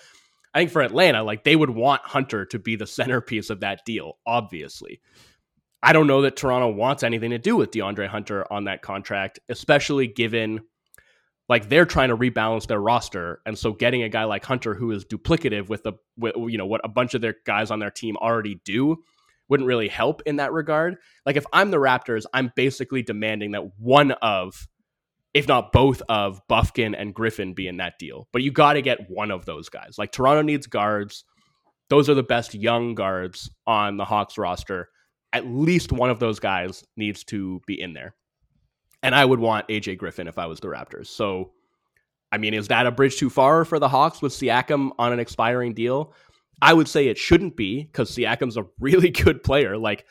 I 0.55 0.61
think 0.61 0.70
for 0.70 0.83
Atlanta, 0.83 1.23
like 1.23 1.44
they 1.44 1.57
would 1.57 1.70
want 1.70 2.03
Hunter 2.03 2.47
to 2.47 2.59
be 2.59 2.77
the 2.77 2.87
centerpiece 2.87 3.51
of 3.51 3.61
that 3.61 3.85
deal, 3.85 4.18
obviously. 4.27 5.01
I 5.85 5.92
don't 5.92 6.07
know 6.07 6.23
that 6.23 6.35
Toronto 6.35 6.70
wants 6.70 7.03
anything 7.03 7.31
to 7.31 7.38
do 7.38 7.57
with 7.57 7.70
DeAndre 7.70 8.09
Hunter 8.09 8.51
on 8.51 8.64
that 8.64 8.81
contract, 8.81 9.38
especially 9.51 10.07
given 10.07 10.62
like 11.49 11.68
they're 11.68 11.85
trying 11.85 12.09
to 12.09 12.16
rebalance 12.16 12.66
their 12.66 12.81
roster. 12.81 13.40
And 13.44 13.59
so 13.59 13.73
getting 13.73 14.03
a 14.03 14.09
guy 14.09 14.25
like 14.25 14.44
hunter 14.44 14.75
who 14.75 14.90
is 14.92 15.05
duplicative 15.05 15.68
with 15.68 15.83
the 15.83 15.92
with, 16.16 16.35
you 16.37 16.57
know 16.57 16.64
what 16.64 16.81
a 16.85 16.88
bunch 16.88 17.12
of 17.12 17.20
their 17.20 17.37
guys 17.44 17.70
on 17.70 17.81
their 17.81 17.90
team 17.90 18.16
already 18.16 18.61
do 18.64 18.97
wouldn't 19.51 19.66
really 19.66 19.88
help 19.88 20.23
in 20.25 20.37
that 20.37 20.53
regard. 20.53 20.97
Like 21.27 21.37
if 21.37 21.44
i'm 21.53 21.70
the 21.70 21.77
raptors 21.77 22.25
i'm 22.33 22.51
basically 22.57 23.03
demanding 23.03 23.53
that 23.53 23.79
one 23.79 24.12
of 24.12 24.66
if 25.35 25.49
not 25.49 25.73
both 25.73 26.01
of 26.09 26.40
Bufkin 26.49 26.94
and 26.97 27.12
Griffin 27.12 27.55
be 27.55 27.66
in 27.66 27.79
that 27.79 27.99
deal. 27.99 28.29
But 28.33 28.42
you 28.42 28.53
got 28.53 28.75
to 28.75 28.83
get 28.83 29.11
one 29.11 29.33
of 29.33 29.44
those 29.44 29.68
guys. 29.68 29.97
Like 29.99 30.12
toronto 30.12 30.42
needs 30.42 30.66
guards. 30.66 31.25
Those 31.90 32.09
are 32.09 32.14
the 32.14 32.23
best 32.23 32.55
young 32.55 32.94
guards 32.94 33.51
on 33.66 33.99
the 33.99 34.05
hawks 34.05 34.38
roster 34.38 34.88
at 35.35 35.47
least 35.47 35.92
one 35.92 36.09
of 36.09 36.18
those 36.18 36.40
guys 36.40 36.83
needs 36.97 37.25
to 37.25 37.61
be 37.66 37.79
in 37.79 37.92
there 37.92 38.14
and 39.05 39.14
I 39.14 39.25
would 39.25 39.38
want 39.38 39.68
AJ 39.68 39.99
Griffin 39.99 40.27
if 40.27 40.38
I 40.38 40.47
was 40.47 40.61
the 40.61 40.68
Raptors. 40.68 41.09
So, 41.09 41.53
I 42.33 42.38
mean, 42.38 42.55
is 42.55 42.68
that 42.68 42.87
a 42.87 42.90
bridge 42.90 43.18
too 43.18 43.29
far 43.29 43.66
for 43.66 43.79
the 43.79 43.88
Hawks 43.88 44.23
with 44.23 44.33
Siakam 44.33 44.92
on 44.99 45.12
an 45.12 45.20
expiring 45.20 45.75
deal? 45.75 46.14
I 46.62 46.73
would 46.73 46.88
say 46.88 47.09
it 47.09 47.18
shouldn't 47.18 47.55
be 47.55 47.85
because 47.85 48.11
Siakam's 48.11 48.57
a 48.57 48.64
really 48.81 49.11
good 49.11 49.44
player, 49.44 49.77
like 49.77 50.07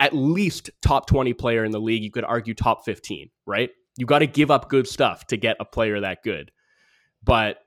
at 0.00 0.14
least 0.14 0.70
top 0.80 1.06
20 1.06 1.34
player 1.34 1.64
in 1.64 1.70
the 1.70 1.80
league. 1.80 2.02
You 2.02 2.10
could 2.10 2.24
argue 2.24 2.54
top 2.54 2.86
15, 2.86 3.28
right? 3.46 3.68
You 3.98 4.06
got 4.06 4.20
to 4.20 4.26
give 4.26 4.50
up 4.50 4.70
good 4.70 4.88
stuff 4.88 5.26
to 5.26 5.36
get 5.36 5.58
a 5.60 5.66
player 5.66 6.00
that 6.00 6.22
good. 6.24 6.50
But 7.22 7.58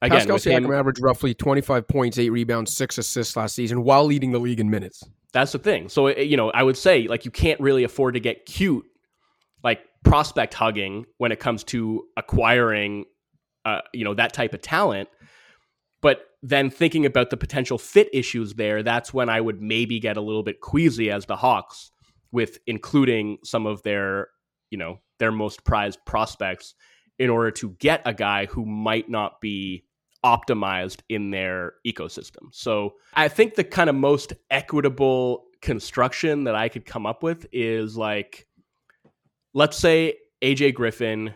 again, 0.00 0.18
Pascal 0.18 0.36
Siakam 0.36 0.66
him, 0.66 0.72
averaged 0.72 1.02
roughly 1.02 1.34
25 1.34 1.88
points, 1.88 2.16
eight 2.16 2.30
rebounds, 2.30 2.72
six 2.72 2.96
assists 2.96 3.36
last 3.36 3.56
season 3.56 3.82
while 3.82 4.04
leading 4.04 4.30
the 4.30 4.38
league 4.38 4.60
in 4.60 4.70
minutes. 4.70 5.02
That's 5.34 5.52
the 5.52 5.58
thing. 5.58 5.90
So, 5.90 6.08
you 6.08 6.38
know, 6.38 6.50
I 6.50 6.62
would 6.62 6.78
say 6.78 7.06
like 7.06 7.26
you 7.26 7.30
can't 7.30 7.60
really 7.60 7.84
afford 7.84 8.14
to 8.14 8.20
get 8.20 8.46
cute 8.46 8.86
like 9.64 9.80
prospect 10.04 10.54
hugging 10.54 11.06
when 11.18 11.32
it 11.32 11.40
comes 11.40 11.64
to 11.64 12.04
acquiring 12.16 13.06
uh, 13.64 13.80
you 13.92 14.04
know 14.04 14.14
that 14.14 14.32
type 14.34 14.52
of 14.52 14.60
talent 14.60 15.08
but 16.02 16.26
then 16.42 16.68
thinking 16.68 17.06
about 17.06 17.30
the 17.30 17.36
potential 17.36 17.78
fit 17.78 18.10
issues 18.12 18.54
there 18.54 18.82
that's 18.82 19.14
when 19.14 19.30
i 19.30 19.40
would 19.40 19.62
maybe 19.62 19.98
get 19.98 20.18
a 20.18 20.20
little 20.20 20.42
bit 20.42 20.60
queasy 20.60 21.10
as 21.10 21.24
the 21.24 21.36
hawks 21.36 21.90
with 22.30 22.58
including 22.66 23.38
some 23.42 23.64
of 23.64 23.82
their 23.82 24.28
you 24.70 24.76
know 24.76 25.00
their 25.18 25.32
most 25.32 25.64
prized 25.64 25.98
prospects 26.04 26.74
in 27.18 27.30
order 27.30 27.50
to 27.50 27.70
get 27.78 28.02
a 28.04 28.12
guy 28.12 28.44
who 28.44 28.66
might 28.66 29.08
not 29.08 29.40
be 29.40 29.84
optimized 30.24 31.00
in 31.08 31.30
their 31.30 31.74
ecosystem 31.86 32.48
so 32.50 32.94
i 33.14 33.28
think 33.28 33.54
the 33.54 33.64
kind 33.64 33.90
of 33.90 33.94
most 33.94 34.32
equitable 34.50 35.44
construction 35.60 36.44
that 36.44 36.54
i 36.54 36.68
could 36.68 36.86
come 36.86 37.04
up 37.04 37.22
with 37.22 37.46
is 37.52 37.96
like 37.96 38.46
let's 39.54 39.76
say 39.76 40.14
AJ 40.42 40.74
Griffin 40.74 41.32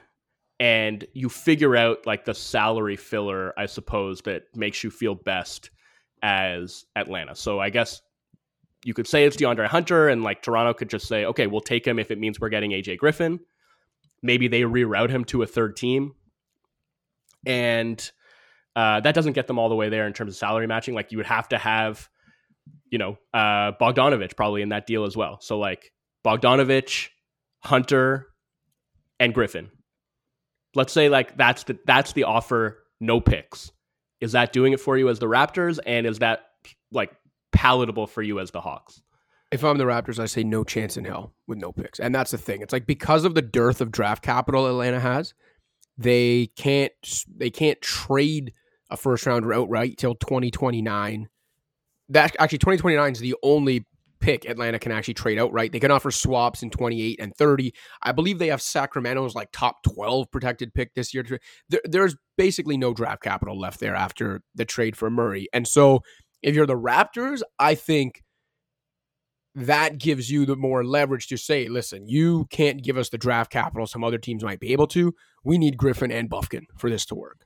and 0.60 1.06
you 1.14 1.28
figure 1.28 1.76
out 1.76 2.06
like 2.06 2.24
the 2.24 2.34
salary 2.34 2.96
filler, 2.96 3.54
I 3.58 3.66
suppose, 3.66 4.20
that 4.22 4.44
makes 4.54 4.84
you 4.84 4.90
feel 4.90 5.14
best 5.14 5.70
as 6.22 6.84
Atlanta. 6.96 7.34
So 7.34 7.60
I 7.60 7.70
guess 7.70 8.02
you 8.84 8.92
could 8.92 9.06
say 9.06 9.24
it's 9.24 9.36
DeAndre 9.36 9.66
Hunter, 9.66 10.08
and 10.08 10.22
like 10.22 10.42
Toronto 10.42 10.74
could 10.74 10.90
just 10.90 11.06
say, 11.06 11.24
okay, 11.24 11.46
we'll 11.46 11.60
take 11.60 11.86
him 11.86 11.98
if 11.98 12.10
it 12.10 12.18
means 12.18 12.38
we're 12.38 12.48
getting 12.48 12.72
AJ 12.72 12.98
Griffin. 12.98 13.40
Maybe 14.20 14.48
they 14.48 14.62
reroute 14.62 15.10
him 15.10 15.24
to 15.26 15.42
a 15.42 15.46
third 15.46 15.76
team. 15.76 16.14
And 17.46 18.10
uh, 18.78 19.00
that 19.00 19.12
doesn't 19.12 19.32
get 19.32 19.48
them 19.48 19.58
all 19.58 19.68
the 19.68 19.74
way 19.74 19.88
there 19.88 20.06
in 20.06 20.12
terms 20.12 20.34
of 20.34 20.36
salary 20.36 20.68
matching. 20.68 20.94
Like 20.94 21.10
you 21.10 21.18
would 21.18 21.26
have 21.26 21.48
to 21.48 21.58
have, 21.58 22.08
you 22.90 22.98
know, 22.98 23.18
uh, 23.34 23.72
Bogdanovic 23.72 24.36
probably 24.36 24.62
in 24.62 24.68
that 24.68 24.86
deal 24.86 25.02
as 25.02 25.16
well. 25.16 25.40
So 25.40 25.58
like 25.58 25.92
Bogdanovic, 26.24 27.08
Hunter, 27.58 28.28
and 29.18 29.34
Griffin. 29.34 29.70
Let's 30.76 30.92
say 30.92 31.08
like 31.08 31.36
that's 31.36 31.64
the 31.64 31.76
that's 31.86 32.12
the 32.12 32.22
offer, 32.22 32.84
no 33.00 33.20
picks. 33.20 33.72
Is 34.20 34.30
that 34.32 34.52
doing 34.52 34.72
it 34.72 34.78
for 34.78 34.96
you 34.96 35.08
as 35.08 35.18
the 35.18 35.26
Raptors? 35.26 35.80
And 35.84 36.06
is 36.06 36.20
that 36.20 36.44
like 36.92 37.10
palatable 37.50 38.06
for 38.06 38.22
you 38.22 38.38
as 38.38 38.52
the 38.52 38.60
Hawks? 38.60 39.02
If 39.50 39.64
I'm 39.64 39.78
the 39.78 39.86
Raptors, 39.86 40.20
I 40.20 40.26
say 40.26 40.44
no 40.44 40.62
chance 40.62 40.96
in 40.96 41.04
hell 41.04 41.34
with 41.48 41.58
no 41.58 41.72
picks. 41.72 41.98
And 41.98 42.14
that's 42.14 42.30
the 42.30 42.38
thing. 42.38 42.62
It's 42.62 42.72
like 42.72 42.86
because 42.86 43.24
of 43.24 43.34
the 43.34 43.42
dearth 43.42 43.80
of 43.80 43.90
draft 43.90 44.22
capital 44.22 44.68
Atlanta 44.68 45.00
has, 45.00 45.34
they 45.96 46.46
can't 46.54 46.92
they 47.36 47.50
can't 47.50 47.80
trade 47.80 48.52
a 48.90 48.96
first 48.96 49.26
rounder 49.26 49.52
outright 49.52 49.96
till 49.98 50.14
2029. 50.14 51.28
That 52.10 52.36
actually 52.38 52.58
2029 52.58 53.12
is 53.12 53.18
the 53.20 53.34
only 53.42 53.86
pick, 54.20 54.44
Atlanta 54.46 54.78
can 54.78 54.92
actually 54.92 55.14
trade 55.14 55.38
outright. 55.38 55.72
They 55.72 55.80
can 55.80 55.90
offer 55.90 56.10
swaps 56.10 56.62
in 56.62 56.70
28 56.70 57.20
and 57.20 57.34
30. 57.34 57.72
I 58.02 58.12
believe 58.12 58.38
they 58.38 58.48
have 58.48 58.62
Sacramento's 58.62 59.34
like 59.34 59.50
top 59.52 59.82
12 59.82 60.30
protected 60.30 60.74
pick 60.74 60.94
this 60.94 61.14
year. 61.14 61.24
There, 61.68 61.80
there's 61.84 62.16
basically 62.36 62.76
no 62.76 62.92
draft 62.92 63.22
capital 63.22 63.58
left 63.58 63.80
there 63.80 63.94
after 63.94 64.42
the 64.54 64.64
trade 64.64 64.96
for 64.96 65.10
Murray. 65.10 65.48
And 65.52 65.66
so 65.66 66.02
if 66.42 66.54
you're 66.54 66.66
the 66.66 66.74
Raptors, 66.74 67.42
I 67.58 67.74
think 67.74 68.22
that 69.54 69.98
gives 69.98 70.30
you 70.30 70.46
the 70.46 70.56
more 70.56 70.84
leverage 70.84 71.26
to 71.28 71.36
say, 71.36 71.68
listen, 71.68 72.08
you 72.08 72.46
can't 72.50 72.82
give 72.82 72.96
us 72.96 73.08
the 73.08 73.18
draft 73.18 73.50
capital 73.50 73.86
some 73.86 74.04
other 74.04 74.18
teams 74.18 74.44
might 74.44 74.60
be 74.60 74.72
able 74.72 74.86
to. 74.88 75.14
We 75.44 75.58
need 75.58 75.76
Griffin 75.76 76.12
and 76.12 76.30
Bufkin 76.30 76.64
for 76.76 76.90
this 76.90 77.04
to 77.06 77.14
work. 77.14 77.44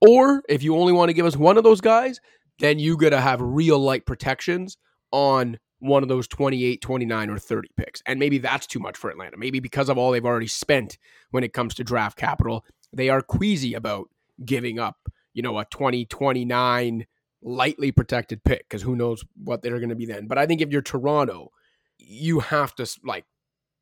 Or 0.00 0.42
if 0.48 0.62
you 0.62 0.76
only 0.76 0.92
want 0.92 1.08
to 1.08 1.14
give 1.14 1.26
us 1.26 1.36
one 1.36 1.56
of 1.56 1.64
those 1.64 1.80
guys, 1.80 2.20
then 2.58 2.78
you 2.78 2.96
got 2.96 3.10
to 3.10 3.20
have 3.20 3.40
real 3.40 3.78
light 3.78 4.06
protections 4.06 4.76
on 5.10 5.58
one 5.78 6.02
of 6.02 6.08
those 6.08 6.26
28, 6.26 6.80
29, 6.80 7.30
or 7.30 7.38
30 7.38 7.68
picks. 7.76 8.02
And 8.06 8.18
maybe 8.18 8.38
that's 8.38 8.66
too 8.66 8.78
much 8.78 8.96
for 8.96 9.10
Atlanta. 9.10 9.36
Maybe 9.36 9.60
because 9.60 9.88
of 9.88 9.98
all 9.98 10.10
they've 10.10 10.24
already 10.24 10.46
spent 10.46 10.98
when 11.30 11.44
it 11.44 11.52
comes 11.52 11.74
to 11.74 11.84
draft 11.84 12.16
capital, 12.16 12.64
they 12.92 13.08
are 13.08 13.22
queasy 13.22 13.74
about 13.74 14.08
giving 14.44 14.78
up, 14.78 14.96
you 15.34 15.42
know, 15.42 15.58
a 15.58 15.66
2029 15.66 17.06
lightly 17.42 17.92
protected 17.92 18.42
pick 18.42 18.68
because 18.68 18.82
who 18.82 18.96
knows 18.96 19.24
what 19.42 19.62
they're 19.62 19.78
going 19.78 19.90
to 19.90 19.94
be 19.94 20.06
then. 20.06 20.26
But 20.26 20.38
I 20.38 20.46
think 20.46 20.60
if 20.60 20.70
you're 20.70 20.82
Toronto, 20.82 21.50
you 21.98 22.40
have 22.40 22.74
to 22.76 22.86
like 23.04 23.24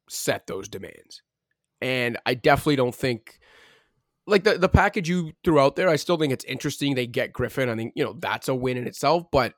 set 0.08 0.46
those 0.46 0.68
demands. 0.68 1.22
And 1.80 2.18
I 2.26 2.34
definitely 2.34 2.76
don't 2.76 2.94
think 2.94 3.38
like 4.26 4.44
the, 4.44 4.58
the 4.58 4.68
package 4.68 5.08
you 5.08 5.32
threw 5.44 5.58
out 5.60 5.76
there, 5.76 5.88
I 5.88 5.96
still 5.96 6.16
think 6.16 6.32
it's 6.32 6.44
interesting. 6.44 6.94
They 6.94 7.06
get 7.06 7.32
Griffin. 7.32 7.68
I 7.68 7.76
think, 7.76 7.92
you 7.94 8.04
know, 8.04 8.14
that's 8.18 8.48
a 8.48 8.54
win 8.54 8.76
in 8.76 8.86
itself, 8.86 9.24
but 9.30 9.54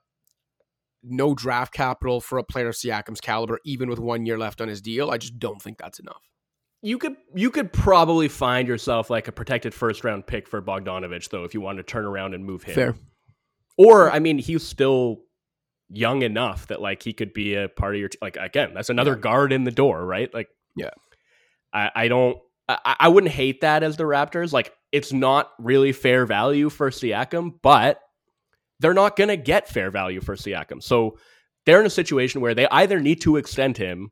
no 1.02 1.34
draft 1.34 1.72
capital 1.72 2.20
for 2.20 2.38
a 2.38 2.44
player 2.44 2.68
of 2.68 2.74
Siakam's 2.74 3.20
caliber, 3.20 3.60
even 3.64 3.88
with 3.88 3.98
one 3.98 4.26
year 4.26 4.38
left 4.38 4.60
on 4.60 4.68
his 4.68 4.80
deal. 4.80 5.10
I 5.10 5.18
just 5.18 5.38
don't 5.38 5.62
think 5.62 5.78
that's 5.78 5.98
enough. 6.00 6.22
You 6.82 6.98
could 6.98 7.16
you 7.34 7.50
could 7.50 7.72
probably 7.72 8.28
find 8.28 8.68
yourself 8.68 9.08
like 9.08 9.28
a 9.28 9.32
protected 9.32 9.72
first 9.72 10.04
round 10.04 10.26
pick 10.26 10.46
for 10.46 10.60
Bogdanovic 10.60 11.28
though 11.30 11.44
if 11.44 11.54
you 11.54 11.60
wanted 11.60 11.78
to 11.78 11.90
turn 11.90 12.04
around 12.04 12.34
and 12.34 12.44
move 12.44 12.62
him. 12.62 12.74
Fair. 12.74 12.94
Or 13.78 14.10
I 14.10 14.18
mean, 14.18 14.38
he's 14.38 14.62
still 14.62 15.22
young 15.88 16.22
enough 16.22 16.66
that 16.68 16.80
like 16.80 17.02
he 17.02 17.12
could 17.12 17.32
be 17.32 17.54
a 17.54 17.68
part 17.68 17.94
of 17.94 18.00
your 18.00 18.08
t- 18.08 18.18
like 18.20 18.36
again. 18.36 18.72
That's 18.74 18.90
another 18.90 19.12
yeah. 19.12 19.20
guard 19.20 19.52
in 19.52 19.64
the 19.64 19.70
door, 19.70 20.04
right? 20.04 20.32
Like, 20.32 20.48
yeah. 20.76 20.90
I, 21.72 21.90
I 21.94 22.08
don't. 22.08 22.38
I, 22.68 22.96
I 23.00 23.08
wouldn't 23.08 23.32
hate 23.32 23.60
that 23.60 23.82
as 23.82 23.96
the 23.96 24.04
Raptors. 24.04 24.52
Like, 24.52 24.72
it's 24.92 25.12
not 25.12 25.50
really 25.58 25.92
fair 25.92 26.26
value 26.26 26.68
for 26.68 26.90
Siakam, 26.90 27.54
but 27.62 28.00
they're 28.80 28.94
not 28.94 29.16
going 29.16 29.28
to 29.28 29.36
get 29.36 29.68
fair 29.68 29.90
value 29.90 30.20
for 30.20 30.36
Siakam. 30.36 30.82
So 30.82 31.18
they're 31.64 31.80
in 31.80 31.86
a 31.86 31.90
situation 31.90 32.40
where 32.40 32.54
they 32.54 32.68
either 32.68 33.00
need 33.00 33.20
to 33.22 33.36
extend 33.36 33.76
him 33.76 34.10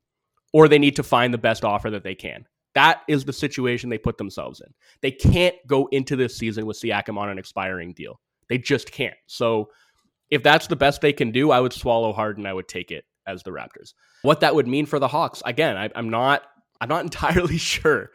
or 0.53 0.69
they 0.69 0.79
need 0.79 0.97
to 0.97 1.03
find 1.03 1.35
the 1.35 1.39
best 1.39 1.65
offer 1.65 1.91
that 1.91 2.05
they 2.05 2.15
can. 2.15 2.47
That 2.75 3.03
is 3.09 3.25
the 3.25 3.33
situation 3.33 3.89
they 3.89 3.99
put 3.99 4.19
themselves 4.19 4.61
in. 4.61 4.73
They 5.01 5.13
can't 5.13 5.55
go 5.67 5.89
into 5.93 6.17
this 6.17 6.37
season 6.37 6.67
with 6.67 6.81
Siakam 6.81 7.19
on 7.19 7.29
an 7.29 7.39
expiring 7.39 7.93
deal. 7.93 8.21
They 8.49 8.59
just 8.59 8.91
can't. 8.91 9.17
So 9.27 9.69
if 10.31 10.43
that's 10.43 10.67
the 10.67 10.77
best 10.77 11.01
they 11.01 11.13
can 11.13 11.31
do, 11.31 11.51
I 11.51 11.61
would 11.61 11.73
swallow 11.73 12.13
hard 12.13 12.39
and 12.39 12.49
I 12.49 12.53
would 12.53 12.69
take 12.69 12.91
it 12.91 13.05
as 13.27 13.43
the 13.43 13.53
Raptors. 13.53 13.95
What 14.23 14.41
that 14.41 14.55
would 14.55 14.67
mean 14.67 14.87
for 14.87 14.99
the 14.99 15.09
Hawks, 15.09 15.43
again, 15.45 15.77
I, 15.77 15.91
am 15.95 16.11
not. 16.11 16.43
I'm 16.81 16.89
not 16.89 17.05
entirely 17.05 17.59
sure. 17.59 18.11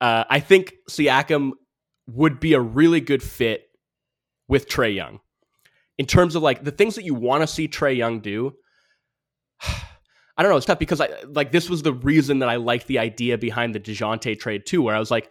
Uh, 0.00 0.24
I 0.28 0.40
think 0.40 0.74
Siakam 0.90 1.52
would 2.08 2.40
be 2.40 2.52
a 2.52 2.60
really 2.60 3.00
good 3.00 3.22
fit 3.22 3.64
with 4.48 4.68
Trae 4.68 4.94
Young 4.94 5.20
in 5.98 6.06
terms 6.06 6.34
of 6.34 6.42
like 6.42 6.62
the 6.62 6.70
things 6.70 6.94
that 6.96 7.04
you 7.04 7.14
want 7.14 7.42
to 7.42 7.46
see 7.46 7.68
Trae 7.68 7.96
Young 7.96 8.20
do. 8.20 8.54
I 10.38 10.42
don't 10.42 10.50
know. 10.50 10.58
It's 10.58 10.66
tough 10.66 10.78
because 10.78 11.00
I 11.00 11.08
like 11.26 11.50
this 11.50 11.70
was 11.70 11.82
the 11.82 11.94
reason 11.94 12.40
that 12.40 12.48
I 12.50 12.56
liked 12.56 12.86
the 12.88 12.98
idea 12.98 13.38
behind 13.38 13.74
the 13.74 13.80
Dejounte 13.80 14.38
trade 14.38 14.66
too, 14.66 14.82
where 14.82 14.94
I 14.94 14.98
was 14.98 15.10
like, 15.10 15.30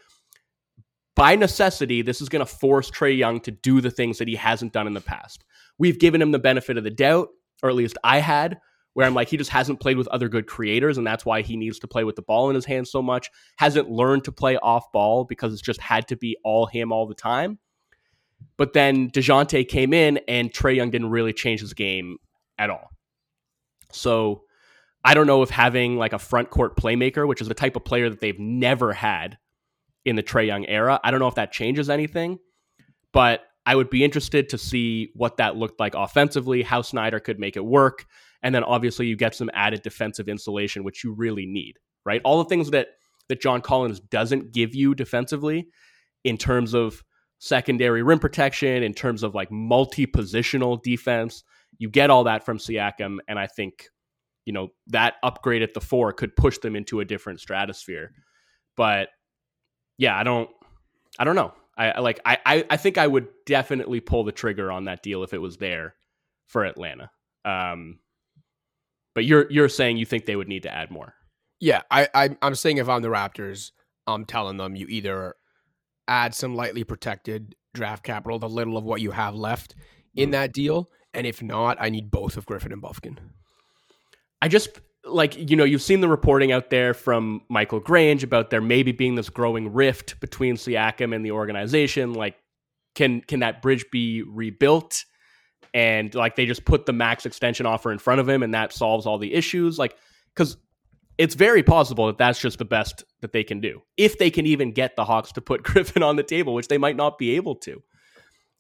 by 1.16 1.36
necessity, 1.36 2.01
this 2.01 2.22
is 2.22 2.30
going 2.30 2.45
to 2.45 2.51
force 2.51 2.89
Trae 2.89 3.16
Young 3.16 3.39
to 3.41 3.51
do 3.51 3.82
the 3.82 3.91
things 3.91 4.18
that 4.18 4.28
he 4.28 4.36
hasn't 4.36 4.74
done 4.74 4.88
in 4.88 4.93
the 4.93 5.01
past. 5.01 5.43
We've 5.78 5.99
given 5.99 6.22
him 6.22 6.32
the 6.32 6.39
benefit 6.39 6.78
of 6.78 6.84
the 6.84 6.89
doubt, 6.89 7.30
or 7.63 7.70
at 7.70 7.76
least 7.76 7.97
I 8.03 8.20
had, 8.20 8.59
where 8.96 9.06
I'm 9.06 9.14
like, 9.14 9.28
he 9.28 9.36
just 9.36 9.50
hasn't 9.50 9.82
played 9.82 9.98
with 9.98 10.08
other 10.08 10.30
good 10.30 10.48
creators, 10.48 10.98
and 10.98 11.06
that's 11.06 11.26
why 11.26 11.41
he 11.41 11.58
needs 11.58 11.80
to 11.80 11.88
play 11.88 12.06
with 12.06 12.16
the 12.16 12.22
ball 12.22 12.50
in 12.50 12.56
his 12.56 12.64
hands 12.64 12.89
so 12.89 13.02
much. 13.02 13.30
Hasn't 13.58 13.89
learned 13.89 14.24
to 14.24 14.32
play 14.32 14.56
off 14.56 14.89
ball 14.93 15.26
because 15.26 15.52
it's 15.52 15.62
just 15.62 15.82
had 15.82 16.08
to 16.08 16.16
be 16.16 16.38
all 16.46 16.66
him 16.66 16.93
all 16.93 17.06
the 17.06 17.14
time. 17.14 17.60
But 18.58 18.72
then 18.72 19.12
DeJounte 19.12 19.68
came 19.68 19.93
in, 19.93 20.22
and 20.30 20.50
Trae 20.50 20.78
Young 20.78 20.91
didn't 20.91 21.10
really 21.10 21.34
change 21.34 21.60
his 21.60 21.74
game 21.74 22.18
at 22.58 22.70
all. 22.70 22.89
So 23.91 24.43
I 25.04 25.14
don't 25.14 25.28
know 25.28 25.41
if 25.41 25.50
having 25.50 25.98
like 25.98 26.14
a 26.14 26.20
front 26.20 26.50
court 26.50 26.78
playmaker, 26.78 27.28
which 27.28 27.41
is 27.41 27.50
the 27.50 27.54
type 27.54 27.76
of 27.76 27.84
player 27.84 28.10
that 28.10 28.22
they've 28.22 28.39
never 28.39 28.93
had 28.93 29.38
in 30.06 30.16
the 30.16 30.24
Trae 30.24 30.48
Young 30.48 30.66
era. 30.68 31.02
I 31.04 31.12
don't 31.12 31.20
know 31.20 31.28
if 31.28 31.36
that 31.36 31.52
changes 31.52 31.89
anything, 31.89 32.39
but 33.12 33.41
I 33.66 33.76
would 33.76 33.89
be 33.89 34.06
interested 34.06 34.50
to 34.50 34.58
see 34.58 35.12
what 35.16 35.38
that 35.38 35.58
looked 35.58 35.82
like 35.82 35.96
offensively, 35.96 36.64
how 36.64 36.82
Snyder 36.82 37.20
could 37.20 37.39
make 37.39 37.58
it 37.58 37.66
work. 37.66 38.06
And 38.44 38.54
then 38.54 38.64
obviously 38.64 39.08
you 39.08 39.16
get 39.16 39.36
some 39.36 39.50
added 39.54 39.82
defensive 39.82 40.28
insulation, 40.28 40.84
which 40.84 41.04
you 41.04 41.14
really 41.14 41.46
need, 41.46 41.78
right? 42.06 42.22
All 42.24 42.38
the 42.44 42.50
things 42.50 42.72
that 42.72 42.90
that 43.28 43.42
John 43.42 43.62
Collins 43.62 44.00
doesn't 44.00 44.54
give 44.54 44.76
you 44.76 44.94
defensively 44.94 45.68
in 46.24 46.38
terms 46.38 46.76
of 46.76 47.04
secondary 47.40 48.04
rim 48.04 48.20
protection, 48.20 48.84
in 48.84 48.94
terms 48.94 49.24
of 49.24 49.34
like 49.34 49.52
multi-positional 49.52 50.82
defense. 50.84 51.44
You 51.78 51.90
get 51.90 52.10
all 52.10 52.26
that 52.26 52.46
from 52.46 52.58
Siakam, 52.58 53.18
and 53.28 53.38
I 53.40 53.48
think, 53.48 53.90
you 54.46 54.54
know, 54.54 54.70
that 54.88 55.16
upgrade 55.24 55.64
at 55.64 55.74
the 55.74 55.82
four 55.82 56.14
could 56.14 56.36
push 56.36 56.58
them 56.60 56.76
into 56.76 57.00
a 57.00 57.06
different 57.06 57.42
stratosphere. 57.42 58.12
But 58.78 59.10
yeah, 59.98 60.18
I 60.18 60.24
don't, 60.24 60.50
I 61.18 61.24
don't 61.24 61.36
know. 61.36 61.54
I 61.78 62.00
like, 62.00 62.22
I, 62.26 62.66
I 62.70 62.78
think 62.78 62.98
I 62.98 63.06
would 63.06 63.28
definitely 63.46 64.00
pull 64.00 64.24
the 64.24 64.32
trigger 64.32 64.72
on 64.72 64.86
that 64.86 65.04
deal 65.04 65.24
if 65.24 65.34
it 65.34 65.42
was 65.42 65.58
there 65.58 65.96
for 66.48 66.64
Atlanta. 66.64 67.12
Um, 67.44 68.00
but 69.16 69.26
you're 69.26 69.49
you're 69.49 69.70
saying 69.70 69.97
you 69.97 70.05
think 70.05 70.26
they 70.26 70.36
would 70.36 70.49
need 70.49 70.63
to 70.63 70.74
add 70.74 70.91
more. 70.91 71.16
Yeah, 71.59 71.82
I, 71.89 72.07
I 72.13 72.38
I'm 72.41 72.53
saying 72.53 72.78
if 72.78 72.88
I'm 72.88 73.01
the 73.01 73.07
Raptors, 73.07 73.72
I'm 74.05 74.26
telling 74.26 74.57
them 74.57 74.76
you 74.76 74.86
either 74.88 75.36
add 76.07 76.36
some 76.36 76.53
lightly 76.53 76.84
protected 76.84 77.55
draft 77.74 78.03
capital, 78.03 78.38
the 78.38 78.49
little 78.49 78.78
of 78.78 78.84
what 78.84 79.01
you 79.01 79.11
have 79.11 79.34
left 79.34 79.74
in 80.16 80.30
mm. 80.30 80.32
that 80.34 80.53
deal, 80.53 80.89
and 81.13 81.26
if 81.26 81.41
not, 81.41 81.78
I 81.80 81.89
need 81.89 82.11
both 82.11 82.38
of 82.38 82.45
Griffin 82.45 82.72
and 82.72 82.84
Bufkin. 82.84 83.18
I 84.41 84.49
just 84.49 84.80
like 85.05 85.49
you 85.49 85.55
know 85.55 85.63
you've 85.63 85.82
seen 85.82 86.01
the 86.01 86.09
reporting 86.09 86.51
out 86.51 86.70
there 86.70 86.93
from 86.93 87.41
Michael 87.49 87.80
Grange 87.80 88.24
about 88.24 88.49
there 88.49 88.61
maybe 88.61 88.91
being 88.91 89.16
this 89.16 89.30
growing 89.30 89.74
rift 89.74 90.20
between 90.20 90.55
Siakam 90.55 91.16
and 91.16 91.26
the 91.26 91.32
organization. 91.32 92.13
Like, 92.13 92.36
can 92.95 93.22
can 93.22 93.39
that 93.39 93.61
bridge 93.61 93.86
be 93.91 94.24
rebuilt? 94.24 95.05
And 95.76 96.15
like 96.15 96.38
they 96.38 96.45
just 96.45 96.63
put 96.63 96.86
the 96.86 96.93
max 96.93 97.26
extension 97.26 97.65
offer 97.65 97.91
in 97.91 97.99
front 97.99 98.21
of 98.21 98.30
him, 98.30 98.43
and 98.43 98.53
that 98.53 98.71
solves 98.71 99.05
all 99.05 99.17
the 99.17 99.34
issues. 99.34 99.78
Like, 99.78 99.97
because 100.34 100.55
it's 101.17 101.36
very 101.36 101.63
possible 101.63 102.07
that 102.07 102.17
that's 102.17 102.39
just 102.39 102.59
the 102.59 102.65
best 102.65 103.03
that 103.19 103.34
they 103.34 103.43
can 103.43 103.59
do 103.59 103.82
if 103.97 104.17
they 104.17 104.30
can 104.30 104.45
even 104.45 104.71
get 104.71 104.95
the 104.95 105.03
Hawks 105.03 105.34
to 105.34 105.41
put 105.41 105.63
Griffin 105.63 106.01
on 106.01 106.15
the 106.15 106.23
table, 106.23 106.53
which 106.53 106.69
they 106.69 106.78
might 106.78 106.95
not 106.95 107.17
be 107.17 107.36
able 107.36 107.55
to. 107.57 107.84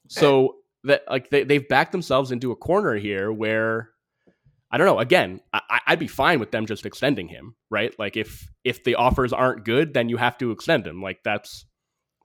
So 0.09 0.57
that 0.83 1.03
like 1.09 1.29
they, 1.29 1.45
they've 1.45 1.67
backed 1.67 1.93
themselves 1.93 2.31
into 2.31 2.51
a 2.51 2.55
corner 2.55 2.95
here 2.95 3.31
where 3.31 3.91
I 4.69 4.77
don't 4.77 4.85
know. 4.85 4.99
Again, 4.99 5.39
I, 5.53 5.79
would 5.91 5.99
be 5.99 6.07
fine 6.07 6.41
with 6.41 6.51
them 6.51 6.65
just 6.65 6.85
extending 6.85 7.29
him, 7.29 7.55
right? 7.69 7.97
Like 7.97 8.17
if 8.17 8.45
if 8.65 8.83
the 8.83 8.95
offers 8.95 9.31
aren't 9.31 9.63
good, 9.63 9.93
then 9.93 10.09
you 10.09 10.17
have 10.17 10.37
to 10.39 10.51
extend 10.51 10.85
him. 10.85 11.01
Like 11.01 11.19
that's 11.23 11.65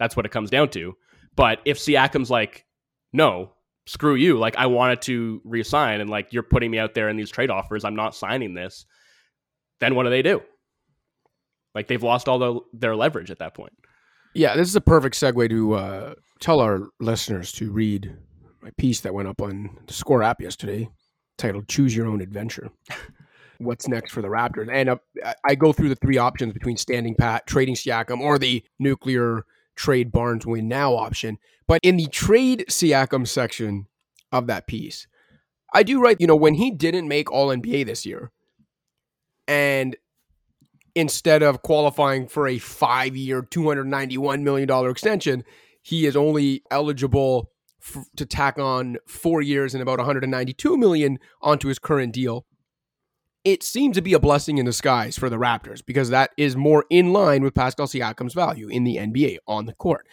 that's 0.01 0.17
what 0.17 0.27
it 0.27 0.33
comes 0.33 0.51
down 0.51 0.71
to. 0.71 0.97
But 1.37 1.61
if 1.65 1.79
Siakam's 1.79 2.29
like, 2.29 2.67
no, 3.13 3.53
screw 3.91 4.15
you. 4.15 4.39
Like 4.39 4.57
I 4.57 4.67
wanted 4.67 5.03
to 5.03 5.41
resign, 5.45 6.01
and 6.01 6.09
like 6.09 6.33
you're 6.33 6.45
putting 6.45 6.71
me 6.71 6.79
out 6.79 6.95
there 6.95 7.09
in 7.09 7.17
these 7.17 7.31
trade 7.31 7.51
offers, 7.51 7.85
I'm 7.85 7.97
not 7.97 8.15
signing 8.15 8.55
this. 8.55 8.87
Then 9.81 9.95
what 9.97 10.05
do 10.05 10.11
they 10.11 10.23
do? 10.23 10.43
Like 11.75 11.89
they've 11.89 12.03
lost 12.03 12.29
all 12.29 12.39
the, 12.39 12.61
their 12.73 12.95
leverage 12.95 13.31
at 13.31 13.41
that 13.41 13.55
point. 13.55 13.73
Yeah, 14.35 14.55
this 14.55 14.69
is 14.69 14.77
a 14.77 14.81
perfect 14.81 15.17
segue 15.17 15.49
to 15.51 15.73
uh, 15.75 16.15
tell 16.39 16.61
our 16.61 16.89
listeners 17.01 17.51
to 17.53 17.73
read 17.73 18.17
my 18.63 18.71
piece 18.79 19.01
that 19.01 19.13
went 19.15 19.27
up 19.27 19.43
on 19.43 19.77
the 19.87 19.93
Score 19.93 20.23
app 20.23 20.41
yesterday 20.41 20.89
titled 21.37 21.67
"Choose 21.67 21.97
Your 21.97 22.07
Own 22.07 22.21
Adventure." 22.21 22.71
What's 23.59 23.89
next 23.89 24.13
for 24.13 24.23
the 24.23 24.29
Raptors? 24.29 24.71
And 24.73 24.89
uh, 24.89 24.97
I 25.45 25.55
go 25.55 25.73
through 25.73 25.91
the 25.91 25.97
three 25.97 26.17
options 26.17 26.55
between 26.55 26.79
standing 26.79 27.15
pat, 27.15 27.47
trading 27.47 27.75
Siakam, 27.75 28.21
or 28.21 28.39
the 28.39 28.65
nuclear 28.79 29.45
trade 29.81 30.13
Barnes 30.13 30.45
win 30.45 30.69
now 30.69 30.95
option. 30.95 31.39
But 31.67 31.81
in 31.83 31.97
the 31.97 32.07
trade 32.07 32.67
Siakam 32.69 33.27
section 33.27 33.87
of 34.31 34.47
that 34.47 34.67
piece, 34.67 35.07
I 35.73 35.83
do 35.83 36.03
write, 36.03 36.19
you 36.21 36.27
know, 36.27 36.37
when 36.37 36.55
he 36.55 36.71
didn't 36.71 37.09
make 37.09 37.33
All 37.33 37.49
NBA 37.49 37.87
this 37.87 38.05
year, 38.05 38.31
and 39.49 39.97
instead 40.95 41.43
of 41.43 41.63
qualifying 41.63 42.29
for 42.29 42.47
a 42.47 42.59
five 42.59 43.17
year, 43.17 43.43
$291 43.43 44.43
million 44.43 44.91
extension, 44.91 45.45
he 45.81 46.05
is 46.05 46.15
only 46.15 46.63
eligible 46.71 47.51
f- 47.83 48.05
to 48.17 48.27
tack 48.27 48.59
on 48.59 48.99
four 49.07 49.41
years 49.41 49.75
and 49.75 49.81
about 49.81 49.99
192 49.99 50.77
million 50.77 51.19
onto 51.41 51.69
his 51.69 51.79
current 51.79 52.13
deal. 52.13 52.45
It 53.45 53.63
seemed 53.63 53.95
to 53.95 54.03
be 54.03 54.13
a 54.13 54.21
blessing 54.21 54.59
in 54.59 54.67
disguise 54.67 55.17
for 55.17 55.31
the 55.31 55.39
Raptors 55.39 55.85
because 55.85 56.11
that 56.11 56.31
is 56.37 56.57
more 56.57 56.85
in 56.91 57.13
line 57.13 57.43
with 57.43 57.55
Pascal 57.55 57.87
Siakam's 57.87 58.35
value 58.35 58.69
in 58.69 58.85
the 58.85 58.97
NBA 58.97 59.39
on 59.47 59.67
the 59.67 59.75
court. 59.75 60.07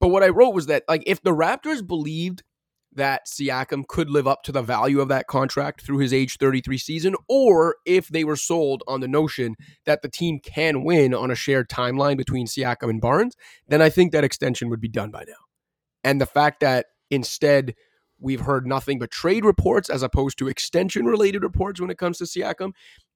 But 0.00 0.08
what 0.08 0.22
I 0.22 0.28
wrote 0.28 0.54
was 0.54 0.66
that 0.66 0.84
like 0.88 1.02
if 1.06 1.22
the 1.22 1.34
Raptors 1.34 1.86
believed 1.86 2.42
that 2.96 3.26
Siakam 3.26 3.86
could 3.86 4.10
live 4.10 4.26
up 4.26 4.42
to 4.42 4.52
the 4.52 4.62
value 4.62 5.00
of 5.00 5.08
that 5.08 5.26
contract 5.26 5.82
through 5.82 5.98
his 5.98 6.12
age 6.12 6.38
33 6.38 6.78
season, 6.78 7.14
or 7.28 7.76
if 7.84 8.08
they 8.08 8.24
were 8.24 8.36
sold 8.36 8.82
on 8.88 9.00
the 9.00 9.08
notion 9.08 9.54
that 9.84 10.02
the 10.02 10.08
team 10.08 10.40
can 10.40 10.82
win 10.82 11.14
on 11.14 11.30
a 11.30 11.34
shared 11.34 11.68
timeline 11.68 12.16
between 12.16 12.46
Siakam 12.46 12.90
and 12.90 13.00
Barnes, 13.00 13.36
then 13.68 13.82
I 13.82 13.90
think 13.90 14.12
that 14.12 14.24
extension 14.24 14.70
would 14.70 14.80
be 14.80 14.88
done 14.88 15.10
by 15.10 15.24
now. 15.26 15.34
And 16.02 16.20
the 16.20 16.26
fact 16.26 16.60
that 16.60 16.86
instead 17.10 17.74
we've 18.18 18.40
heard 18.40 18.66
nothing 18.66 18.98
but 18.98 19.10
trade 19.10 19.44
reports 19.44 19.90
as 19.90 20.02
opposed 20.02 20.38
to 20.38 20.48
extension 20.48 21.06
related 21.06 21.42
reports 21.42 21.80
when 21.80 21.90
it 21.90 21.98
comes 21.98 22.18
to 22.18 22.24
Siakam 22.24 22.72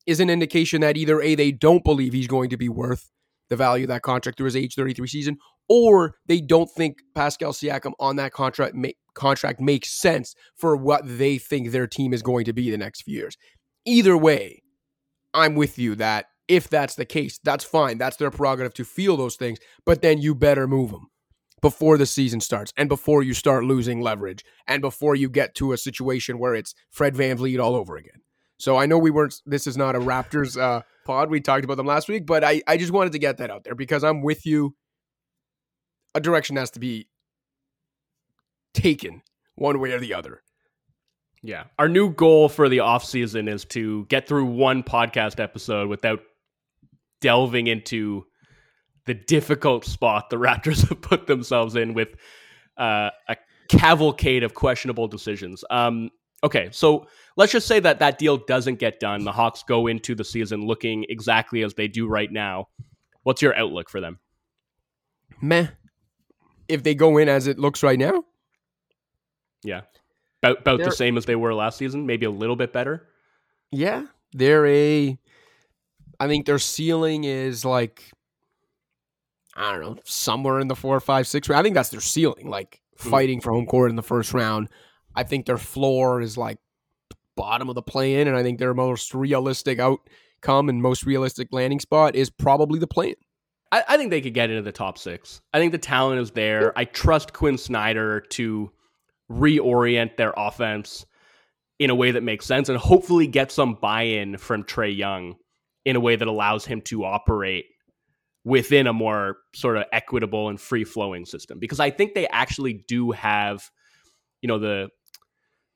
is 0.06 0.20
an 0.20 0.30
indication 0.30 0.80
that 0.80 0.96
either 0.96 1.20
A, 1.20 1.34
they 1.34 1.52
don't 1.52 1.84
believe 1.84 2.12
he's 2.12 2.26
going 2.26 2.50
to 2.50 2.56
be 2.56 2.68
worth 2.68 3.10
the 3.48 3.56
value 3.56 3.84
of 3.84 3.88
that 3.88 4.02
contract 4.02 4.38
through 4.38 4.46
his 4.46 4.56
age 4.56 4.74
33 4.74 5.06
season, 5.08 5.36
or 5.68 6.14
they 6.26 6.40
don't 6.40 6.70
think 6.70 6.98
Pascal 7.14 7.52
Siakam 7.52 7.92
on 7.98 8.16
that 8.16 8.32
contract 8.32 8.74
ma- 8.74 8.88
contract 9.14 9.60
makes 9.60 9.90
sense 9.90 10.34
for 10.56 10.76
what 10.76 11.02
they 11.04 11.36
think 11.36 11.70
their 11.70 11.86
team 11.86 12.12
is 12.12 12.22
going 12.22 12.44
to 12.44 12.52
be 12.52 12.70
the 12.70 12.78
next 12.78 13.02
few 13.02 13.18
years. 13.18 13.36
Either 13.84 14.16
way, 14.16 14.62
I'm 15.34 15.54
with 15.54 15.78
you 15.78 15.94
that 15.96 16.26
if 16.48 16.68
that's 16.68 16.94
the 16.94 17.04
case, 17.04 17.38
that's 17.42 17.64
fine. 17.64 17.98
That's 17.98 18.16
their 18.16 18.30
prerogative 18.30 18.74
to 18.74 18.84
feel 18.84 19.16
those 19.16 19.36
things, 19.36 19.58
but 19.84 20.02
then 20.02 20.18
you 20.18 20.34
better 20.34 20.66
move 20.66 20.90
them 20.90 21.08
before 21.60 21.98
the 21.98 22.06
season 22.06 22.40
starts 22.40 22.72
and 22.76 22.88
before 22.88 23.22
you 23.22 23.34
start 23.34 23.64
losing 23.64 24.00
leverage 24.00 24.44
and 24.66 24.80
before 24.80 25.14
you 25.14 25.28
get 25.28 25.54
to 25.56 25.72
a 25.72 25.78
situation 25.78 26.38
where 26.38 26.54
it's 26.54 26.74
Fred 26.90 27.14
VanVleet 27.14 27.62
all 27.62 27.74
over 27.74 27.96
again. 27.96 28.22
So 28.58 28.76
I 28.76 28.86
know 28.86 28.98
we 28.98 29.10
weren't, 29.10 29.40
this 29.46 29.66
is 29.66 29.76
not 29.76 29.96
a 29.96 30.00
Raptors 30.00 30.60
uh, 30.60 30.82
pod. 31.06 31.30
We 31.30 31.40
talked 31.40 31.64
about 31.64 31.76
them 31.76 31.86
last 31.86 32.08
week, 32.08 32.26
but 32.26 32.44
I, 32.44 32.62
I 32.66 32.76
just 32.76 32.92
wanted 32.92 33.12
to 33.12 33.18
get 33.18 33.38
that 33.38 33.50
out 33.50 33.64
there 33.64 33.74
because 33.74 34.04
I'm 34.04 34.22
with 34.22 34.44
you. 34.44 34.74
A 36.14 36.20
direction 36.20 36.56
has 36.56 36.70
to 36.72 36.80
be 36.80 37.08
taken 38.74 39.22
one 39.54 39.80
way 39.80 39.92
or 39.92 40.00
the 40.00 40.14
other. 40.14 40.42
Yeah. 41.42 41.64
Our 41.78 41.88
new 41.88 42.10
goal 42.10 42.48
for 42.48 42.68
the 42.68 42.78
offseason 42.78 43.48
is 43.48 43.64
to 43.66 44.04
get 44.06 44.28
through 44.28 44.44
one 44.46 44.82
podcast 44.82 45.40
episode 45.40 45.88
without 45.88 46.20
delving 47.20 47.66
into 47.66 48.26
the 49.06 49.14
difficult 49.14 49.84
spot 49.84 50.30
the 50.30 50.36
Raptors 50.36 50.88
have 50.88 51.00
put 51.00 51.26
themselves 51.26 51.76
in 51.76 51.94
with 51.94 52.14
uh, 52.76 53.10
a 53.28 53.36
cavalcade 53.68 54.42
of 54.42 54.54
questionable 54.54 55.08
decisions. 55.08 55.64
Um, 55.70 56.10
okay, 56.42 56.68
so 56.72 57.06
let's 57.36 57.52
just 57.52 57.66
say 57.66 57.80
that 57.80 57.98
that 58.00 58.18
deal 58.18 58.36
doesn't 58.36 58.78
get 58.78 59.00
done. 59.00 59.24
The 59.24 59.32
Hawks 59.32 59.62
go 59.62 59.86
into 59.86 60.14
the 60.14 60.24
season 60.24 60.66
looking 60.66 61.06
exactly 61.08 61.62
as 61.62 61.74
they 61.74 61.88
do 61.88 62.06
right 62.06 62.30
now. 62.30 62.68
What's 63.22 63.42
your 63.42 63.54
outlook 63.54 63.90
for 63.90 64.00
them? 64.00 64.18
Meh. 65.40 65.68
If 66.68 66.82
they 66.82 66.94
go 66.94 67.18
in 67.18 67.28
as 67.28 67.46
it 67.46 67.58
looks 67.58 67.82
right 67.82 67.98
now, 67.98 68.24
yeah, 69.64 69.82
about 70.42 70.60
about 70.60 70.78
the 70.78 70.92
same 70.92 71.16
as 71.16 71.26
they 71.26 71.34
were 71.34 71.52
last 71.52 71.78
season, 71.78 72.06
maybe 72.06 72.26
a 72.26 72.30
little 72.30 72.54
bit 72.54 72.72
better. 72.72 73.08
Yeah, 73.72 74.06
they're 74.32 74.66
a. 74.66 75.18
I 76.20 76.28
think 76.28 76.46
their 76.46 76.60
ceiling 76.60 77.24
is 77.24 77.64
like 77.64 78.12
I 79.54 79.72
don't 79.72 79.80
know, 79.80 79.96
somewhere 80.04 80.60
in 80.60 80.68
the 80.68 80.76
four, 80.76 80.98
five, 81.00 81.26
six 81.26 81.48
round. 81.48 81.60
I 81.60 81.62
think 81.62 81.74
that's 81.74 81.90
their 81.90 82.00
ceiling, 82.00 82.48
like 82.48 82.80
hmm. 82.98 83.10
fighting 83.10 83.40
for 83.40 83.52
home 83.52 83.66
court 83.66 83.90
in 83.90 83.96
the 83.96 84.02
first 84.02 84.32
round. 84.32 84.68
I 85.14 85.24
think 85.24 85.46
their 85.46 85.58
floor 85.58 86.20
is 86.20 86.36
like 86.36 86.58
bottom 87.36 87.68
of 87.68 87.74
the 87.74 87.82
play 87.82 88.20
in, 88.20 88.28
and 88.28 88.36
I 88.36 88.42
think 88.42 88.58
their 88.58 88.74
most 88.74 89.14
realistic 89.14 89.78
outcome 89.78 90.68
and 90.68 90.82
most 90.82 91.04
realistic 91.04 91.48
landing 91.52 91.80
spot 91.80 92.14
is 92.14 92.30
probably 92.30 92.78
the 92.78 92.86
play 92.86 93.08
in. 93.08 93.16
I, 93.72 93.84
I, 93.88 93.96
think 93.96 94.10
they 94.10 94.20
could 94.20 94.34
get 94.34 94.50
into 94.50 94.62
the 94.62 94.72
top 94.72 94.98
six. 94.98 95.40
I 95.52 95.58
think 95.58 95.72
the 95.72 95.78
talent 95.78 96.20
is 96.20 96.32
there. 96.32 96.76
I 96.76 96.84
trust 96.84 97.32
Quin 97.32 97.56
Snyder 97.56 98.20
to 98.30 98.70
reorient 99.30 100.16
their 100.16 100.34
offense 100.36 101.06
in 101.78 101.90
a 101.90 101.94
way 101.94 102.10
that 102.10 102.22
makes 102.22 102.46
sense 102.46 102.68
and 102.68 102.76
hopefully 102.76 103.26
get 103.26 103.50
some 103.50 103.74
buy 103.74 104.02
in 104.02 104.36
from 104.36 104.64
Trae 104.64 104.94
Young 104.94 105.36
in 105.84 105.96
a 105.96 106.00
way 106.00 106.16
that 106.16 106.28
allows 106.28 106.66
him 106.66 106.82
to 106.82 107.04
operate 107.04 107.64
within 108.44 108.86
a 108.86 108.92
more 108.92 109.38
sort 109.54 109.76
of 109.76 109.84
equitable 109.92 110.48
and 110.48 110.60
free 110.60 110.84
flowing 110.84 111.26
system 111.26 111.58
because 111.58 111.80
I 111.80 111.90
think 111.90 112.14
they 112.14 112.26
actually 112.28 112.84
do 112.88 113.10
have, 113.10 113.70
you 114.40 114.48
know, 114.48 114.58
the 114.58 114.88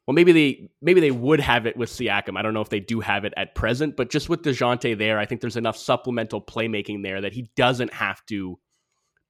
well 0.06 0.14
maybe 0.14 0.32
they 0.32 0.70
maybe 0.80 1.00
they 1.00 1.10
would 1.10 1.40
have 1.40 1.66
it 1.66 1.76
with 1.76 1.90
Siakam. 1.90 2.38
I 2.38 2.42
don't 2.42 2.54
know 2.54 2.60
if 2.60 2.70
they 2.70 2.80
do 2.80 3.00
have 3.00 3.24
it 3.24 3.34
at 3.36 3.54
present, 3.54 3.96
but 3.96 4.10
just 4.10 4.28
with 4.28 4.42
Dejounte 4.42 4.96
there, 4.96 5.18
I 5.18 5.26
think 5.26 5.40
there's 5.40 5.56
enough 5.56 5.76
supplemental 5.76 6.40
playmaking 6.40 7.02
there 7.02 7.20
that 7.20 7.32
he 7.32 7.50
doesn't 7.56 7.92
have 7.92 8.24
to 8.26 8.58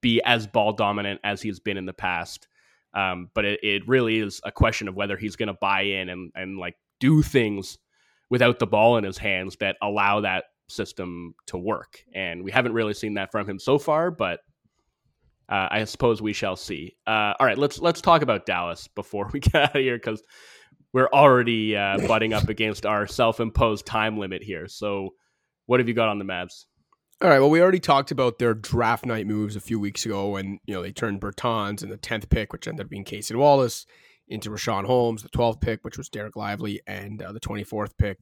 be 0.00 0.20
as 0.22 0.46
ball 0.46 0.72
dominant 0.72 1.20
as 1.24 1.42
he's 1.42 1.60
been 1.60 1.76
in 1.76 1.86
the 1.86 1.92
past. 1.92 2.46
Um, 2.92 3.30
but 3.34 3.44
it, 3.44 3.60
it 3.64 3.88
really 3.88 4.18
is 4.18 4.40
a 4.44 4.52
question 4.52 4.86
of 4.86 4.94
whether 4.94 5.16
he's 5.16 5.34
going 5.34 5.48
to 5.48 5.58
buy 5.60 5.82
in 5.82 6.08
and 6.08 6.30
and 6.36 6.58
like 6.58 6.76
do 7.00 7.22
things 7.22 7.78
without 8.30 8.58
the 8.58 8.66
ball 8.66 8.96
in 8.96 9.04
his 9.04 9.18
hands 9.18 9.56
that 9.60 9.76
allow 9.82 10.20
that 10.20 10.44
system 10.68 11.34
to 11.46 11.58
work. 11.58 12.04
And 12.14 12.42
we 12.42 12.50
haven't 12.50 12.72
really 12.72 12.94
seen 12.94 13.14
that 13.14 13.30
from 13.30 13.48
him 13.48 13.58
so 13.58 13.78
far, 13.78 14.10
but 14.10 14.40
uh, 15.48 15.68
I 15.70 15.84
suppose 15.84 16.22
we 16.22 16.32
shall 16.32 16.56
see. 16.56 16.96
Uh, 17.06 17.34
all 17.38 17.46
right, 17.46 17.58
let's 17.58 17.78
let's 17.78 18.00
talk 18.00 18.22
about 18.22 18.46
Dallas 18.46 18.88
before 18.94 19.30
we 19.32 19.40
get 19.40 19.54
out 19.54 19.76
of 19.76 19.82
here 19.82 19.96
because 19.96 20.22
we're 20.92 21.08
already 21.12 21.76
uh, 21.76 22.06
butting 22.06 22.32
up 22.32 22.48
against 22.48 22.86
our 22.86 23.06
self-imposed 23.06 23.84
time 23.84 24.16
limit 24.16 24.42
here. 24.42 24.68
So, 24.68 25.10
what 25.66 25.80
have 25.80 25.88
you 25.88 25.94
got 25.94 26.08
on 26.08 26.18
the 26.18 26.24
Mavs? 26.24 26.64
All 27.20 27.28
right. 27.28 27.40
Well, 27.40 27.50
we 27.50 27.60
already 27.60 27.80
talked 27.80 28.10
about 28.10 28.38
their 28.38 28.54
draft 28.54 29.06
night 29.06 29.26
moves 29.26 29.56
a 29.56 29.60
few 29.60 29.78
weeks 29.78 30.04
ago, 30.06 30.36
and 30.36 30.58
you 30.66 30.74
know 30.74 30.82
they 30.82 30.92
turned 30.92 31.20
Bertans 31.20 31.82
in 31.82 31.90
the 31.90 31.96
tenth 31.96 32.28
pick, 32.30 32.52
which 32.52 32.66
ended 32.66 32.86
up 32.86 32.90
being 32.90 33.04
Cason 33.04 33.36
Wallace, 33.36 33.86
into 34.28 34.50
Richaun 34.50 34.86
Holmes, 34.86 35.22
the 35.22 35.28
twelfth 35.28 35.60
pick, 35.60 35.84
which 35.84 35.98
was 35.98 36.08
Dereck 36.08 36.36
Lively, 36.36 36.80
and 36.86 37.20
uh, 37.20 37.32
the 37.32 37.40
twenty 37.40 37.64
fourth 37.64 37.96
pick, 37.98 38.18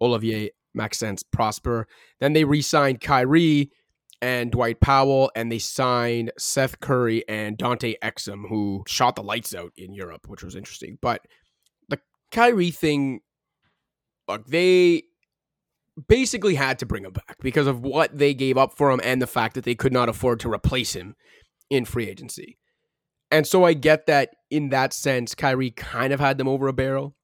Olivier 0.00 0.50
Maxence 0.74 1.22
Prosper. 1.22 1.86
Then 2.20 2.32
they 2.32 2.44
re-signed 2.44 3.00
Kyrie 3.00 3.70
and 4.22 4.50
Dwight 4.50 4.80
Powell, 4.80 5.30
and 5.34 5.50
they 5.50 5.58
signed 5.58 6.32
Seth 6.38 6.80
Curry 6.80 7.26
and 7.28 7.56
Dante 7.56 7.94
Exum, 8.02 8.48
who 8.48 8.84
shot 8.86 9.16
the 9.16 9.22
lights 9.22 9.54
out 9.54 9.72
in 9.76 9.94
Europe, 9.94 10.28
which 10.28 10.42
was 10.42 10.54
interesting. 10.54 10.98
But 11.00 11.22
the 11.88 11.98
Kyrie 12.30 12.70
thing, 12.70 13.20
look, 14.28 14.46
they 14.46 15.04
basically 16.08 16.54
had 16.54 16.78
to 16.78 16.86
bring 16.86 17.04
him 17.04 17.12
back 17.12 17.36
because 17.40 17.66
of 17.66 17.80
what 17.80 18.16
they 18.16 18.34
gave 18.34 18.58
up 18.58 18.76
for 18.76 18.90
him 18.90 19.00
and 19.02 19.20
the 19.20 19.26
fact 19.26 19.54
that 19.54 19.64
they 19.64 19.74
could 19.74 19.92
not 19.92 20.08
afford 20.08 20.40
to 20.40 20.52
replace 20.52 20.94
him 20.94 21.14
in 21.70 21.84
free 21.84 22.08
agency. 22.08 22.58
And 23.30 23.46
so 23.46 23.64
I 23.64 23.74
get 23.74 24.06
that 24.06 24.30
in 24.50 24.70
that 24.70 24.92
sense, 24.92 25.34
Kyrie 25.34 25.70
kind 25.70 26.12
of 26.12 26.20
had 26.20 26.36
them 26.36 26.48
over 26.48 26.68
a 26.68 26.72
barrel. 26.72 27.14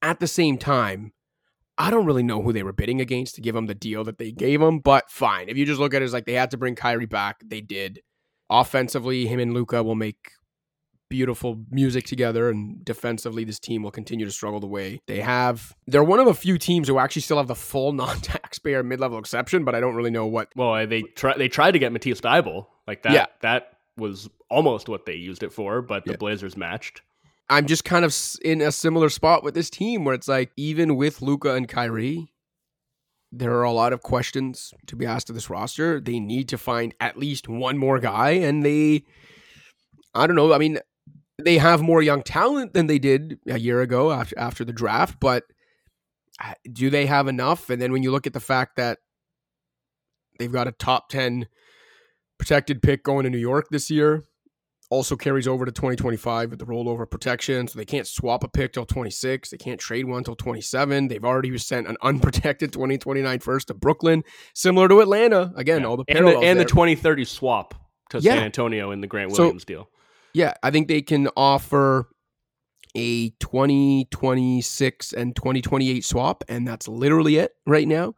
At 0.00 0.18
the 0.18 0.26
same 0.26 0.58
time, 0.58 1.12
I 1.78 1.90
don't 1.90 2.06
really 2.06 2.22
know 2.22 2.42
who 2.42 2.52
they 2.52 2.62
were 2.62 2.72
bidding 2.72 3.00
against 3.00 3.34
to 3.36 3.40
give 3.40 3.56
him 3.56 3.66
the 3.66 3.74
deal 3.74 4.04
that 4.04 4.18
they 4.18 4.30
gave 4.30 4.60
him, 4.60 4.78
but 4.78 5.10
fine. 5.10 5.48
If 5.48 5.56
you 5.56 5.64
just 5.64 5.80
look 5.80 5.94
at 5.94 6.02
it 6.02 6.04
as 6.04 6.12
like 6.12 6.26
they 6.26 6.34
had 6.34 6.50
to 6.50 6.56
bring 6.56 6.74
Kyrie 6.74 7.06
back, 7.06 7.40
they 7.44 7.60
did. 7.60 8.00
Offensively, 8.50 9.26
him 9.26 9.40
and 9.40 9.54
Luka 9.54 9.82
will 9.82 9.94
make 9.94 10.32
beautiful 11.08 11.62
music 11.70 12.06
together, 12.06 12.48
and 12.48 12.82
defensively, 12.84 13.44
this 13.44 13.58
team 13.58 13.82
will 13.82 13.90
continue 13.90 14.24
to 14.24 14.32
struggle 14.32 14.60
the 14.60 14.66
way 14.66 15.00
they 15.06 15.20
have. 15.20 15.74
They're 15.86 16.02
one 16.02 16.20
of 16.20 16.26
a 16.26 16.34
few 16.34 16.56
teams 16.58 16.88
who 16.88 16.98
actually 16.98 17.22
still 17.22 17.36
have 17.36 17.48
the 17.48 17.54
full 17.54 17.92
non-taxpayer 17.92 18.82
mid-level 18.82 19.18
exception, 19.18 19.64
but 19.64 19.74
I 19.74 19.80
don't 19.80 19.94
really 19.94 20.10
know 20.10 20.26
what. 20.26 20.48
Well, 20.56 20.86
they 20.86 21.02
try, 21.02 21.36
they 21.36 21.48
tried 21.48 21.72
to 21.72 21.78
get 21.78 21.92
Matisse 21.92 22.20
Thybulle 22.20 22.66
like 22.86 23.02
that. 23.02 23.12
Yeah. 23.12 23.26
that 23.40 23.78
was 23.96 24.28
almost 24.50 24.88
what 24.88 25.06
they 25.06 25.14
used 25.14 25.42
it 25.42 25.52
for, 25.52 25.82
but 25.82 26.04
the 26.04 26.12
yeah. 26.12 26.16
Blazers 26.16 26.56
matched. 26.56 27.02
I'm 27.52 27.66
just 27.66 27.84
kind 27.84 28.02
of 28.02 28.16
in 28.42 28.62
a 28.62 28.72
similar 28.72 29.10
spot 29.10 29.44
with 29.44 29.52
this 29.52 29.68
team 29.68 30.04
where 30.04 30.14
it's 30.14 30.26
like, 30.26 30.52
even 30.56 30.96
with 30.96 31.20
Luka 31.20 31.54
and 31.54 31.68
Kyrie, 31.68 32.32
there 33.30 33.52
are 33.52 33.62
a 33.62 33.72
lot 33.72 33.92
of 33.92 34.00
questions 34.00 34.72
to 34.86 34.96
be 34.96 35.04
asked 35.04 35.28
of 35.28 35.34
this 35.34 35.50
roster. 35.50 36.00
They 36.00 36.18
need 36.18 36.48
to 36.48 36.56
find 36.56 36.94
at 36.98 37.18
least 37.18 37.48
one 37.48 37.76
more 37.76 37.98
guy, 37.98 38.30
and 38.30 38.64
they, 38.64 39.04
I 40.14 40.26
don't 40.26 40.36
know. 40.36 40.54
I 40.54 40.56
mean, 40.56 40.78
they 41.42 41.58
have 41.58 41.82
more 41.82 42.00
young 42.00 42.22
talent 42.22 42.72
than 42.72 42.86
they 42.86 42.98
did 42.98 43.38
a 43.46 43.58
year 43.58 43.82
ago 43.82 44.10
after 44.12 44.38
after 44.38 44.64
the 44.64 44.72
draft, 44.72 45.18
but 45.20 45.44
uh, 46.42 46.54
do 46.72 46.88
they 46.88 47.04
have 47.04 47.28
enough? 47.28 47.68
And 47.68 47.82
then 47.82 47.92
when 47.92 48.02
you 48.02 48.12
look 48.12 48.26
at 48.26 48.32
the 48.32 48.40
fact 48.40 48.76
that 48.76 48.98
they've 50.38 50.50
got 50.50 50.68
a 50.68 50.72
top 50.72 51.10
ten 51.10 51.48
protected 52.38 52.80
pick 52.82 53.02
going 53.02 53.24
to 53.24 53.30
New 53.30 53.36
York 53.36 53.66
this 53.70 53.90
year, 53.90 54.24
also 54.92 55.16
carries 55.16 55.48
over 55.48 55.64
to 55.64 55.72
2025 55.72 56.50
with 56.50 56.58
the 56.58 56.66
rollover 56.66 57.10
protection. 57.10 57.66
So 57.66 57.78
they 57.78 57.86
can't 57.86 58.06
swap 58.06 58.44
a 58.44 58.48
pick 58.48 58.74
till 58.74 58.84
26. 58.84 59.48
They 59.48 59.56
can't 59.56 59.80
trade 59.80 60.04
one 60.04 60.22
till 60.22 60.36
27. 60.36 61.08
They've 61.08 61.24
already 61.24 61.56
sent 61.56 61.88
an 61.88 61.96
unprotected 62.02 62.72
2029 62.74 63.38
first 63.38 63.68
to 63.68 63.74
Brooklyn, 63.74 64.22
similar 64.54 64.88
to 64.88 65.00
Atlanta. 65.00 65.50
Again, 65.56 65.80
yeah. 65.80 65.86
all 65.86 65.96
the 65.96 66.04
and 66.08 66.26
the, 66.26 66.38
and 66.38 66.60
the 66.60 66.66
2030 66.66 67.24
swap 67.24 67.74
to 68.10 68.18
yeah. 68.18 68.34
San 68.34 68.44
Antonio 68.44 68.90
in 68.90 69.00
the 69.00 69.06
Grant 69.06 69.32
Williams 69.32 69.62
so, 69.62 69.66
deal. 69.66 69.88
Yeah, 70.34 70.52
I 70.62 70.70
think 70.70 70.88
they 70.88 71.00
can 71.00 71.28
offer 71.38 72.08
a 72.94 73.30
2026 73.40 75.14
and 75.14 75.34
2028 75.34 76.04
swap, 76.04 76.44
and 76.48 76.68
that's 76.68 76.86
literally 76.86 77.36
it 77.36 77.54
right 77.66 77.88
now. 77.88 78.14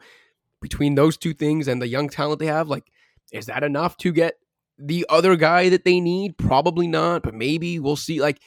Between 0.61 0.97
those 0.97 1.17
two 1.17 1.35
things 1.35 1.69
and 1.69 1.81
the 1.81 1.87
young 1.87 2.09
talent 2.09 2.41
they 2.41 2.47
have, 2.47 2.69
like, 2.69 2.85
is 3.33 3.47
that 3.47 3.63
enough 3.63 3.97
to 3.99 4.13
get 4.13 4.39
the 4.79 5.07
other 5.09 5.37
guy 5.37 5.69
that 5.69 5.85
they 5.85 6.01
need? 6.01 6.37
Probably 6.39 6.87
not, 6.87 7.23
but 7.23 7.35
maybe 7.35 7.79
we'll 7.79 7.97
see. 7.97 8.21
Like, 8.21 8.41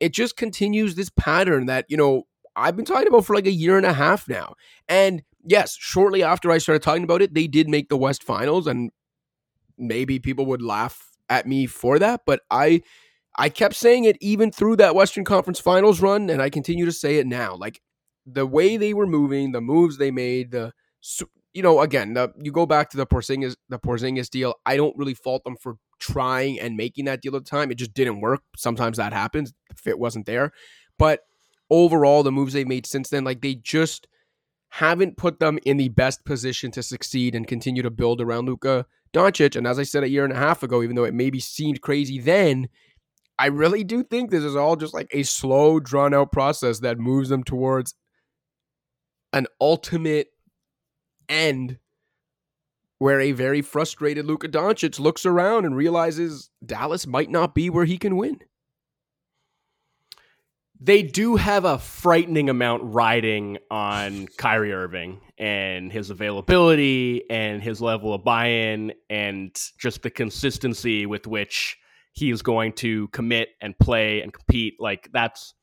it 0.00 0.12
just 0.12 0.36
continues 0.36 0.94
this 0.94 1.10
pattern 1.10 1.66
that, 1.66 1.86
you 1.88 1.96
know, 1.96 2.24
I've 2.56 2.76
been 2.76 2.84
talking 2.84 3.08
about 3.08 3.26
for 3.26 3.34
like 3.34 3.46
a 3.46 3.52
year 3.52 3.76
and 3.76 3.86
a 3.86 3.92
half 3.92 4.28
now. 4.28 4.54
And 4.88 5.22
yes, 5.44 5.76
shortly 5.78 6.22
after 6.22 6.50
I 6.50 6.58
started 6.58 6.82
talking 6.82 7.04
about 7.04 7.22
it, 7.22 7.34
they 7.34 7.46
did 7.46 7.68
make 7.68 7.88
the 7.88 7.96
West 7.96 8.22
Finals, 8.22 8.66
and 8.66 8.90
maybe 9.76 10.18
people 10.18 10.46
would 10.46 10.62
laugh 10.62 11.08
at 11.28 11.46
me 11.46 11.66
for 11.66 11.98
that, 11.98 12.22
but 12.26 12.40
I 12.50 12.82
I 13.36 13.48
kept 13.48 13.76
saying 13.76 14.04
it 14.04 14.16
even 14.20 14.50
through 14.50 14.76
that 14.76 14.94
Western 14.94 15.24
Conference 15.24 15.60
Finals 15.60 16.00
run, 16.00 16.28
and 16.30 16.42
I 16.42 16.50
continue 16.50 16.84
to 16.84 16.92
say 16.92 17.16
it 17.18 17.26
now. 17.26 17.54
Like 17.54 17.80
the 18.26 18.46
way 18.46 18.76
they 18.76 18.94
were 18.94 19.06
moving, 19.06 19.52
the 19.52 19.60
moves 19.60 19.98
they 19.98 20.10
made, 20.10 20.50
the 20.50 20.72
you 21.54 21.62
know, 21.62 21.80
again, 21.80 22.14
the, 22.14 22.32
you 22.40 22.52
go 22.52 22.66
back 22.66 22.90
to 22.90 22.96
the 22.96 23.06
Porzingis 23.06 23.56
the 23.68 23.78
Porzingis 23.78 24.30
deal. 24.30 24.54
I 24.66 24.76
don't 24.76 24.96
really 24.96 25.14
fault 25.14 25.44
them 25.44 25.56
for 25.56 25.76
trying 25.98 26.60
and 26.60 26.76
making 26.76 27.06
that 27.06 27.22
deal 27.22 27.34
at 27.36 27.44
the 27.44 27.50
time. 27.50 27.70
It 27.70 27.78
just 27.78 27.94
didn't 27.94 28.20
work. 28.20 28.40
Sometimes 28.56 28.98
that 28.98 29.12
happens. 29.12 29.52
The 29.68 29.74
fit 29.74 29.98
wasn't 29.98 30.26
there, 30.26 30.52
but 30.98 31.20
overall, 31.70 32.22
the 32.22 32.32
moves 32.32 32.52
they've 32.52 32.66
made 32.66 32.86
since 32.86 33.08
then, 33.08 33.24
like 33.24 33.40
they 33.40 33.54
just 33.54 34.06
haven't 34.70 35.16
put 35.16 35.40
them 35.40 35.58
in 35.64 35.76
the 35.76 35.88
best 35.88 36.24
position 36.24 36.70
to 36.72 36.82
succeed 36.82 37.34
and 37.34 37.46
continue 37.46 37.82
to 37.82 37.90
build 37.90 38.20
around 38.20 38.46
Luka 38.46 38.86
Doncic. 39.14 39.56
And 39.56 39.66
as 39.66 39.78
I 39.78 39.82
said 39.82 40.04
a 40.04 40.08
year 40.08 40.24
and 40.24 40.32
a 40.32 40.36
half 40.36 40.62
ago, 40.62 40.82
even 40.82 40.96
though 40.96 41.04
it 41.04 41.14
maybe 41.14 41.40
seemed 41.40 41.80
crazy 41.80 42.18
then, 42.18 42.68
I 43.38 43.46
really 43.46 43.84
do 43.84 44.02
think 44.02 44.30
this 44.30 44.44
is 44.44 44.56
all 44.56 44.76
just 44.76 44.92
like 44.92 45.08
a 45.12 45.22
slow, 45.22 45.80
drawn 45.80 46.12
out 46.12 46.32
process 46.32 46.80
that 46.80 46.98
moves 46.98 47.28
them 47.28 47.44
towards 47.44 47.94
an 49.32 49.46
ultimate 49.60 50.28
end 51.28 51.78
where 52.98 53.20
a 53.20 53.32
very 53.32 53.62
frustrated 53.62 54.26
Luka 54.26 54.48
Doncic 54.48 54.98
looks 54.98 55.24
around 55.24 55.64
and 55.64 55.76
realizes 55.76 56.50
Dallas 56.64 57.06
might 57.06 57.30
not 57.30 57.54
be 57.54 57.70
where 57.70 57.84
he 57.84 57.98
can 57.98 58.16
win 58.16 58.40
they 60.80 61.02
do 61.02 61.36
have 61.36 61.64
a 61.64 61.78
frightening 61.78 62.48
amount 62.48 62.82
riding 62.84 63.58
on 63.70 64.28
Kyrie 64.36 64.72
Irving 64.72 65.20
and 65.36 65.92
his 65.92 66.10
availability 66.10 67.24
and 67.28 67.62
his 67.62 67.80
level 67.80 68.14
of 68.14 68.24
buy-in 68.24 68.92
and 69.10 69.56
just 69.78 70.02
the 70.02 70.10
consistency 70.10 71.04
with 71.04 71.26
which 71.26 71.76
he 72.12 72.30
is 72.30 72.42
going 72.42 72.72
to 72.74 73.08
commit 73.08 73.48
and 73.60 73.76
play 73.78 74.22
and 74.22 74.32
compete. 74.32 74.74
Like 74.78 75.10
that's 75.12 75.54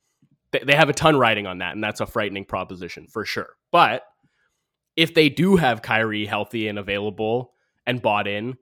they 0.64 0.74
have 0.74 0.88
a 0.88 0.94
ton 0.94 1.16
riding 1.16 1.46
on 1.46 1.58
that, 1.58 1.74
and 1.74 1.82
that's 1.84 2.00
a 2.00 2.06
frightening 2.06 2.44
proposition 2.44 3.06
for 3.08 3.24
sure. 3.24 3.48
But 3.72 4.02
if 4.96 5.14
they 5.14 5.28
do 5.28 5.56
have 5.56 5.82
Kyrie 5.82 6.26
healthy 6.26 6.68
and 6.68 6.78
available 6.78 7.52
and 7.86 8.02
bought 8.02 8.26
in, 8.26 8.56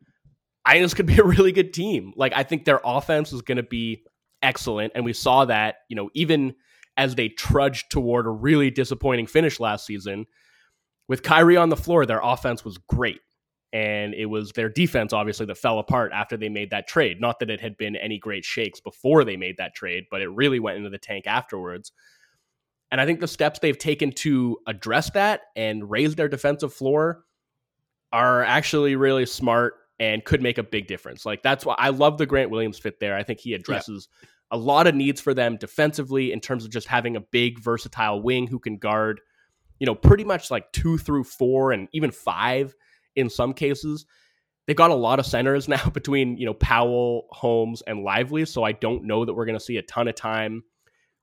I 0.64 0.72
think 0.72 0.84
this 0.84 0.94
could 0.94 1.06
be 1.06 1.18
a 1.18 1.24
really 1.24 1.52
good 1.52 1.72
team. 1.72 2.12
Like 2.16 2.32
I 2.34 2.42
think 2.42 2.64
their 2.64 2.80
offense 2.84 3.32
is 3.32 3.42
going 3.42 3.56
to 3.56 3.62
be 3.62 4.04
excellent. 4.42 4.92
And 4.94 5.04
we 5.04 5.12
saw 5.12 5.44
that, 5.46 5.76
you 5.88 5.96
know, 5.96 6.10
even 6.14 6.54
as 6.96 7.14
they 7.14 7.28
trudged 7.28 7.90
toward 7.90 8.26
a 8.26 8.30
really 8.30 8.70
disappointing 8.70 9.26
finish 9.26 9.58
last 9.58 9.86
season, 9.86 10.26
with 11.08 11.22
Kyrie 11.22 11.56
on 11.56 11.68
the 11.68 11.76
floor, 11.76 12.06
their 12.06 12.20
offense 12.22 12.64
was 12.64 12.78
great. 12.78 13.20
And 13.72 14.14
it 14.14 14.26
was 14.26 14.52
their 14.52 14.68
defense, 14.68 15.12
obviously, 15.12 15.46
that 15.46 15.58
fell 15.58 15.80
apart 15.80 16.12
after 16.14 16.36
they 16.36 16.48
made 16.48 16.70
that 16.70 16.86
trade. 16.86 17.20
Not 17.20 17.40
that 17.40 17.50
it 17.50 17.60
had 17.60 17.76
been 17.76 17.96
any 17.96 18.18
great 18.18 18.44
shakes 18.44 18.80
before 18.80 19.24
they 19.24 19.36
made 19.36 19.56
that 19.58 19.74
trade, 19.74 20.04
but 20.10 20.22
it 20.22 20.28
really 20.28 20.60
went 20.60 20.76
into 20.76 20.90
the 20.90 20.98
tank 20.98 21.26
afterwards. 21.26 21.90
And 22.94 23.00
I 23.00 23.06
think 23.06 23.18
the 23.18 23.26
steps 23.26 23.58
they've 23.58 23.76
taken 23.76 24.12
to 24.12 24.56
address 24.68 25.10
that 25.10 25.40
and 25.56 25.90
raise 25.90 26.14
their 26.14 26.28
defensive 26.28 26.72
floor 26.72 27.24
are 28.12 28.44
actually 28.44 28.94
really 28.94 29.26
smart 29.26 29.74
and 29.98 30.24
could 30.24 30.40
make 30.40 30.58
a 30.58 30.62
big 30.62 30.86
difference. 30.86 31.26
Like 31.26 31.42
that's 31.42 31.66
why 31.66 31.74
I 31.76 31.88
love 31.88 32.18
the 32.18 32.26
Grant 32.26 32.50
Williams 32.50 32.78
fit 32.78 33.00
there. 33.00 33.16
I 33.16 33.24
think 33.24 33.40
he 33.40 33.52
addresses 33.54 34.08
yeah 34.22 34.28
a 34.50 34.56
lot 34.56 34.86
of 34.86 34.94
needs 34.94 35.20
for 35.20 35.34
them 35.34 35.56
defensively 35.56 36.32
in 36.32 36.38
terms 36.38 36.64
of 36.64 36.70
just 36.70 36.86
having 36.86 37.16
a 37.16 37.20
big, 37.20 37.58
versatile 37.58 38.22
wing 38.22 38.46
who 38.46 38.60
can 38.60 38.76
guard, 38.76 39.20
you 39.80 39.86
know, 39.86 39.96
pretty 39.96 40.22
much 40.22 40.48
like 40.48 40.70
two 40.72 40.96
through 40.96 41.24
four 41.24 41.72
and 41.72 41.88
even 41.92 42.12
five 42.12 42.72
in 43.16 43.28
some 43.28 43.52
cases. 43.52 44.06
They've 44.66 44.76
got 44.76 44.92
a 44.92 44.94
lot 44.94 45.18
of 45.18 45.26
centers 45.26 45.66
now 45.68 45.90
between, 45.90 46.36
you 46.36 46.46
know, 46.46 46.54
Powell, 46.54 47.26
Holmes, 47.30 47.82
and 47.82 48.04
Lively. 48.04 48.44
So 48.44 48.62
I 48.62 48.70
don't 48.70 49.04
know 49.04 49.24
that 49.24 49.34
we're 49.34 49.44
going 49.44 49.58
to 49.58 49.64
see 49.64 49.76
a 49.78 49.82
ton 49.82 50.06
of 50.06 50.14
time 50.14 50.62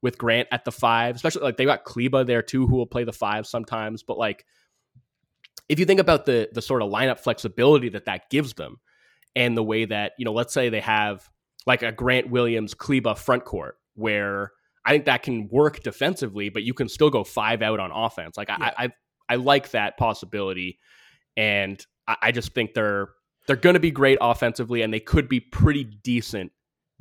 with 0.02 0.18
Grant 0.18 0.47
at 0.52 0.66
the 0.66 0.72
five, 0.72 1.16
especially 1.16 1.43
like 1.43 1.58
they 1.58 1.66
got 1.66 1.84
Kleber 1.84 2.24
there 2.24 2.41
too, 2.41 2.68
who 2.68 2.76
will 2.76 2.88
play 2.88 3.04
the 3.04 3.14
five 3.14 3.45
sometimes. 3.45 4.04
But 4.04 4.18
like, 4.18 4.45
if 5.70 5.80
you 5.80 5.86
think 5.86 5.99
about 5.99 6.26
the 6.26 6.49
the 6.52 6.62
sort 6.62 6.82
of 6.82 6.89
lineup 6.89 7.20
flexibility 7.20 7.89
that 7.89 8.06
that 8.06 8.30
gives 8.30 8.54
them, 8.54 8.78
and 9.36 9.56
the 9.56 9.64
way 9.64 9.86
that 9.86 10.14
you 10.18 10.26
know, 10.26 10.34
let's 10.34 10.54
say 10.54 10.70
they 10.70 10.82
have 10.82 11.30
like 11.66 11.84
a 11.84 11.91
Grant 11.91 12.30
Williams 12.30 12.74
Kleber 12.74 13.16
front 13.16 13.45
court 13.45 13.78
where 13.95 14.52
I 14.86 14.91
think 14.91 15.06
that 15.06 15.24
can 15.24 15.47
work 15.49 15.84
defensively, 15.84 16.49
but 16.49 16.64
you 16.64 16.74
can 16.74 16.89
still 16.89 17.10
go 17.10 17.24
five 17.24 17.62
out 17.62 17.80
on 17.80 17.91
offense. 17.91 18.38
Like 18.38 18.49
yeah. 18.49 18.72
I, 18.78 18.86
I, 18.86 18.89
I 19.30 19.36
like 19.36 19.72
that 19.72 19.97
possibility, 19.97 20.80
and 21.38 21.84
I, 22.08 22.18
I 22.24 22.32
just 22.32 22.54
think 22.54 22.74
they're 22.74 23.10
they're 23.47 23.56
going 23.56 23.76
to 23.76 23.80
be 23.80 23.91
great 23.91 24.18
offensively, 24.22 24.82
and 24.82 24.93
they 24.93 24.99
could 24.99 25.30
be 25.30 25.39
pretty 25.39 25.84
decent 25.84 26.52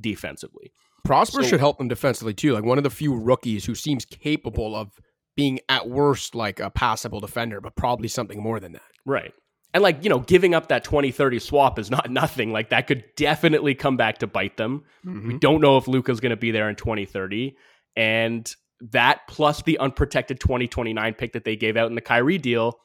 defensively. 0.01 0.73
Prosper 1.05 1.43
so, 1.43 1.49
should 1.49 1.61
help 1.61 1.79
them 1.79 1.89
defensively 1.89 2.35
too. 2.35 2.53
Like 2.53 2.65
one 2.65 2.79
of 2.79 2.85
the 2.85 2.91
few 2.91 3.15
rookies 3.15 3.65
who 3.65 3.75
seems 3.75 4.05
capable 4.05 4.77
of 4.77 4.93
being 5.37 5.61
at 5.69 5.89
worst 5.89 6.35
like 6.35 6.61
a 6.61 6.71
passable 6.71 7.21
defender, 7.21 7.61
but 7.61 7.77
probably 7.77 8.09
something 8.09 8.43
more 8.43 8.61
than 8.61 8.73
that. 8.73 8.83
Right. 9.07 9.33
And 9.73 9.83
like, 9.83 10.03
you 10.03 10.11
know, 10.11 10.19
giving 10.19 10.55
up 10.55 10.69
that 10.69 10.85
2030 10.85 11.39
swap 11.39 11.79
is 11.79 11.91
not 11.91 12.11
nothing. 12.11 12.53
Like 12.53 12.71
that 12.71 12.87
could 12.87 13.05
definitely 13.17 13.75
come 13.75 13.97
back 13.97 14.19
to 14.19 14.27
bite 14.27 14.57
them. 14.57 14.85
Mm-hmm. 15.07 15.29
We 15.29 15.39
don't 15.39 15.61
know 15.61 15.77
if 15.77 15.89
Luka's 15.89 16.21
going 16.21 16.31
to 16.31 16.37
be 16.37 16.51
there 16.51 16.69
in 16.69 16.77
2030. 16.77 17.57
And 17.97 18.53
that 18.93 19.21
plus 19.29 19.63
the 19.63 19.79
unprotected 19.79 20.41
2029 20.41 21.15
pick 21.15 21.33
that 21.33 21.45
they 21.45 21.57
gave 21.57 21.77
out 21.77 21.89
in 21.89 21.95
the 21.95 22.01
Kyrie 22.01 22.39
deal 22.39 22.79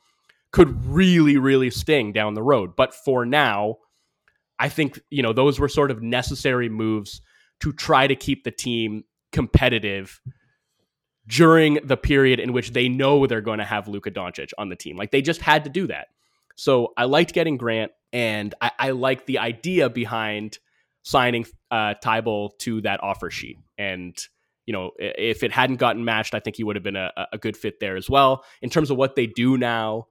could 0.51 0.85
really, 0.85 1.37
really 1.37 1.69
sting 1.69 2.13
down 2.13 2.33
the 2.33 2.43
road. 2.43 2.75
But 2.75 2.93
for 2.93 3.25
now, 3.25 3.77
I 4.59 4.69
think, 4.69 4.99
you 5.09 5.21
know, 5.21 5.33
those 5.33 5.59
were 5.59 5.67
sort 5.67 5.91
of 5.91 6.01
necessary 6.01 6.69
moves 6.69 7.21
to 7.61 7.73
try 7.73 8.07
to 8.07 8.15
keep 8.15 8.43
the 8.43 8.51
team 8.51 9.03
competitive 9.31 10.21
during 11.27 11.79
the 11.83 11.97
period 11.97 12.39
in 12.39 12.53
which 12.53 12.71
they 12.71 12.87
know 12.87 13.25
they're 13.25 13.41
going 13.41 13.59
to 13.59 13.65
have 13.65 13.87
Luka 13.87 14.11
Doncic 14.11 14.51
on 14.57 14.69
the 14.69 14.75
team. 14.75 14.95
Like 14.95 15.11
they 15.11 15.21
just 15.21 15.41
had 15.41 15.63
to 15.63 15.69
do 15.69 15.87
that. 15.87 16.07
So 16.55 16.93
I 16.95 17.05
liked 17.05 17.33
getting 17.33 17.57
Grant, 17.57 17.91
and 18.13 18.53
I, 18.61 18.71
I 18.79 18.91
like 18.91 19.25
the 19.25 19.39
idea 19.39 19.89
behind 19.89 20.59
signing 21.03 21.45
uh, 21.69 21.95
Thybulle 22.03 22.57
to 22.59 22.81
that 22.81 23.03
offer 23.03 23.29
sheet. 23.29 23.57
And 23.77 24.17
you 24.65 24.73
know, 24.73 24.91
if 24.97 25.43
it 25.43 25.51
hadn't 25.51 25.77
gotten 25.77 26.05
matched, 26.05 26.33
I 26.33 26.39
think 26.39 26.55
he 26.55 26.63
would 26.63 26.75
have 26.75 26.83
been 26.83 26.95
a, 26.95 27.11
a 27.33 27.37
good 27.37 27.55
fit 27.55 27.79
there 27.79 27.95
as 27.95 28.09
well. 28.09 28.43
In 28.61 28.69
terms 28.69 28.89
of 28.89 28.97
what 28.97 29.15
they 29.15 29.27
do 29.27 29.57
now 29.57 30.07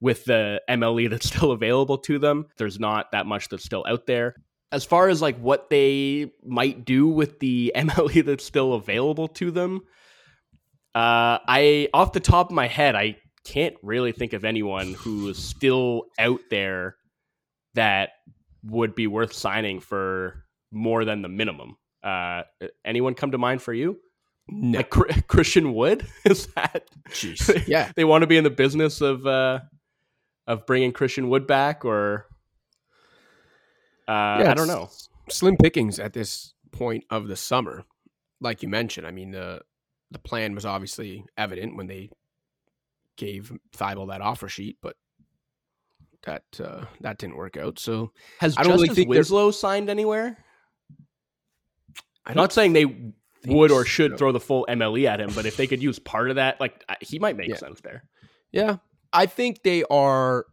with 0.00 0.24
the 0.24 0.62
MLE 0.68 1.10
that's 1.10 1.26
still 1.26 1.52
available 1.52 1.98
to 1.98 2.18
them, 2.18 2.46
there's 2.56 2.80
not 2.80 3.12
that 3.12 3.26
much 3.26 3.48
that's 3.48 3.64
still 3.64 3.84
out 3.86 4.06
there. 4.06 4.36
As 4.70 4.84
far 4.84 5.08
as 5.08 5.22
like 5.22 5.38
what 5.38 5.70
they 5.70 6.30
might 6.44 6.84
do 6.84 7.08
with 7.08 7.38
the 7.38 7.72
MLE 7.76 8.24
that's 8.24 8.44
still 8.44 8.74
available 8.74 9.28
to 9.28 9.50
them, 9.50 9.82
uh, 10.94 11.38
I 11.46 11.88
off 11.94 12.12
the 12.12 12.20
top 12.20 12.50
of 12.50 12.54
my 12.54 12.66
head, 12.66 12.94
I 12.94 13.16
can't 13.44 13.76
really 13.82 14.12
think 14.12 14.32
of 14.32 14.44
anyone 14.44 14.94
who 14.94 15.28
is 15.28 15.38
still 15.38 16.04
out 16.18 16.40
there 16.50 16.96
that 17.74 18.10
would 18.64 18.94
be 18.94 19.06
worth 19.06 19.32
signing 19.32 19.80
for 19.80 20.44
more 20.70 21.04
than 21.04 21.22
the 21.22 21.28
minimum. 21.28 21.76
Uh, 22.02 22.42
anyone 22.84 23.14
come 23.14 23.30
to 23.30 23.38
mind 23.38 23.62
for 23.62 23.72
you? 23.72 23.98
No. 24.48 24.78
Like 24.78 24.90
Christian 25.28 25.74
Wood 25.74 26.06
is 26.24 26.46
that? 26.48 26.84
Jeez. 27.10 27.66
Yeah, 27.66 27.90
they 27.96 28.04
want 28.04 28.22
to 28.22 28.26
be 28.26 28.36
in 28.36 28.44
the 28.44 28.50
business 28.50 29.00
of 29.00 29.26
uh, 29.26 29.60
of 30.46 30.66
bringing 30.66 30.92
Christian 30.92 31.28
Wood 31.28 31.46
back, 31.46 31.84
or 31.84 32.26
uh, 34.08 34.40
yeah, 34.40 34.50
I 34.50 34.54
don't 34.54 34.68
know. 34.68 34.90
Slim 35.28 35.56
pickings 35.56 35.98
at 35.98 36.14
this 36.14 36.54
point 36.72 37.04
of 37.10 37.28
the 37.28 37.36
summer, 37.36 37.84
like 38.40 38.62
you 38.62 38.68
mentioned. 38.68 39.06
I 39.06 39.10
mean 39.10 39.30
the 39.30 39.60
the 40.10 40.18
plan 40.18 40.54
was 40.54 40.64
obviously 40.64 41.24
evident 41.36 41.76
when 41.76 41.86
they 41.86 42.10
gave 43.16 43.52
Thybulle 43.76 44.08
that 44.08 44.22
offer 44.22 44.48
sheet, 44.48 44.78
but 44.80 44.96
that 46.24 46.44
uh, 46.62 46.86
that 47.00 47.18
didn't 47.18 47.36
work 47.36 47.56
out. 47.56 47.78
So 47.78 48.12
has 48.38 48.56
I 48.56 48.62
don't 48.62 48.72
Justice 48.72 48.88
really 48.88 48.94
think 48.94 49.08
Winslow 49.10 49.50
signed 49.50 49.90
anywhere? 49.90 50.38
I'm 52.24 52.36
not 52.36 52.52
saying 52.52 52.72
they 52.72 53.12
would 53.46 53.70
or 53.70 53.84
should 53.84 54.12
so. 54.12 54.16
throw 54.16 54.32
the 54.32 54.40
full 54.40 54.66
MLE 54.68 55.06
at 55.06 55.20
him, 55.20 55.30
but 55.34 55.46
if 55.46 55.56
they 55.56 55.66
could 55.66 55.82
use 55.82 55.98
part 55.98 56.30
of 56.30 56.36
that, 56.36 56.60
like 56.60 56.84
he 57.00 57.18
might 57.18 57.36
make 57.36 57.48
yeah. 57.48 57.56
sense 57.56 57.80
there. 57.80 58.04
Yeah, 58.52 58.76
I 59.12 59.26
think 59.26 59.62
they 59.62 59.84
are 59.84 60.46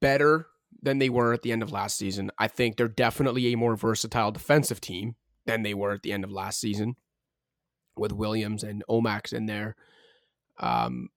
better 0.00 0.46
than 0.82 0.98
they 0.98 1.08
were 1.08 1.32
at 1.32 1.42
the 1.42 1.52
end 1.52 1.62
of 1.62 1.70
last 1.72 1.96
season. 1.96 2.30
I 2.38 2.48
think 2.48 2.76
they're 2.76 2.88
definitely 2.88 3.52
a 3.52 3.56
more 3.56 3.76
versatile 3.76 4.32
defensive 4.32 4.80
team 4.80 5.14
than 5.46 5.62
they 5.62 5.74
were 5.74 5.92
at 5.92 6.02
the 6.02 6.12
end 6.12 6.24
of 6.24 6.32
last 6.32 6.60
season. 6.60 6.96
with 7.96 8.12
Williams 8.12 8.62
and 8.62 8.82
Omax 8.88 9.32
in 9.32 9.46
there. 9.46 9.76
Um, 10.58 11.10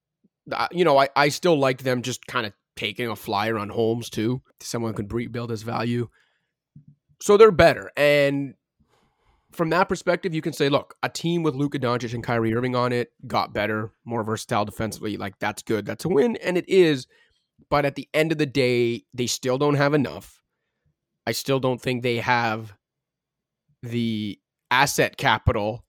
you 0.72 0.84
know, 0.86 0.98
I, 0.98 1.10
I 1.16 1.30
still 1.30 1.58
like 1.58 1.84
them 1.84 2.02
just 2.02 2.28
kind 2.28 2.46
of 2.46 2.54
taking 2.76 3.10
a 3.10 3.16
flyer 3.16 3.58
on 3.58 3.70
Holmes 3.70 4.10
too. 4.10 4.42
Someone 4.60 4.94
could 4.94 5.12
rebuild 5.14 5.50
his 5.50 5.64
value. 5.64 6.10
So 7.22 7.38
they're 7.38 7.52
better. 7.52 7.92
And 7.96 8.56
from 9.52 9.70
that 9.70 9.88
perspective, 9.88 10.34
you 10.34 10.42
can 10.42 10.54
say, 10.54 10.68
look, 10.70 10.96
a 11.02 11.10
team 11.10 11.42
with 11.44 11.56
Luka 11.56 11.80
Doncic 11.80 12.14
and 12.14 12.24
Kyrie 12.24 12.54
Irving 12.54 12.76
on 12.76 12.92
it 12.92 13.14
got 13.26 13.54
better, 13.54 13.92
more 14.04 14.24
versatile 14.24 14.66
defensively. 14.66 15.18
Like 15.18 15.40
that's 15.40 15.64
good. 15.64 15.86
That's 15.86 16.06
a 16.06 16.10
win. 16.10 16.36
And 16.38 16.58
it 16.58 16.68
is. 16.68 17.08
But 17.70 17.86
at 17.86 17.96
the 17.96 18.08
end 18.14 18.32
of 18.32 18.38
the 18.38 18.46
day, 18.46 19.04
they 19.14 19.28
still 19.28 19.58
don't 19.58 19.76
have 19.76 19.94
enough. 19.94 20.42
I 21.26 21.32
still 21.32 21.60
don't 21.60 21.82
think 21.82 22.04
they 22.04 22.18
have 22.18 22.74
the 23.82 24.40
asset 24.70 25.18
capital 25.18 25.84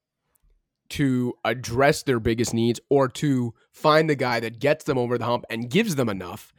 to 0.89 1.35
address 1.45 2.03
their 2.03 2.21
biggest 2.21 2.55
needs 2.55 2.81
or 2.89 3.09
to 3.09 3.53
find 3.73 4.09
the 4.09 4.15
guy 4.15 4.41
that 4.41 4.59
gets 4.59 4.85
them 4.85 4.97
over 4.99 5.19
the 5.19 5.25
hump 5.25 5.45
and 5.51 5.69
gives 5.69 5.97
them 5.97 6.09
enough. 6.09 6.53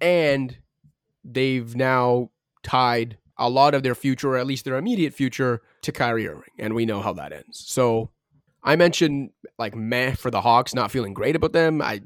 And 0.00 0.56
they've 1.24 1.74
now 1.74 2.30
tied 2.62 3.18
a 3.36 3.48
lot 3.48 3.74
of 3.74 3.82
their 3.82 3.94
future, 3.94 4.34
or 4.34 4.36
at 4.36 4.46
least 4.46 4.66
their 4.66 4.76
immediate 4.76 5.14
future, 5.14 5.62
to 5.82 5.92
Kyrie 5.92 6.28
Irving. 6.28 6.52
And 6.58 6.74
we 6.74 6.84
know 6.84 7.00
how 7.00 7.14
that 7.14 7.32
ends. 7.32 7.64
So 7.66 8.10
I 8.62 8.76
mentioned 8.76 9.30
like 9.58 9.74
meh 9.74 10.14
for 10.14 10.30
the 10.30 10.42
Hawks, 10.42 10.74
not 10.74 10.90
feeling 10.90 11.14
great 11.14 11.36
about 11.36 11.52
them. 11.52 11.80
I 11.80 12.02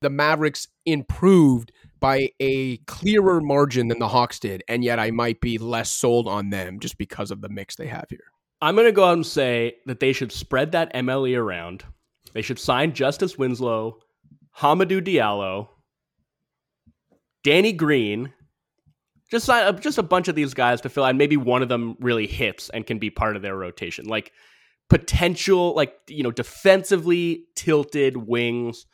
the 0.00 0.10
Mavericks 0.10 0.66
improved 0.84 1.72
by 2.02 2.28
a 2.40 2.78
clearer 2.78 3.40
margin 3.40 3.86
than 3.86 4.00
the 4.00 4.08
Hawks 4.08 4.40
did, 4.40 4.64
and 4.66 4.82
yet 4.82 4.98
I 4.98 5.12
might 5.12 5.40
be 5.40 5.56
less 5.56 5.88
sold 5.88 6.26
on 6.26 6.50
them 6.50 6.80
just 6.80 6.98
because 6.98 7.30
of 7.30 7.40
the 7.40 7.48
mix 7.48 7.76
they 7.76 7.86
have 7.86 8.06
here. 8.10 8.24
I'm 8.60 8.74
going 8.74 8.88
to 8.88 8.92
go 8.92 9.04
out 9.04 9.14
and 9.14 9.24
say 9.24 9.76
that 9.86 10.00
they 10.00 10.12
should 10.12 10.32
spread 10.32 10.72
that 10.72 10.92
MLE 10.92 11.38
around. 11.38 11.84
They 12.34 12.42
should 12.42 12.58
sign 12.58 12.92
Justice 12.92 13.38
Winslow, 13.38 14.00
Hamidou 14.58 15.00
Diallo, 15.00 15.68
Danny 17.44 17.72
Green, 17.72 18.32
just 19.30 19.46
sign 19.46 19.64
uh, 19.64 19.72
just 19.72 19.98
a 19.98 20.02
bunch 20.02 20.26
of 20.26 20.34
these 20.34 20.54
guys 20.54 20.80
to 20.80 20.88
fill 20.88 21.04
out. 21.04 21.16
Maybe 21.16 21.36
one 21.36 21.62
of 21.62 21.68
them 21.68 21.96
really 22.00 22.26
hits 22.26 22.68
and 22.68 22.86
can 22.86 22.98
be 22.98 23.10
part 23.10 23.36
of 23.36 23.42
their 23.42 23.56
rotation. 23.56 24.06
Like 24.06 24.32
potential, 24.90 25.74
like 25.74 25.94
you 26.08 26.24
know, 26.24 26.32
defensively 26.32 27.46
tilted 27.54 28.16
wings 28.16 28.86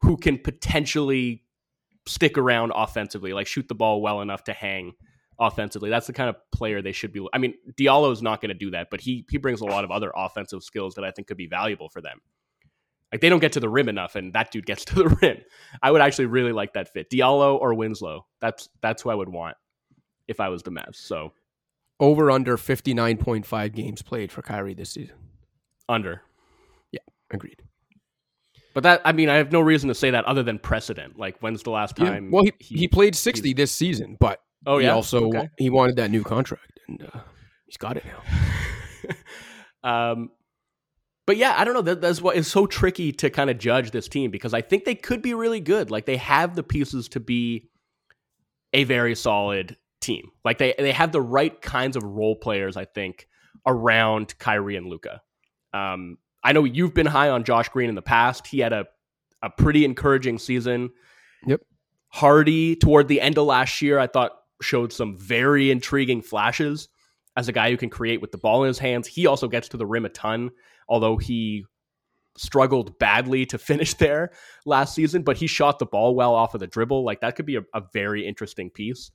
who 0.00 0.16
can 0.16 0.38
potentially 0.38 1.42
stick 2.06 2.38
around 2.38 2.72
offensively, 2.74 3.32
like 3.32 3.46
shoot 3.46 3.68
the 3.68 3.74
ball 3.74 4.00
well 4.00 4.20
enough 4.20 4.44
to 4.44 4.52
hang 4.52 4.92
offensively. 5.38 5.90
That's 5.90 6.06
the 6.06 6.12
kind 6.12 6.28
of 6.28 6.36
player 6.52 6.82
they 6.82 6.92
should 6.92 7.12
be. 7.12 7.26
I 7.32 7.38
mean, 7.38 7.54
Diallo 7.78 8.12
is 8.12 8.22
not 8.22 8.40
going 8.40 8.50
to 8.50 8.54
do 8.54 8.70
that, 8.70 8.88
but 8.90 9.00
he 9.00 9.24
he 9.30 9.38
brings 9.38 9.60
a 9.60 9.66
lot 9.66 9.84
of 9.84 9.90
other 9.90 10.12
offensive 10.14 10.62
skills 10.62 10.94
that 10.94 11.04
I 11.04 11.10
think 11.10 11.28
could 11.28 11.36
be 11.36 11.46
valuable 11.46 11.88
for 11.88 12.00
them. 12.00 12.20
Like 13.12 13.20
they 13.20 13.28
don't 13.28 13.40
get 13.40 13.52
to 13.52 13.60
the 13.60 13.68
rim 13.68 13.88
enough, 13.88 14.16
and 14.16 14.32
that 14.32 14.50
dude 14.50 14.66
gets 14.66 14.84
to 14.86 14.94
the 14.94 15.08
rim. 15.22 15.38
I 15.82 15.90
would 15.90 16.00
actually 16.00 16.26
really 16.26 16.52
like 16.52 16.74
that 16.74 16.92
fit, 16.92 17.10
Diallo 17.10 17.58
or 17.60 17.74
Winslow. 17.74 18.26
That's 18.40 18.68
that's 18.82 19.02
who 19.02 19.10
I 19.10 19.14
would 19.14 19.28
want 19.28 19.56
if 20.28 20.40
I 20.40 20.48
was 20.48 20.62
the 20.62 20.70
Mavs. 20.70 20.96
So 20.96 21.32
over 22.00 22.30
under 22.30 22.56
fifty 22.56 22.94
nine 22.94 23.18
point 23.18 23.46
five 23.46 23.72
games 23.72 24.02
played 24.02 24.32
for 24.32 24.42
Kyrie 24.42 24.74
this 24.74 24.90
season. 24.90 25.16
Under. 25.88 26.22
Yeah, 26.90 27.00
agreed. 27.30 27.62
But 28.76 28.82
that 28.82 29.00
I 29.06 29.12
mean, 29.12 29.30
I 29.30 29.36
have 29.36 29.52
no 29.52 29.62
reason 29.62 29.88
to 29.88 29.94
say 29.94 30.10
that 30.10 30.26
other 30.26 30.42
than 30.42 30.58
precedent. 30.58 31.18
Like 31.18 31.38
when's 31.40 31.62
the 31.62 31.70
last 31.70 31.96
time? 31.96 32.24
Yeah. 32.24 32.30
Well, 32.30 32.44
he, 32.44 32.52
he, 32.58 32.76
he 32.80 32.88
played 32.88 33.14
sixty 33.14 33.54
this 33.54 33.72
season, 33.72 34.18
but 34.20 34.38
Oh 34.66 34.76
yeah. 34.76 34.88
He 34.88 34.90
also 34.90 35.28
okay. 35.28 35.48
he 35.56 35.70
wanted 35.70 35.96
that 35.96 36.10
new 36.10 36.22
contract, 36.22 36.78
and 36.86 37.02
uh, 37.02 37.20
he's 37.64 37.78
got 37.78 37.96
it 37.96 38.04
now. 38.04 39.12
um, 40.12 40.30
but 41.26 41.38
yeah, 41.38 41.54
I 41.56 41.64
don't 41.64 41.72
know. 41.72 41.80
That, 41.80 42.02
that's 42.02 42.20
what 42.20 42.36
is 42.36 42.48
so 42.48 42.66
tricky 42.66 43.12
to 43.12 43.30
kind 43.30 43.48
of 43.48 43.58
judge 43.58 43.92
this 43.92 44.08
team 44.08 44.30
because 44.30 44.52
I 44.52 44.60
think 44.60 44.84
they 44.84 44.94
could 44.94 45.22
be 45.22 45.32
really 45.32 45.60
good. 45.60 45.90
Like 45.90 46.04
they 46.04 46.18
have 46.18 46.54
the 46.56 46.62
pieces 46.62 47.08
to 47.10 47.20
be 47.20 47.70
a 48.74 48.84
very 48.84 49.14
solid 49.14 49.78
team. 50.02 50.32
Like 50.44 50.58
they 50.58 50.74
they 50.76 50.92
have 50.92 51.12
the 51.12 51.22
right 51.22 51.58
kinds 51.62 51.96
of 51.96 52.02
role 52.02 52.36
players. 52.36 52.76
I 52.76 52.84
think 52.84 53.26
around 53.66 54.36
Kyrie 54.38 54.76
and 54.76 54.86
Luka. 54.86 55.22
Um, 55.72 56.18
I 56.46 56.52
know 56.52 56.62
you've 56.62 56.94
been 56.94 57.06
high 57.06 57.28
on 57.28 57.42
Josh 57.42 57.68
Green 57.70 57.88
in 57.88 57.96
the 57.96 58.02
past. 58.02 58.46
He 58.46 58.60
had 58.60 58.72
a 58.72 58.86
a 59.42 59.50
pretty 59.50 59.84
encouraging 59.84 60.38
season. 60.38 60.90
Yep. 61.44 61.60
Hardy 62.08 62.76
toward 62.76 63.08
the 63.08 63.20
end 63.20 63.36
of 63.36 63.46
last 63.46 63.82
year, 63.82 63.98
I 63.98 64.06
thought 64.06 64.30
showed 64.62 64.92
some 64.92 65.18
very 65.18 65.72
intriguing 65.72 66.22
flashes 66.22 66.88
as 67.36 67.48
a 67.48 67.52
guy 67.52 67.70
who 67.70 67.76
can 67.76 67.90
create 67.90 68.20
with 68.20 68.30
the 68.30 68.38
ball 68.38 68.62
in 68.62 68.68
his 68.68 68.78
hands. 68.78 69.08
He 69.08 69.26
also 69.26 69.48
gets 69.48 69.68
to 69.70 69.76
the 69.76 69.84
rim 69.84 70.06
a 70.06 70.08
ton, 70.08 70.52
although 70.88 71.16
he 71.16 71.64
struggled 72.38 72.96
badly 73.00 73.44
to 73.46 73.58
finish 73.70 73.94
there 73.94 74.30
last 74.64 74.94
season, 74.94 75.22
but 75.22 75.36
he 75.36 75.48
shot 75.48 75.80
the 75.80 75.86
ball 75.86 76.14
well 76.14 76.34
off 76.34 76.54
of 76.54 76.60
the 76.60 76.68
dribble. 76.68 77.04
Like 77.04 77.22
that 77.22 77.34
could 77.34 77.46
be 77.46 77.56
a, 77.56 77.62
a 77.74 77.82
very 77.92 78.24
interesting 78.24 78.70
piece 78.70 79.10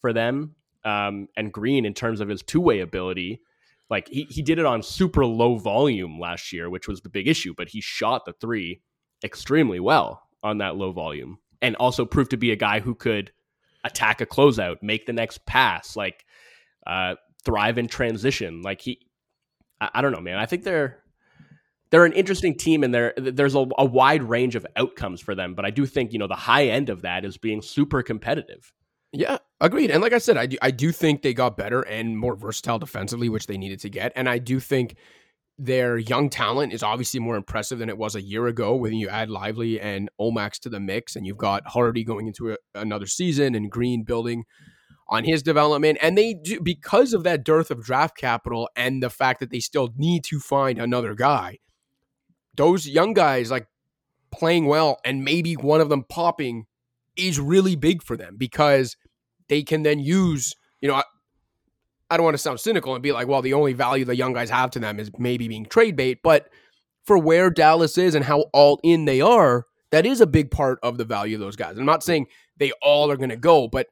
for 0.00 0.12
them. 0.12 0.54
Um, 0.84 1.26
and 1.36 1.52
Green, 1.52 1.84
in 1.84 1.94
terms 1.94 2.20
of 2.20 2.28
his 2.28 2.42
two 2.42 2.60
way 2.60 2.78
ability, 2.78 3.40
like 3.88 4.08
he, 4.08 4.24
he 4.24 4.42
did 4.42 4.58
it 4.58 4.66
on 4.66 4.82
super 4.82 5.24
low 5.24 5.56
volume 5.56 6.18
last 6.18 6.52
year, 6.52 6.68
which 6.68 6.88
was 6.88 7.00
the 7.00 7.08
big 7.08 7.28
issue, 7.28 7.54
but 7.56 7.68
he 7.68 7.80
shot 7.80 8.24
the 8.24 8.32
three 8.32 8.82
extremely 9.24 9.80
well 9.80 10.22
on 10.42 10.58
that 10.58 10.76
low 10.76 10.92
volume 10.92 11.38
and 11.62 11.76
also 11.76 12.04
proved 12.04 12.30
to 12.30 12.36
be 12.36 12.50
a 12.50 12.56
guy 12.56 12.80
who 12.80 12.94
could 12.94 13.32
attack 13.84 14.20
a 14.20 14.26
closeout, 14.26 14.82
make 14.82 15.06
the 15.06 15.12
next 15.12 15.46
pass, 15.46 15.96
like 15.96 16.24
uh, 16.86 17.14
thrive 17.44 17.78
in 17.78 17.86
transition. 17.86 18.62
Like 18.62 18.80
he, 18.80 19.00
I, 19.80 19.90
I, 19.94 20.02
don't 20.02 20.12
know, 20.12 20.20
man. 20.20 20.38
I 20.38 20.46
think 20.46 20.64
they're 20.64 20.98
they're 21.90 22.04
an 22.04 22.12
interesting 22.12 22.56
team, 22.56 22.82
and 22.82 22.92
there 22.92 23.14
there's 23.16 23.54
a, 23.54 23.66
a 23.78 23.84
wide 23.84 24.22
range 24.22 24.56
of 24.56 24.66
outcomes 24.76 25.20
for 25.20 25.34
them. 25.34 25.54
But 25.54 25.64
I 25.64 25.70
do 25.70 25.86
think 25.86 26.12
you 26.12 26.18
know 26.18 26.26
the 26.26 26.34
high 26.34 26.66
end 26.66 26.90
of 26.90 27.02
that 27.02 27.24
is 27.24 27.38
being 27.38 27.62
super 27.62 28.02
competitive. 28.02 28.72
Yeah, 29.16 29.38
agreed. 29.62 29.90
And 29.90 30.02
like 30.02 30.12
I 30.12 30.18
said, 30.18 30.36
I 30.36 30.44
do, 30.44 30.58
I 30.60 30.70
do 30.70 30.92
think 30.92 31.22
they 31.22 31.32
got 31.32 31.56
better 31.56 31.80
and 31.80 32.18
more 32.18 32.36
versatile 32.36 32.78
defensively, 32.78 33.30
which 33.30 33.46
they 33.46 33.56
needed 33.56 33.80
to 33.80 33.88
get. 33.88 34.12
And 34.14 34.28
I 34.28 34.36
do 34.36 34.60
think 34.60 34.96
their 35.58 35.96
young 35.96 36.28
talent 36.28 36.74
is 36.74 36.82
obviously 36.82 37.18
more 37.18 37.34
impressive 37.34 37.78
than 37.78 37.88
it 37.88 37.96
was 37.96 38.14
a 38.14 38.20
year 38.20 38.46
ago 38.46 38.76
when 38.76 38.92
you 38.92 39.08
add 39.08 39.30
Lively 39.30 39.80
and 39.80 40.10
Omax 40.20 40.58
to 40.60 40.68
the 40.68 40.80
mix, 40.80 41.16
and 41.16 41.26
you've 41.26 41.38
got 41.38 41.66
Hardy 41.68 42.04
going 42.04 42.26
into 42.26 42.52
a, 42.52 42.56
another 42.74 43.06
season 43.06 43.54
and 43.54 43.70
Green 43.70 44.02
building 44.02 44.44
on 45.08 45.24
his 45.24 45.42
development. 45.42 45.96
And 46.02 46.18
they 46.18 46.34
do, 46.34 46.60
because 46.60 47.14
of 47.14 47.22
that 47.22 47.42
dearth 47.42 47.70
of 47.70 47.82
draft 47.82 48.18
capital 48.18 48.68
and 48.76 49.02
the 49.02 49.08
fact 49.08 49.40
that 49.40 49.48
they 49.48 49.60
still 49.60 49.94
need 49.96 50.24
to 50.24 50.40
find 50.40 50.78
another 50.78 51.14
guy, 51.14 51.60
those 52.54 52.86
young 52.86 53.14
guys 53.14 53.50
like 53.50 53.66
playing 54.30 54.66
well 54.66 54.98
and 55.06 55.24
maybe 55.24 55.54
one 55.54 55.80
of 55.80 55.88
them 55.88 56.04
popping 56.06 56.66
is 57.16 57.40
really 57.40 57.76
big 57.76 58.02
for 58.02 58.14
them 58.14 58.36
because 58.36 58.96
they 59.48 59.62
can 59.62 59.82
then 59.82 59.98
use, 59.98 60.54
you 60.80 60.88
know, 60.88 61.02
I 62.10 62.16
don't 62.16 62.24
want 62.24 62.34
to 62.34 62.42
sound 62.42 62.60
cynical 62.60 62.94
and 62.94 63.02
be 63.02 63.12
like, 63.12 63.26
well, 63.26 63.42
the 63.42 63.54
only 63.54 63.72
value 63.72 64.04
the 64.04 64.16
young 64.16 64.32
guys 64.32 64.50
have 64.50 64.70
to 64.72 64.78
them 64.78 65.00
is 65.00 65.10
maybe 65.18 65.48
being 65.48 65.66
trade 65.66 65.96
bait. 65.96 66.18
But 66.22 66.48
for 67.04 67.18
where 67.18 67.50
Dallas 67.50 67.98
is 67.98 68.14
and 68.14 68.24
how 68.24 68.46
all 68.52 68.80
in 68.82 69.04
they 69.04 69.20
are, 69.20 69.64
that 69.90 70.06
is 70.06 70.20
a 70.20 70.26
big 70.26 70.50
part 70.50 70.78
of 70.82 70.98
the 70.98 71.04
value 71.04 71.36
of 71.36 71.40
those 71.40 71.56
guys. 71.56 71.78
I'm 71.78 71.84
not 71.84 72.02
saying 72.02 72.26
they 72.56 72.72
all 72.82 73.10
are 73.10 73.16
going 73.16 73.30
to 73.30 73.36
go, 73.36 73.68
but 73.68 73.86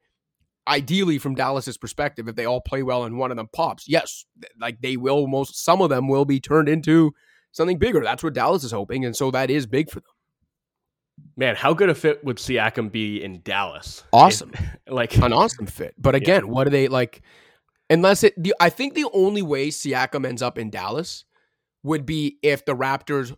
ideally, 0.67 1.19
from 1.19 1.35
Dallas's 1.35 1.77
perspective, 1.77 2.29
if 2.29 2.37
they 2.37 2.47
all 2.47 2.61
play 2.61 2.83
well 2.83 3.05
and 3.05 3.19
one 3.19 3.31
of 3.31 3.37
them 3.37 3.49
pops, 3.53 3.89
yes, 3.89 4.25
like 4.59 4.81
they 4.81 4.97
will 4.97 5.27
most, 5.27 5.63
some 5.63 5.81
of 5.81 5.91
them 5.91 6.09
will 6.09 6.25
be 6.25 6.41
turned 6.41 6.69
into 6.69 7.13
something 7.53 7.79
bigger. 7.79 8.03
That's 8.03 8.23
what 8.23 8.35
Dallas 8.35 8.65
is 8.65 8.73
hoping. 8.73 9.05
And 9.05 9.15
so 9.15 9.31
that 9.31 9.51
is 9.51 9.67
big 9.67 9.91
for 9.91 10.01
them. 10.01 10.14
Man, 11.37 11.57
how 11.57 11.75
good 11.75 11.89
a 11.89 11.95
fit 11.95 12.25
would 12.25 12.37
Siakam 12.37 12.91
be 12.91 13.23
in 13.23 13.41
Dallas? 13.43 14.05
Awesome. 14.13 14.53
If, 14.55 14.79
like 14.89 15.17
an 15.17 15.33
awesome 15.33 15.67
fit. 15.67 15.95
But 15.99 16.15
again, 16.15 16.45
yeah. 16.45 16.51
what 16.51 16.67
are 16.67 16.71
they 16.71 16.89
like? 16.89 17.23
Unless 17.91 18.25
it, 18.25 18.35
the, 18.43 18.55
I 18.61 18.71
think 18.71 18.95
the 18.95 19.09
only 19.13 19.43
way 19.43 19.69
Siakam 19.69 20.27
ends 20.27 20.43
up 20.43 20.59
in 20.59 20.71
Dallas 20.71 21.25
would 21.83 22.07
be 22.07 22.39
if 22.43 22.65
the 22.65 22.75
Raptors 22.75 23.37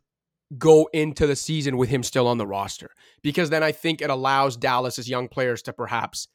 go 0.57 0.89
into 0.93 1.27
the 1.27 1.35
season 1.35 1.77
with 1.77 1.89
him 1.89 2.03
still 2.03 2.29
on 2.29 2.39
the 2.39 2.47
roster, 2.47 2.91
because 3.23 3.51
then 3.51 3.63
I 3.63 3.73
think 3.73 4.01
it 4.01 4.11
allows 4.11 4.57
Dallas's 4.57 5.09
young 5.09 5.29
players 5.29 5.63
to 5.63 5.73
perhaps 5.73 6.29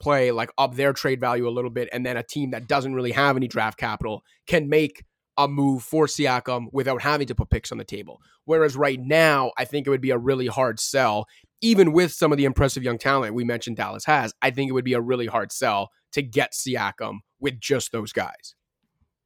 play 0.00 0.30
like 0.30 0.50
up 0.58 0.74
their 0.74 0.92
trade 0.92 1.20
value 1.20 1.48
a 1.48 1.50
little 1.50 1.70
bit, 1.70 1.88
and 1.92 2.04
then 2.04 2.16
a 2.16 2.22
team 2.22 2.50
that 2.50 2.68
doesn't 2.68 2.94
really 2.94 3.12
have 3.12 3.36
any 3.36 3.48
draft 3.48 3.78
capital 3.78 4.22
can 4.46 4.68
make 4.68 5.04
a 5.36 5.48
move 5.48 5.82
for 5.82 6.06
Siakam 6.06 6.66
without 6.72 7.02
having 7.02 7.26
to 7.26 7.34
put 7.34 7.50
picks 7.50 7.72
on 7.72 7.78
the 7.78 7.84
table. 7.84 8.20
Whereas 8.44 8.76
right 8.76 9.00
now, 9.00 9.52
I 9.58 9.64
think 9.64 9.86
it 9.86 9.90
would 9.90 10.00
be 10.00 10.10
a 10.10 10.18
really 10.18 10.46
hard 10.46 10.78
sell, 10.78 11.26
even 11.60 11.92
with 11.92 12.12
some 12.12 12.32
of 12.32 12.38
the 12.38 12.44
impressive 12.44 12.82
young 12.82 12.98
talent 12.98 13.34
we 13.34 13.44
mentioned 13.44 13.76
Dallas 13.76 14.04
has. 14.04 14.32
I 14.42 14.50
think 14.50 14.68
it 14.68 14.72
would 14.72 14.84
be 14.84 14.94
a 14.94 15.00
really 15.00 15.26
hard 15.26 15.50
sell 15.50 15.90
to 16.12 16.22
get 16.22 16.52
Siakam 16.52 17.18
with 17.40 17.58
just 17.58 17.90
those 17.92 18.12
guys. 18.12 18.54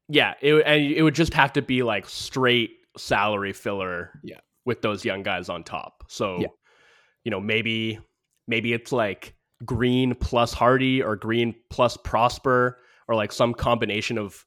Yeah, 0.08 0.34
it 0.40 0.54
and 0.64 0.82
it 0.82 1.02
would 1.02 1.14
just 1.14 1.34
have 1.34 1.52
to 1.54 1.62
be 1.62 1.82
like 1.82 2.08
straight 2.08 2.70
salary 2.96 3.52
filler. 3.52 4.18
Yeah. 4.24 4.38
with 4.64 4.82
those 4.82 5.04
young 5.04 5.22
guys 5.22 5.48
on 5.48 5.64
top. 5.64 6.04
So, 6.08 6.40
yeah. 6.40 6.48
you 7.24 7.30
know, 7.30 7.40
maybe 7.40 7.98
maybe 8.46 8.72
it's 8.72 8.92
like 8.92 9.34
Green 9.64 10.14
plus 10.14 10.52
Hardy 10.52 11.02
or 11.02 11.16
Green 11.16 11.54
plus 11.70 11.96
Prosper 11.96 12.78
or 13.08 13.14
like 13.14 13.32
some 13.32 13.54
combination 13.54 14.18
of 14.18 14.44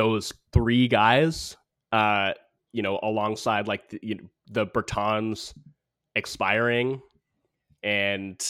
those 0.00 0.32
three 0.54 0.88
guys. 0.88 1.58
Uh, 1.92 2.32
you 2.72 2.82
know, 2.82 2.98
alongside 3.02 3.68
like 3.68 3.90
the, 3.90 3.98
you 4.02 4.14
know, 4.14 4.24
the 4.50 4.66
Bertans 4.66 5.52
expiring, 6.16 7.02
and 7.82 8.42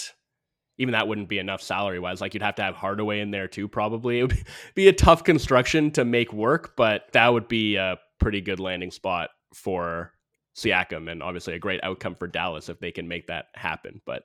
even 0.78 0.92
that 0.92 1.08
wouldn't 1.08 1.28
be 1.28 1.38
enough 1.38 1.60
salary 1.60 1.98
wise. 1.98 2.20
Like 2.20 2.34
you'd 2.34 2.42
have 2.42 2.54
to 2.56 2.62
have 2.62 2.76
Hardaway 2.76 3.18
in 3.20 3.32
there 3.32 3.48
too. 3.48 3.66
Probably 3.66 4.18
it 4.20 4.22
would 4.22 4.44
be 4.76 4.86
a 4.86 4.92
tough 4.92 5.24
construction 5.24 5.90
to 5.92 6.04
make 6.04 6.32
work, 6.32 6.76
but 6.76 7.10
that 7.12 7.28
would 7.32 7.48
be 7.48 7.74
a 7.76 7.98
pretty 8.20 8.40
good 8.40 8.60
landing 8.60 8.92
spot 8.92 9.30
for 9.52 10.12
Siakam, 10.56 11.10
and 11.10 11.20
obviously 11.20 11.54
a 11.54 11.58
great 11.58 11.82
outcome 11.82 12.14
for 12.14 12.28
Dallas 12.28 12.68
if 12.68 12.78
they 12.78 12.92
can 12.92 13.08
make 13.08 13.26
that 13.26 13.46
happen. 13.54 14.00
But 14.06 14.22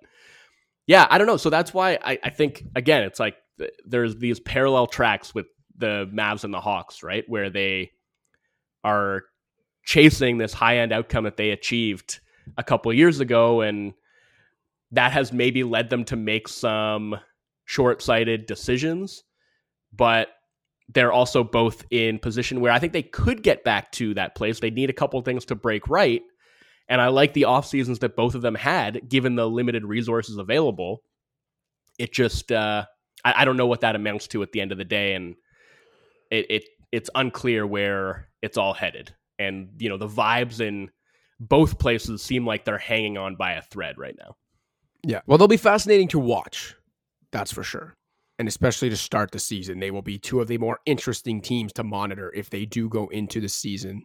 yeah, 0.86 1.07
I 1.09 1.17
don't 1.17 1.28
know. 1.28 1.38
So 1.38 1.49
that's 1.49 1.73
why 1.73 1.97
I, 2.03 2.19
I 2.23 2.30
think 2.30 2.65
again, 2.76 3.01
it's 3.01 3.19
like 3.19 3.38
there's 3.86 4.17
these 4.17 4.39
parallel 4.39 4.86
tracks 4.86 5.34
with 5.34 5.47
the 5.78 6.09
Mavs 6.13 6.43
and 6.43 6.53
the 6.53 6.61
Hawks, 6.61 7.03
right, 7.03 7.23
where 7.28 7.49
they 7.49 7.91
are 8.84 9.23
chasing 9.84 10.38
this 10.38 10.53
high 10.53 10.78
end 10.78 10.91
outcome 10.91 11.26
that 11.26 11.38
they 11.38 11.51
achieved 11.51 12.19
a 12.57 12.63
couple 12.63 12.93
years 12.93 13.19
ago, 13.19 13.61
and 13.61 13.93
that 14.91 15.11
has 15.11 15.34
maybe 15.34 15.63
led 15.63 15.89
them 15.89 16.05
to 16.05 16.15
make 16.15 16.47
some 16.47 17.15
short 17.65 18.01
sighted 18.01 18.45
decisions, 18.45 19.23
but 19.93 20.30
they're 20.93 21.11
also 21.11 21.43
both 21.43 21.84
in 21.89 22.19
position 22.19 22.61
where 22.61 22.71
I 22.71 22.80
think 22.80 22.93
they 22.93 23.03
could 23.03 23.41
get 23.41 23.63
back 23.63 23.91
to 23.93 24.13
that 24.13 24.36
place. 24.36 24.59
They 24.59 24.69
need 24.69 24.89
a 24.89 24.93
couple 24.93 25.19
things 25.21 25.45
to 25.45 25.55
break 25.55 25.88
right. 25.88 26.21
And 26.88 27.01
I 27.01 27.07
like 27.07 27.34
the 27.34 27.45
off 27.45 27.65
seasons 27.65 27.99
that 27.99 28.15
both 28.15 28.36
of 28.36 28.43
them 28.43 28.53
had, 28.53 29.09
given 29.09 29.36
the 29.36 29.49
limited 29.49 29.84
resources 29.84 30.38
available. 30.38 31.01
It 31.97 32.13
just 32.13 32.51
uh, 32.51 32.86
I, 33.23 33.34
I, 33.38 33.45
don't 33.45 33.57
know 33.57 33.65
what 33.65 33.82
that 33.82 33.95
amounts 33.95 34.28
to 34.28 34.43
at 34.43 34.51
the 34.51 34.61
end 34.61 34.71
of 34.71 34.78
the 34.78 34.86
day, 34.86 35.15
and 35.15 35.36
it, 36.32 36.45
it 36.49 36.63
it's 36.91 37.09
unclear 37.15 37.65
where 37.65 38.30
it's 38.41 38.57
all 38.57 38.73
headed. 38.73 39.13
And 39.38 39.69
you 39.80 39.89
know 39.89 39.97
the 39.97 40.07
vibes 40.07 40.61
in 40.61 40.89
both 41.39 41.80
places 41.80 42.21
seem 42.21 42.45
like 42.45 42.63
they're 42.65 42.78
hanging 42.78 43.17
on 43.17 43.36
by 43.36 43.53
a 43.53 43.61
thread 43.61 43.97
right 43.97 44.15
now. 44.17 44.36
Yeah, 45.03 45.21
well, 45.28 45.38
they'll 45.38 45.47
be 45.47 45.57
fascinating 45.57 46.07
to 46.09 46.19
watch. 46.19 46.76
That's 47.32 47.51
for 47.51 47.63
sure 47.63 47.95
and 48.38 48.47
especially 48.47 48.89
to 48.89 48.97
start 48.97 49.32
the 49.32 49.39
season, 49.39 49.80
they 49.80 49.91
will 49.91 50.01
be 50.01 50.17
two 50.17 50.41
of 50.41 50.47
the 50.47 50.57
more 50.57 50.80
interesting 50.86 51.41
teams 51.41 51.71
to 51.73 51.84
monitor 51.84 52.32
if 52.36 52.49
they 52.49 52.65
do 52.65 52.89
go 52.89 53.07
into 53.07 53.39
the 53.39 53.49
season 53.49 54.03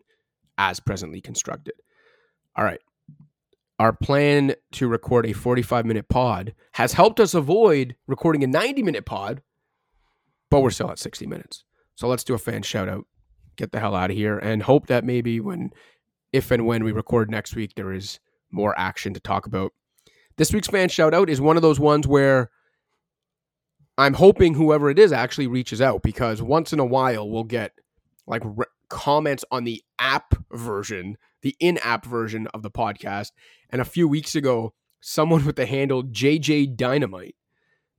as 0.58 0.78
presently 0.78 1.20
constructed. 1.20 1.74
All 2.56 2.64
right. 2.64 2.80
Our 3.78 3.92
plan 3.92 4.54
to 4.72 4.88
record 4.88 5.26
a 5.26 5.32
45 5.32 5.86
minute 5.86 6.08
pod 6.08 6.54
has 6.72 6.92
helped 6.92 7.18
us 7.18 7.34
avoid 7.34 7.96
recording 8.06 8.44
a 8.44 8.46
90 8.46 8.82
minute 8.82 9.06
pod, 9.06 9.42
but 10.50 10.60
we're 10.60 10.70
still 10.70 10.90
at 10.90 10.98
60 10.98 11.26
minutes. 11.26 11.64
So 12.00 12.08
let's 12.08 12.24
do 12.24 12.32
a 12.32 12.38
fan 12.38 12.62
shout 12.62 12.88
out, 12.88 13.04
get 13.56 13.72
the 13.72 13.78
hell 13.78 13.94
out 13.94 14.10
of 14.10 14.16
here, 14.16 14.38
and 14.38 14.62
hope 14.62 14.86
that 14.86 15.04
maybe 15.04 15.38
when, 15.38 15.68
if 16.32 16.50
and 16.50 16.64
when 16.64 16.82
we 16.82 16.92
record 16.92 17.30
next 17.30 17.54
week, 17.54 17.74
there 17.76 17.92
is 17.92 18.20
more 18.50 18.72
action 18.78 19.12
to 19.12 19.20
talk 19.20 19.44
about. 19.44 19.72
This 20.38 20.50
week's 20.50 20.68
fan 20.68 20.88
shout 20.88 21.12
out 21.12 21.28
is 21.28 21.42
one 21.42 21.56
of 21.56 21.62
those 21.62 21.78
ones 21.78 22.06
where 22.06 22.50
I'm 23.98 24.14
hoping 24.14 24.54
whoever 24.54 24.88
it 24.88 24.98
is 24.98 25.12
actually 25.12 25.46
reaches 25.46 25.82
out 25.82 26.02
because 26.02 26.40
once 26.40 26.72
in 26.72 26.78
a 26.78 26.86
while 26.86 27.28
we'll 27.28 27.44
get 27.44 27.72
like 28.26 28.40
re- 28.46 28.64
comments 28.88 29.44
on 29.50 29.64
the 29.64 29.84
app 29.98 30.32
version, 30.50 31.18
the 31.42 31.54
in-app 31.60 32.06
version 32.06 32.46
of 32.54 32.62
the 32.62 32.70
podcast. 32.70 33.32
And 33.68 33.82
a 33.82 33.84
few 33.84 34.08
weeks 34.08 34.34
ago, 34.34 34.72
someone 35.02 35.44
with 35.44 35.56
the 35.56 35.66
handle 35.66 36.04
JJ 36.04 36.78
Dynamite. 36.78 37.36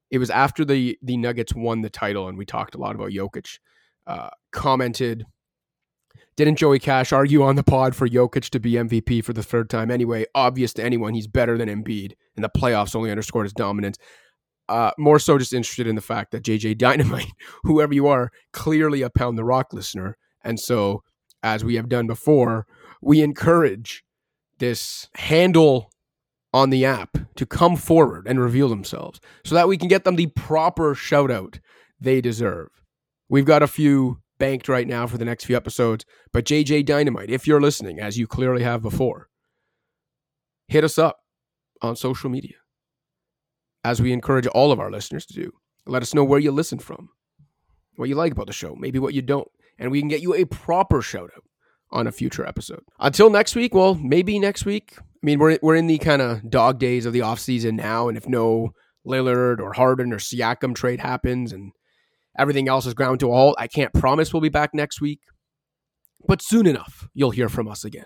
It 0.10 0.18
was 0.18 0.32
after 0.32 0.66
the 0.66 0.98
the 1.04 1.18
Nuggets 1.18 1.54
won 1.54 1.82
the 1.82 1.90
title, 1.92 2.28
and 2.28 2.36
we 2.36 2.46
talked 2.46 2.74
a 2.74 2.80
lot 2.80 2.96
about 2.96 3.12
Jokic. 3.12 3.60
Uh, 4.08 4.30
commented, 4.52 5.26
didn't 6.36 6.58
Joey 6.58 6.80
Cash 6.80 7.12
argue 7.12 7.44
on 7.44 7.56
the 7.56 7.64
pod 7.64 7.96
for 7.96 8.08
Jokic 8.08 8.50
to 8.50 8.60
be 8.60 8.74
MVP 8.74 9.24
for 9.24 9.34
the 9.34 9.44
third 9.44 9.70
time 9.70 9.92
anyway? 9.92 10.26
Obvious 10.34 10.74
to 10.74 10.84
anyone, 10.84 11.14
he's 11.14 11.28
better 11.28 11.58
than 11.58 11.70
Embiid, 11.70 12.14
and 12.36 12.44
the 12.44 12.50
playoffs 12.50 12.96
only 12.96 13.12
underscored 13.12 13.46
his 13.46 13.54
dominance 13.54 13.98
uh, 14.72 14.92
more 14.98 15.20
so 15.20 15.38
just 15.38 15.54
interested 15.54 15.86
in 15.86 15.96
the 15.96 16.02
fact 16.02 16.32
that 16.32 16.44
JJ 16.44 16.78
Dynamite, 16.78 17.32
whoever 17.64 17.94
you 17.94 18.08
are, 18.08 18.32
clearly 18.54 19.02
a 19.02 19.10
Pound 19.10 19.38
the 19.38 19.44
Rock 19.44 19.74
listener. 19.74 20.18
And 20.44 20.60
so, 20.60 21.04
as 21.44 21.64
we 21.64 21.76
have 21.76 21.90
done 21.90 22.08
before, 22.08 22.66
we 23.02 23.22
encourage 23.22 24.04
this 24.60 25.10
handle 25.16 25.92
on 26.54 26.70
the 26.70 26.86
app 26.86 27.18
to 27.36 27.46
come 27.46 27.76
forward 27.76 28.28
and 28.28 28.40
reveal 28.40 28.70
themselves 28.70 29.20
so 29.44 29.56
that 29.56 29.68
we 29.68 29.78
can 29.78 29.88
get 29.88 30.06
them 30.06 30.16
the 30.16 30.28
proper 30.28 30.96
shout 30.96 31.32
out 31.32 31.60
they 32.00 32.22
deserve. 32.22 32.70
We've 33.32 33.46
got 33.46 33.64
a 33.64 33.68
few 33.68 34.20
banked 34.40 34.68
right 34.68 34.86
now 34.86 35.08
for 35.08 35.18
the 35.18 35.24
next 35.24 35.46
few 35.46 35.56
episodes, 35.56 36.04
but 36.34 36.44
JJ 36.44 36.86
Dynamite, 36.86 37.30
if 37.30 37.48
you're 37.48 37.62
listening, 37.62 37.98
as 37.98 38.18
you 38.18 38.28
clearly 38.28 38.62
have 38.62 38.82
before, 38.82 39.30
hit 40.68 40.84
us 40.84 40.98
up 40.98 41.20
on 41.82 41.96
social 41.96 42.30
media 42.30 42.58
as 43.86 44.02
we 44.02 44.12
encourage 44.12 44.48
all 44.48 44.74
of 44.74 44.82
our 44.82 44.92
listeners 44.92 45.26
to 45.28 45.34
do. 45.34 45.54
Let 45.86 46.02
us 46.02 46.14
know 46.14 46.26
where 46.26 46.42
you 46.42 46.52
listen 46.52 46.78
from, 46.78 47.08
what 47.96 48.10
you 48.10 48.16
like 48.16 48.34
about 48.34 48.48
the 48.48 48.54
show, 48.54 48.76
maybe 48.76 49.00
what 49.00 49.14
you 49.14 49.22
don't, 49.22 49.48
and 49.80 49.92
we 49.92 50.02
can 50.02 50.10
get 50.10 50.22
you 50.22 50.36
a 50.36 50.44
proper 50.44 51.02
shout 51.02 51.30
out 51.34 51.46
on 51.90 52.08
a 52.08 52.12
future 52.12 52.46
episode. 52.46 52.84
Until 53.00 53.30
next 53.30 53.56
week, 53.56 53.74
well, 53.74 53.96
maybe 53.96 54.40
next 54.40 54.66
week. 54.66 54.96
I 55.00 55.04
mean, 55.22 55.40
we're 55.40 55.58
we're 55.62 55.78
in 55.78 55.88
the 55.88 56.00
kind 56.00 56.22
of 56.22 56.50
dog 56.50 56.80
days 56.80 57.06
of 57.06 57.14
the 57.14 57.20
offseason 57.20 57.76
now, 57.76 58.10
and 58.10 58.18
if 58.18 58.28
no 58.28 58.74
Lillard 59.08 59.62
or 59.62 59.72
Harden 59.72 60.12
or 60.12 60.18
Siakam 60.18 60.76
trade 60.76 61.00
happens 61.00 61.54
and 61.54 61.72
everything 62.38 62.68
else 62.68 62.86
is 62.86 62.94
ground 62.94 63.20
to 63.22 63.32
a 63.32 63.36
halt, 63.36 63.56
I 63.58 63.68
can't 63.68 63.94
promise 63.94 64.34
we'll 64.34 64.42
be 64.42 64.50
back 64.50 64.74
next 64.74 65.02
week. 65.02 65.22
But 66.28 66.42
soon 66.42 66.68
enough, 66.68 67.08
you'll 67.14 67.32
hear 67.32 67.50
from 67.50 67.68
us 67.68 67.84
again. 67.84 68.06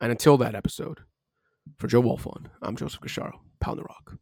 And 0.00 0.10
until 0.10 0.36
that 0.38 0.54
episode, 0.54 1.00
for 1.76 1.86
Joe 1.86 2.02
Wolfson, 2.02 2.46
I'm 2.62 2.76
Joseph 2.76 3.00
Casciaro, 3.00 3.32
Pound 3.60 3.78
the 3.78 3.84
Rock. 3.84 4.16